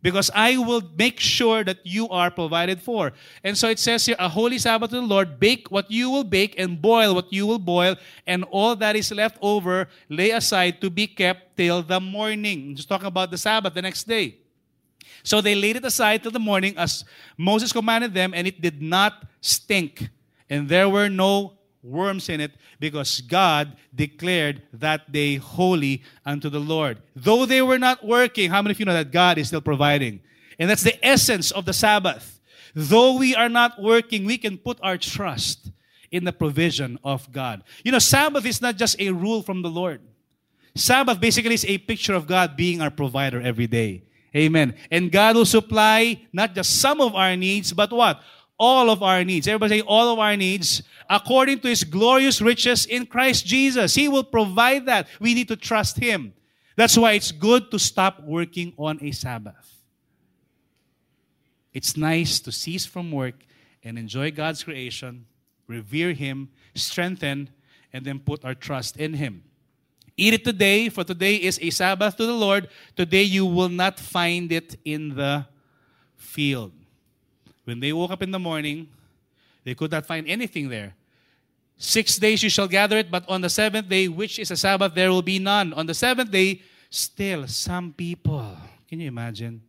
because 0.03 0.31
I 0.35 0.57
will 0.57 0.83
make 0.97 1.19
sure 1.19 1.65
that 1.65 1.79
you 1.85 2.09
are 2.09 2.31
provided 2.31 2.81
for. 2.81 3.13
And 3.43 3.57
so 3.57 3.69
it 3.69 3.79
says 3.79 4.07
here, 4.07 4.17
a 4.19 4.29
holy 4.29 4.59
Sabbath 4.59 4.91
to 4.91 4.97
the 4.97 5.03
Lord, 5.03 5.41
bake 5.41 5.71
what 5.71 5.91
you 5.91 6.11
will 6.11 6.25
bake 6.25 6.59
and 6.59 6.81
boil 6.81 7.15
what 7.15 7.33
you 7.33 7.47
will 7.47 7.59
boil, 7.59 7.97
and 8.27 8.45
all 8.51 8.77
that 8.77 8.97
is 8.97 9.11
left 9.11 9.39
over 9.43 9.89
lay 10.09 10.31
aside 10.31 10.81
to 10.81 10.91
be 10.91 11.07
kept 11.07 11.57
till 11.57 11.83
the 11.83 12.01
morning. 12.01 12.77
Just 12.77 12.89
talking 12.89 13.07
about 13.07 13.31
the 13.31 13.39
Sabbath 13.39 13.75
the 13.75 13.83
next 13.83 14.07
day. 14.07 14.37
So 15.23 15.41
they 15.41 15.55
laid 15.55 15.77
it 15.77 15.85
aside 15.85 16.23
till 16.23 16.33
the 16.33 16.39
morning 16.39 16.77
as 16.77 17.05
Moses 17.37 17.73
commanded 17.73 18.15
them, 18.15 18.33
and 18.35 18.47
it 18.47 18.61
did 18.61 18.83
not 18.83 19.25
stink. 19.41 20.09
And 20.51 20.69
there 20.69 20.89
were 20.89 21.09
no 21.09 21.59
worms 21.83 22.29
in 22.29 22.41
it 22.41 22.53
because 22.81 23.21
God 23.21 23.77
declared 23.95 24.63
that 24.73 25.13
day 25.13 25.37
holy 25.37 26.03
unto 26.25 26.49
the 26.49 26.61
Lord. 26.61 26.99
Though 27.15 27.47
they 27.47 27.63
were 27.63 27.79
not 27.79 28.05
working, 28.05 28.51
how 28.51 28.63
many 28.63 28.73
of 28.73 28.81
you 28.81 28.87
know 28.87 28.95
that 28.95 29.13
God 29.13 29.39
is 29.39 29.49
still 29.49 29.61
providing? 29.61 30.21
And 30.59 30.69
that's 30.69 30.83
the 30.83 31.05
essence 31.07 31.51
of 31.51 31.65
the 31.65 31.73
Sabbath. 31.73 32.41
Though 32.75 33.17
we 33.17 33.35
are 33.35 33.49
not 33.49 33.81
working, 33.81 34.25
we 34.25 34.39
can 34.39 34.59
put 34.59 34.79
our 34.83 34.99
trust 34.99 35.71
in 36.11 36.25
the 36.25 36.33
provision 36.33 36.99
of 37.05 37.31
God. 37.33 37.63
You 37.85 37.93
know, 37.93 37.99
Sabbath 37.99 38.45
is 38.45 38.61
not 38.61 38.77
just 38.77 39.01
a 39.01 39.11
rule 39.11 39.43
from 39.43 39.63
the 39.63 39.71
Lord. 39.71 40.01
Sabbath 40.75 41.21
basically 41.21 41.55
is 41.55 41.65
a 41.65 41.79
picture 41.79 42.15
of 42.15 42.27
God 42.27 42.57
being 42.57 42.81
our 42.81 42.91
provider 42.91 43.41
every 43.41 43.67
day. 43.67 44.05
Amen. 44.35 44.75
And 44.91 45.11
God 45.11 45.37
will 45.37 45.47
supply 45.47 46.21
not 46.33 46.55
just 46.55 46.81
some 46.81 47.01
of 47.01 47.15
our 47.15 47.37
needs, 47.37 47.73
but 47.73 47.91
what? 47.91 48.21
All 48.59 48.91
of 48.91 49.03
our 49.03 49.25
needs. 49.25 49.49
Everybody 49.49 49.79
say 49.79 49.87
all 49.87 50.13
of 50.13 50.19
our 50.19 50.37
needs 50.37 50.83
according 51.09 51.61
to 51.61 51.69
his 51.69 51.85
glorious 51.85 52.41
riches 52.41 52.87
in 52.87 53.07
Christ 53.07 53.47
Jesus. 53.47 53.95
He 53.95 54.09
will 54.09 54.25
provide 54.25 54.87
that. 54.87 55.09
We 55.21 55.35
need 55.35 55.49
to 55.49 55.57
trust 55.57 55.99
him. 55.99 56.35
That's 56.77 56.97
why 56.97 57.13
it's 57.13 57.33
good 57.33 57.71
to 57.71 57.79
stop 57.79 58.23
working 58.23 58.73
on 58.77 58.99
a 59.03 59.11
Sabbath. 59.13 59.83
It's 61.73 61.97
nice 61.97 62.41
to 62.41 62.53
cease 62.53 62.87
from 62.87 63.11
work 63.11 63.35
and 63.83 63.99
enjoy 63.99 64.31
God's 64.31 64.63
creation, 64.65 65.27
revere 65.67 66.13
him, 66.13 66.51
strengthen, 66.75 67.51
and 67.93 68.05
then 68.05 68.19
put 68.19 68.45
our 68.45 68.55
trust 68.55 68.97
in 68.97 69.15
him. 69.15 69.45
Eat 70.19 70.35
it 70.35 70.45
today, 70.45 70.89
for 70.89 71.05
today 71.05 71.37
is 71.37 71.61
a 71.63 71.71
Sabbath 71.71 72.17
to 72.17 72.27
the 72.27 72.35
Lord. 72.35 72.69
Today 72.97 73.23
you 73.23 73.47
will 73.47 73.69
not 73.69 74.01
find 74.01 74.51
it 74.51 74.75
in 74.85 75.15
the 75.15 75.47
field. 76.17 76.73
When 77.63 77.79
they 77.79 77.93
woke 77.93 78.11
up 78.11 78.21
in 78.21 78.33
the 78.33 78.39
morning, 78.39 78.89
they 79.63 79.77
could 79.77 79.93
not 79.93 80.07
find 80.07 80.27
anything 80.27 80.69
there. 80.69 80.97
Six 81.77 82.17
days 82.17 82.43
you 82.43 82.51
shall 82.51 82.67
gather 82.67 82.99
it, 82.99 83.13
but 83.13 83.23
on 83.29 83.43
the 83.43 83.49
seventh 83.49 83.89
day, 83.89 84.09
which 84.09 84.41
is 84.41 84.51
a 84.51 84.57
Sabbath, 84.57 84.93
there 84.93 85.11
will 85.11 85.23
be 85.23 85.39
none. 85.39 85.73
On 85.73 85.87
the 85.87 85.95
seventh 85.95 86.33
day, 86.33 86.63
still 86.91 87.47
some 87.47 87.93
people, 87.93 88.57
can 88.89 88.99
you 88.99 89.07
imagine? 89.07 89.63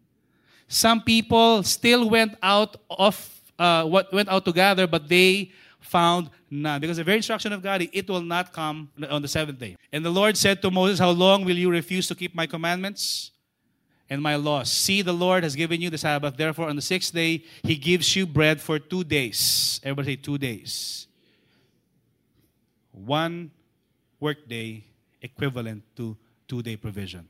Some 0.68 1.04
people 1.04 1.62
still 1.62 2.10
went 2.10 2.34
out 2.42 2.76
of 2.90 3.22
uh, 3.60 3.84
what 3.84 4.12
went 4.12 4.30
out 4.30 4.46
to 4.46 4.52
gather, 4.52 4.88
but 4.88 5.08
they 5.08 5.52
found 5.80 6.30
none. 6.50 6.82
Because 6.82 6.98
the 6.98 7.04
very 7.04 7.18
instruction 7.18 7.54
of 7.54 7.62
God, 7.62 7.88
it 7.92 8.10
will 8.10 8.22
not 8.22 8.54
come 8.54 8.90
on 9.10 9.22
the 9.22 9.28
seventh 9.28 9.60
day. 9.60 9.76
And 9.92 10.06
the 10.06 10.10
Lord 10.10 10.38
said 10.38 10.62
to 10.62 10.72
Moses, 10.72 11.00
How 11.00 11.12
long 11.12 11.46
will 11.46 11.58
you 11.58 11.72
refuse 11.72 12.08
to 12.08 12.16
keep 12.16 12.36
my 12.36 12.46
commandments 12.46 13.32
and 14.10 14.22
my 14.22 14.36
laws? 14.36 14.72
See, 14.72 15.02
the 15.02 15.14
Lord 15.14 15.44
has 15.44 15.56
given 15.56 15.82
you 15.82 15.90
the 15.90 15.98
Sabbath. 15.98 16.38
Therefore, 16.38 16.70
on 16.70 16.76
the 16.76 16.82
sixth 16.82 17.14
day, 17.14 17.44
he 17.64 17.76
gives 17.76 18.16
you 18.16 18.26
bread 18.26 18.62
for 18.62 18.80
two 18.80 19.04
days. 19.04 19.80
Everybody 19.84 20.14
say 20.14 20.22
two 20.22 20.38
days. 20.38 21.08
One 22.92 23.52
workday 24.20 24.84
equivalent 25.22 25.84
to 25.96 26.18
two 26.48 26.62
day 26.62 26.76
provision. 26.76 27.28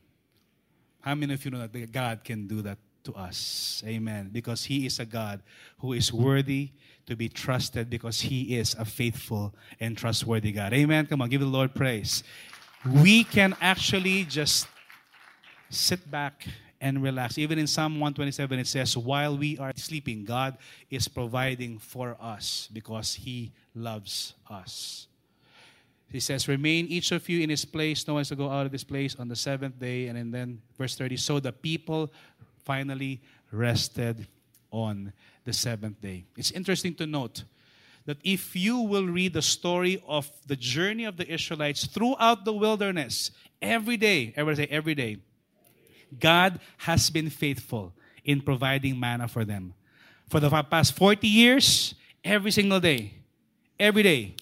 How 1.00 1.14
many 1.14 1.34
of 1.34 1.44
you 1.44 1.50
know 1.50 1.66
that 1.66 1.92
God 1.92 2.24
can 2.24 2.46
do 2.46 2.62
that 2.62 2.78
to 3.04 3.14
us. 3.14 3.82
Amen. 3.86 4.30
Because 4.32 4.64
He 4.64 4.86
is 4.86 4.98
a 4.98 5.06
God 5.06 5.42
who 5.78 5.92
is 5.92 6.12
worthy 6.12 6.70
to 7.06 7.16
be 7.16 7.28
trusted 7.28 7.90
because 7.90 8.20
He 8.20 8.56
is 8.56 8.74
a 8.74 8.84
faithful 8.84 9.54
and 9.80 9.96
trustworthy 9.96 10.52
God. 10.52 10.72
Amen. 10.72 11.06
Come 11.06 11.22
on, 11.22 11.28
give 11.28 11.40
the 11.40 11.46
Lord 11.46 11.74
praise. 11.74 12.22
We 12.84 13.24
can 13.24 13.56
actually 13.60 14.24
just 14.24 14.66
sit 15.68 16.10
back 16.10 16.46
and 16.80 17.02
relax. 17.02 17.36
Even 17.36 17.58
in 17.58 17.66
Psalm 17.66 17.94
127, 17.94 18.58
it 18.58 18.66
says, 18.66 18.96
While 18.96 19.36
we 19.36 19.58
are 19.58 19.72
sleeping, 19.76 20.24
God 20.24 20.56
is 20.90 21.08
providing 21.08 21.78
for 21.78 22.16
us 22.20 22.68
because 22.72 23.14
He 23.14 23.52
loves 23.74 24.34
us. 24.48 25.08
He 26.10 26.20
says, 26.20 26.48
Remain 26.48 26.86
each 26.86 27.12
of 27.12 27.28
you 27.28 27.40
in 27.40 27.50
his 27.50 27.64
place. 27.64 28.06
No 28.06 28.14
one 28.14 28.22
is 28.22 28.28
to 28.28 28.36
go 28.36 28.50
out 28.50 28.66
of 28.66 28.72
this 28.72 28.84
place 28.84 29.14
on 29.16 29.28
the 29.28 29.36
seventh 29.36 29.78
day. 29.78 30.08
And 30.08 30.34
then, 30.34 30.60
verse 30.76 30.96
30, 30.96 31.16
so 31.16 31.38
the 31.38 31.52
people 31.52 32.12
finally 32.70 33.20
rested 33.50 34.28
on 34.70 35.12
the 35.44 35.52
seventh 35.52 36.00
day. 36.00 36.24
It's 36.36 36.52
interesting 36.52 36.94
to 36.94 37.04
note 37.04 37.42
that 38.06 38.18
if 38.22 38.54
you 38.54 38.78
will 38.78 39.06
read 39.06 39.32
the 39.32 39.42
story 39.42 40.00
of 40.06 40.30
the 40.46 40.54
journey 40.54 41.04
of 41.04 41.16
the 41.16 41.26
Israelites 41.28 41.84
throughout 41.84 42.44
the 42.44 42.52
wilderness, 42.52 43.32
every 43.60 43.96
day, 43.96 44.32
everybody 44.36 44.66
say 44.66 44.70
every 44.70 44.94
day, 44.94 45.16
God 46.16 46.60
has 46.76 47.10
been 47.10 47.28
faithful 47.28 47.92
in 48.24 48.40
providing 48.40 49.00
manna 49.00 49.26
for 49.26 49.44
them. 49.44 49.74
For 50.28 50.38
the 50.38 50.48
past 50.48 50.92
40 50.96 51.26
years, 51.26 51.96
every 52.22 52.52
single 52.52 52.78
day, 52.78 53.14
every 53.80 54.04
day, 54.04 54.36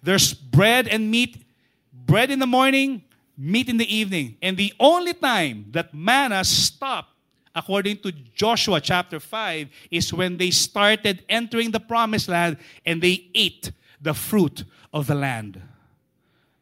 there's 0.00 0.32
bread 0.32 0.86
and 0.86 1.10
meat, 1.10 1.44
bread 1.92 2.30
in 2.30 2.38
the 2.38 2.46
morning, 2.46 3.02
meat 3.36 3.68
in 3.68 3.78
the 3.78 3.92
evening. 3.92 4.36
And 4.40 4.56
the 4.56 4.72
only 4.78 5.12
time 5.12 5.66
that 5.72 5.92
manna 5.92 6.44
stopped 6.44 7.13
according 7.54 7.98
to 7.98 8.12
Joshua 8.34 8.80
chapter 8.80 9.20
5, 9.20 9.68
is 9.90 10.12
when 10.12 10.36
they 10.36 10.50
started 10.50 11.24
entering 11.28 11.70
the 11.70 11.80
promised 11.80 12.28
land 12.28 12.56
and 12.84 13.00
they 13.00 13.28
ate 13.34 13.70
the 14.00 14.14
fruit 14.14 14.64
of 14.92 15.06
the 15.06 15.14
land. 15.14 15.60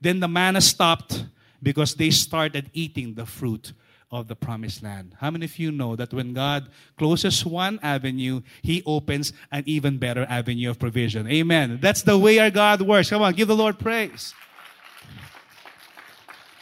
Then 0.00 0.20
the 0.20 0.28
manna 0.28 0.60
stopped 0.60 1.24
because 1.62 1.94
they 1.94 2.10
started 2.10 2.70
eating 2.72 3.14
the 3.14 3.26
fruit 3.26 3.72
of 4.10 4.28
the 4.28 4.36
promised 4.36 4.82
land. 4.82 5.16
How 5.18 5.30
many 5.30 5.46
of 5.46 5.58
you 5.58 5.72
know 5.72 5.96
that 5.96 6.12
when 6.12 6.34
God 6.34 6.68
closes 6.98 7.46
one 7.46 7.80
avenue, 7.82 8.42
He 8.60 8.82
opens 8.84 9.32
an 9.50 9.62
even 9.64 9.96
better 9.96 10.26
avenue 10.28 10.70
of 10.70 10.78
provision? 10.78 11.26
Amen. 11.28 11.78
That's 11.80 12.02
the 12.02 12.18
way 12.18 12.38
our 12.38 12.50
God 12.50 12.82
works. 12.82 13.08
Come 13.08 13.22
on, 13.22 13.32
give 13.32 13.48
the 13.48 13.56
Lord 13.56 13.78
praise. 13.78 14.34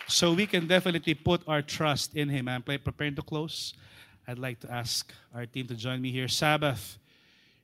So 0.06 0.32
we 0.32 0.46
can 0.46 0.66
definitely 0.66 1.14
put 1.14 1.42
our 1.48 1.62
trust 1.62 2.14
in 2.14 2.28
Him. 2.28 2.46
I'm 2.46 2.62
preparing 2.62 3.16
to 3.16 3.22
close. 3.22 3.74
I'd 4.30 4.38
like 4.38 4.60
to 4.60 4.70
ask 4.70 5.12
our 5.34 5.44
team 5.44 5.66
to 5.66 5.74
join 5.74 6.00
me 6.00 6.12
here. 6.12 6.28
Sabbath 6.28 6.98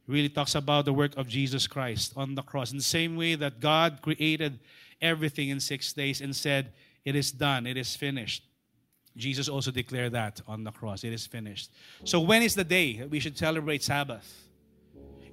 really 0.09 0.29
talks 0.29 0.57
about 0.57 0.85
the 0.85 0.93
work 0.93 1.17
of 1.17 1.29
Jesus 1.29 1.69
Christ 1.69 2.13
on 2.17 2.35
the 2.35 2.43
cross. 2.43 2.73
In 2.73 2.79
the 2.79 2.83
same 2.83 3.17
way 3.17 3.37
that 3.37 3.61
God 3.61 4.01
created 4.03 4.59
everything 5.01 5.51
in 5.51 5.61
six 5.61 5.93
days 5.93 6.21
and 6.21 6.35
said, 6.35 6.73
It 7.05 7.15
is 7.15 7.31
done, 7.31 7.69
it 7.69 7.77
is 7.77 7.95
finished. 7.95 8.43
Jesus 9.17 9.49
also 9.49 9.71
declared 9.71 10.11
that 10.15 10.41
on 10.49 10.65
the 10.65 10.73
cross. 10.73 11.05
It 11.05 11.13
is 11.13 11.25
finished. 11.25 11.71
So, 12.03 12.19
when 12.19 12.43
is 12.43 12.57
the 12.57 12.65
day 12.65 12.97
that 12.97 13.11
we 13.11 13.21
should 13.21 13.39
celebrate 13.39 13.85
Sabbath? 13.85 14.27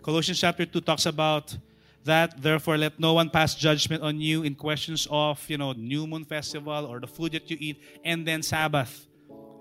Colossians 0.04 0.40
chapter 0.40 0.68
2 0.68 0.82
talks 0.82 1.08
about 1.08 1.58
that. 2.04 2.40
Therefore, 2.40 2.78
let 2.78 3.00
no 3.00 3.14
one 3.14 3.32
pass 3.32 3.56
judgment 3.56 4.04
on 4.04 4.22
you 4.22 4.44
in 4.44 4.54
questions 4.54 5.08
of, 5.10 5.44
you 5.50 5.58
know, 5.58 5.72
new 5.72 6.06
moon 6.06 6.26
festival 6.26 6.86
or 6.86 7.00
the 7.00 7.08
food 7.08 7.32
that 7.32 7.50
you 7.50 7.58
eat, 7.60 7.82
and 8.06 8.24
then 8.24 8.44
Sabbath. 8.44 9.08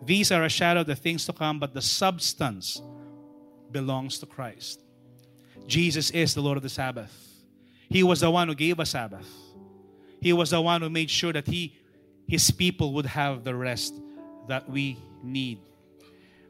These 0.05 0.33
are 0.33 0.45
a 0.45 0.49
shadow 0.49 0.81
of 0.81 0.87
the 0.87 0.97
things 0.97 1.27
to 1.27 1.33
come, 1.33 1.59
but 1.59 1.75
the 1.75 1.83
substance 1.83 2.83
belongs 3.71 4.19
to 4.19 4.27
Christ. 4.27 4.83
Jesus 5.67 6.11
is 6.11 6.35
the 6.35 6.41
Lord 6.41 6.57
of 6.57 6.63
the 6.63 6.69
Sabbath. 6.69 7.13
He 7.89 8.03
was 8.03 8.21
the 8.21 8.31
one 8.31 8.49
who 8.49 8.55
gave 8.55 8.81
us 8.81 8.91
Sabbath. 8.91 9.29
He 10.21 10.33
was 10.33 10.51
the 10.51 10.61
one 10.61 10.83
who 10.83 10.91
made 10.91 11.11
sure 11.11 11.33
that 11.33 11.47
he, 11.47 11.77
his 12.27 12.51
people 12.51 12.93
would 12.95 13.07
have 13.07 13.45
the 13.45 13.55
rest 13.55 13.95
that 14.49 14.69
we 14.69 14.99
need. 15.23 15.59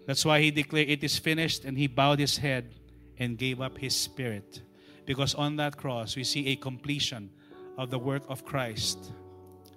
That's 0.06 0.24
why 0.24 0.40
he 0.40 0.50
declared, 0.50 0.88
It 0.88 1.04
is 1.04 1.18
finished, 1.18 1.64
and 1.64 1.76
he 1.76 1.86
bowed 1.86 2.18
his 2.18 2.36
head 2.36 2.74
and 3.18 3.38
gave 3.38 3.60
up 3.60 3.78
his 3.78 3.94
spirit. 3.94 4.62
Because 5.04 5.34
on 5.34 5.56
that 5.56 5.76
cross, 5.76 6.16
we 6.16 6.24
see 6.24 6.48
a 6.48 6.56
completion 6.56 7.30
of 7.76 7.90
the 7.90 7.98
work 7.98 8.22
of 8.28 8.44
Christ. 8.44 9.12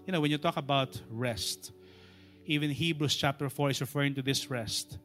You 0.05 0.13
know, 0.13 0.21
when 0.21 0.31
you 0.31 0.37
talk 0.37 0.57
about 0.57 1.01
rest, 1.09 1.71
even 2.45 2.69
Hebrews 2.69 3.15
chapter 3.15 3.49
4 3.49 3.71
is 3.71 3.81
referring 3.81 4.15
to 4.15 4.21
this 4.21 4.49
rest. 4.49 4.97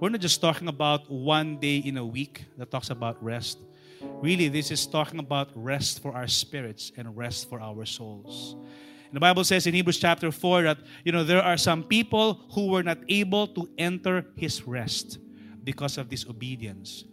We're 0.00 0.08
not 0.08 0.20
just 0.20 0.40
talking 0.40 0.68
about 0.68 1.10
one 1.10 1.58
day 1.58 1.78
in 1.78 1.96
a 1.96 2.04
week 2.04 2.44
that 2.58 2.70
talks 2.70 2.90
about 2.90 3.22
rest. 3.22 3.58
Really, 4.02 4.48
this 4.48 4.70
is 4.70 4.86
talking 4.86 5.18
about 5.18 5.50
rest 5.54 6.02
for 6.02 6.14
our 6.14 6.26
spirits 6.26 6.92
and 6.96 7.16
rest 7.16 7.48
for 7.48 7.60
our 7.60 7.84
souls. 7.86 8.56
And 9.06 9.14
the 9.14 9.20
Bible 9.20 9.44
says 9.44 9.66
in 9.66 9.74
Hebrews 9.74 9.98
chapter 9.98 10.30
4 10.30 10.62
that, 10.62 10.78
you 11.04 11.12
know, 11.12 11.24
there 11.24 11.42
are 11.42 11.56
some 11.56 11.82
people 11.84 12.44
who 12.52 12.68
were 12.68 12.82
not 12.82 12.98
able 13.08 13.46
to 13.48 13.68
enter 13.78 14.26
his 14.36 14.66
rest 14.66 15.18
because 15.64 15.96
of 15.98 16.08
disobedience. 16.08 17.04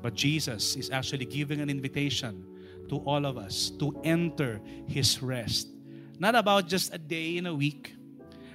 But 0.00 0.14
Jesus 0.14 0.76
is 0.76 0.90
actually 0.90 1.24
giving 1.24 1.60
an 1.60 1.70
invitation 1.70 2.44
to 2.88 2.96
all 2.98 3.24
of 3.26 3.36
us 3.36 3.70
to 3.78 4.00
enter 4.04 4.60
his 4.86 5.22
rest. 5.22 5.68
Not 6.18 6.34
about 6.34 6.68
just 6.68 6.94
a 6.94 6.98
day 6.98 7.36
in 7.36 7.46
a 7.46 7.54
week, 7.54 7.94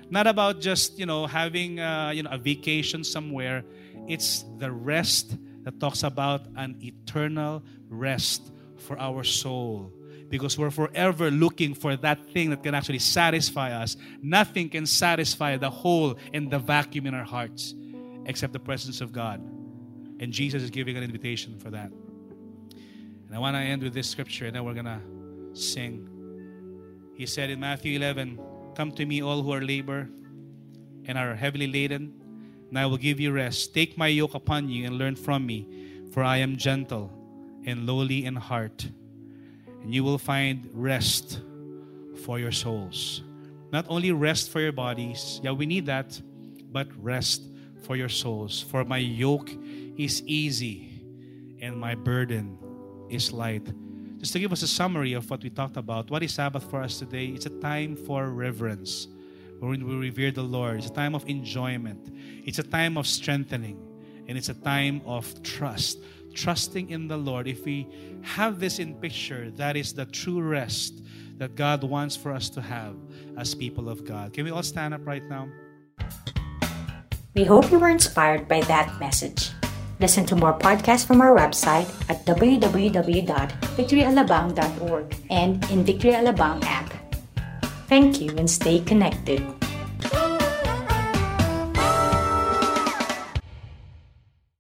not 0.10 0.28
about 0.28 0.60
just, 0.60 0.98
you 1.00 1.06
know, 1.06 1.28
having 1.28 1.80
uh, 1.80 2.12
you 2.14 2.24
know, 2.24 2.32
a 2.32 2.38
vacation 2.38 3.04
somewhere. 3.04 3.64
It's 4.08 4.44
the 4.58 4.72
rest 4.72 5.38
that 5.64 5.80
talks 5.80 6.04
about 6.04 6.42
an 6.56 6.78
eternal 6.82 7.64
rest 7.90 8.52
for 8.78 9.00
our 9.00 9.24
soul 9.24 9.94
because 10.30 10.58
we're 10.58 10.72
forever 10.72 11.32
looking 11.32 11.74
for 11.74 11.96
that 11.98 12.24
thing 12.32 12.52
that 12.52 12.64
can 12.64 12.76
actually 12.76 13.00
satisfy 13.00 13.72
us. 13.72 13.98
Nothing 14.22 14.70
can 14.70 14.86
satisfy 14.86 15.58
the 15.58 15.70
hole 15.70 16.18
and 16.34 16.50
the 16.50 16.60
vacuum 16.60 17.08
in 17.08 17.14
our 17.14 17.24
hearts 17.24 17.74
except 18.26 18.54
the 18.54 18.60
presence 18.60 19.02
of 19.02 19.12
God. 19.12 19.42
And 20.20 20.32
Jesus 20.32 20.62
is 20.62 20.70
giving 20.70 20.98
an 20.98 21.04
invitation 21.04 21.58
for 21.60 21.72
that. 21.72 21.92
And 21.92 23.36
I 23.36 23.40
want 23.40 23.56
to 23.56 23.60
end 23.60 23.84
with 23.84 23.94
this 23.94 24.10
scripture 24.10 24.46
and 24.46 24.56
then 24.56 24.64
we're 24.64 24.74
going 24.74 24.86
to 24.86 25.02
sing. 25.54 26.08
He 27.16 27.26
said 27.26 27.50
in 27.50 27.60
Matthew 27.60 27.98
11, 27.98 28.40
Come 28.80 28.94
to 28.94 29.06
me, 29.06 29.22
all 29.22 29.44
who 29.44 29.52
are 29.52 29.60
labor 29.60 30.08
and 31.04 31.18
are 31.18 31.36
heavily 31.36 31.68
laden, 31.68 32.14
and 32.70 32.80
I 32.80 32.86
will 32.86 32.96
give 32.96 33.20
you 33.20 33.34
rest. 33.34 33.74
Take 33.74 33.98
my 33.98 34.08
yoke 34.08 34.36
upon 34.36 34.70
you 34.70 34.86
and 34.86 34.98
learn 34.98 35.18
from 35.18 35.46
me, 35.46 35.68
for 36.14 36.24
I 36.24 36.38
am 36.38 36.56
gentle 36.56 37.12
and 37.66 37.86
lowly 37.86 38.24
in 38.24 38.38
heart 38.38 38.88
and 39.82 39.94
you 39.94 40.06
will 40.06 40.18
find 40.18 40.70
rest 40.72 41.42
for 42.24 42.40
your 42.40 42.54
souls. 42.54 43.22
Not 43.74 43.86
only 43.90 44.14
rest 44.14 44.50
for 44.50 44.62
your 44.62 44.72
bodies, 44.72 45.42
yeah, 45.44 45.52
we 45.52 45.66
need 45.66 45.86
that, 45.88 46.18
but 46.72 46.88
rest 47.04 47.44
for 47.84 47.98
your 47.98 48.08
souls. 48.08 48.62
For 48.62 48.86
my 48.86 48.98
yoke 48.98 49.52
is 49.98 50.24
easy 50.24 51.04
and 51.62 51.78
my 51.78 51.96
burden 51.96 52.58
is 53.10 53.34
light. 53.34 53.68
Just 54.20 54.34
to 54.34 54.40
give 54.40 54.52
us 54.52 54.62
a 54.62 54.68
summary 54.68 55.14
of 55.14 55.30
what 55.30 55.42
we 55.42 55.50
talked 55.50 55.78
about, 55.78 56.12
what 56.12 56.22
is 56.22 56.34
Sabbath 56.34 56.70
for 56.70 56.84
us 56.84 57.00
today? 57.00 57.28
It's 57.28 57.46
a 57.46 57.62
time 57.62 57.96
for 57.96 58.30
reverence, 58.30 59.08
when 59.60 59.88
we 59.88 59.96
revere 59.96 60.32
the 60.32 60.44
Lord. 60.44 60.78
It's 60.78 60.88
a 60.88 60.94
time 60.94 61.16
of 61.16 61.28
enjoyment, 61.28 62.12
it's 62.46 62.60
a 62.60 62.64
time 62.64 62.98
of 62.98 63.08
strengthening, 63.08 63.80
and 64.28 64.38
it's 64.38 64.50
a 64.50 64.54
time 64.54 65.02
of 65.06 65.42
trust 65.42 66.00
trusting 66.34 66.90
in 66.90 67.08
the 67.08 67.18
Lord, 67.18 67.48
if 67.48 67.66
we 67.66 67.88
have 68.22 68.60
this 68.60 68.80
in 68.80 68.96
picture, 68.96 69.52
that 69.52 69.76
is 69.76 69.94
the 69.94 70.06
true 70.06 70.42
rest 70.42 71.02
that 71.38 71.56
God 71.56 71.84
wants 71.84 72.16
for 72.16 72.32
us 72.32 72.50
to 72.52 72.62
have 72.62 72.96
as 73.38 73.56
people 73.56 73.90
of 73.90 74.06
God. 74.06 74.34
Can 74.34 74.46
we 74.46 74.52
all 74.52 74.64
stand 74.64 74.94
up 74.94 75.06
right 75.06 75.24
now? 75.24 75.50
We 77.36 77.44
hope 77.44 77.72
you 77.72 77.80
were 77.80 77.90
inspired 77.90 78.48
by 78.48 78.62
that 78.62 79.00
message. 79.00 79.52
Listen 80.00 80.26
to 80.28 80.36
more 80.36 80.58
podcasts 80.58 81.06
from 81.06 81.20
our 81.20 81.36
website 81.36 81.90
at 82.10 82.26
www.victoryalabang.org 82.26 85.16
and 85.30 85.72
in 85.72 85.84
Victory 85.84 86.12
Alabang 86.12 86.64
app. 86.64 86.94
Thank 87.88 88.22
you 88.22 88.30
and 88.38 88.50
stay 88.50 88.80
connected. 88.80 89.59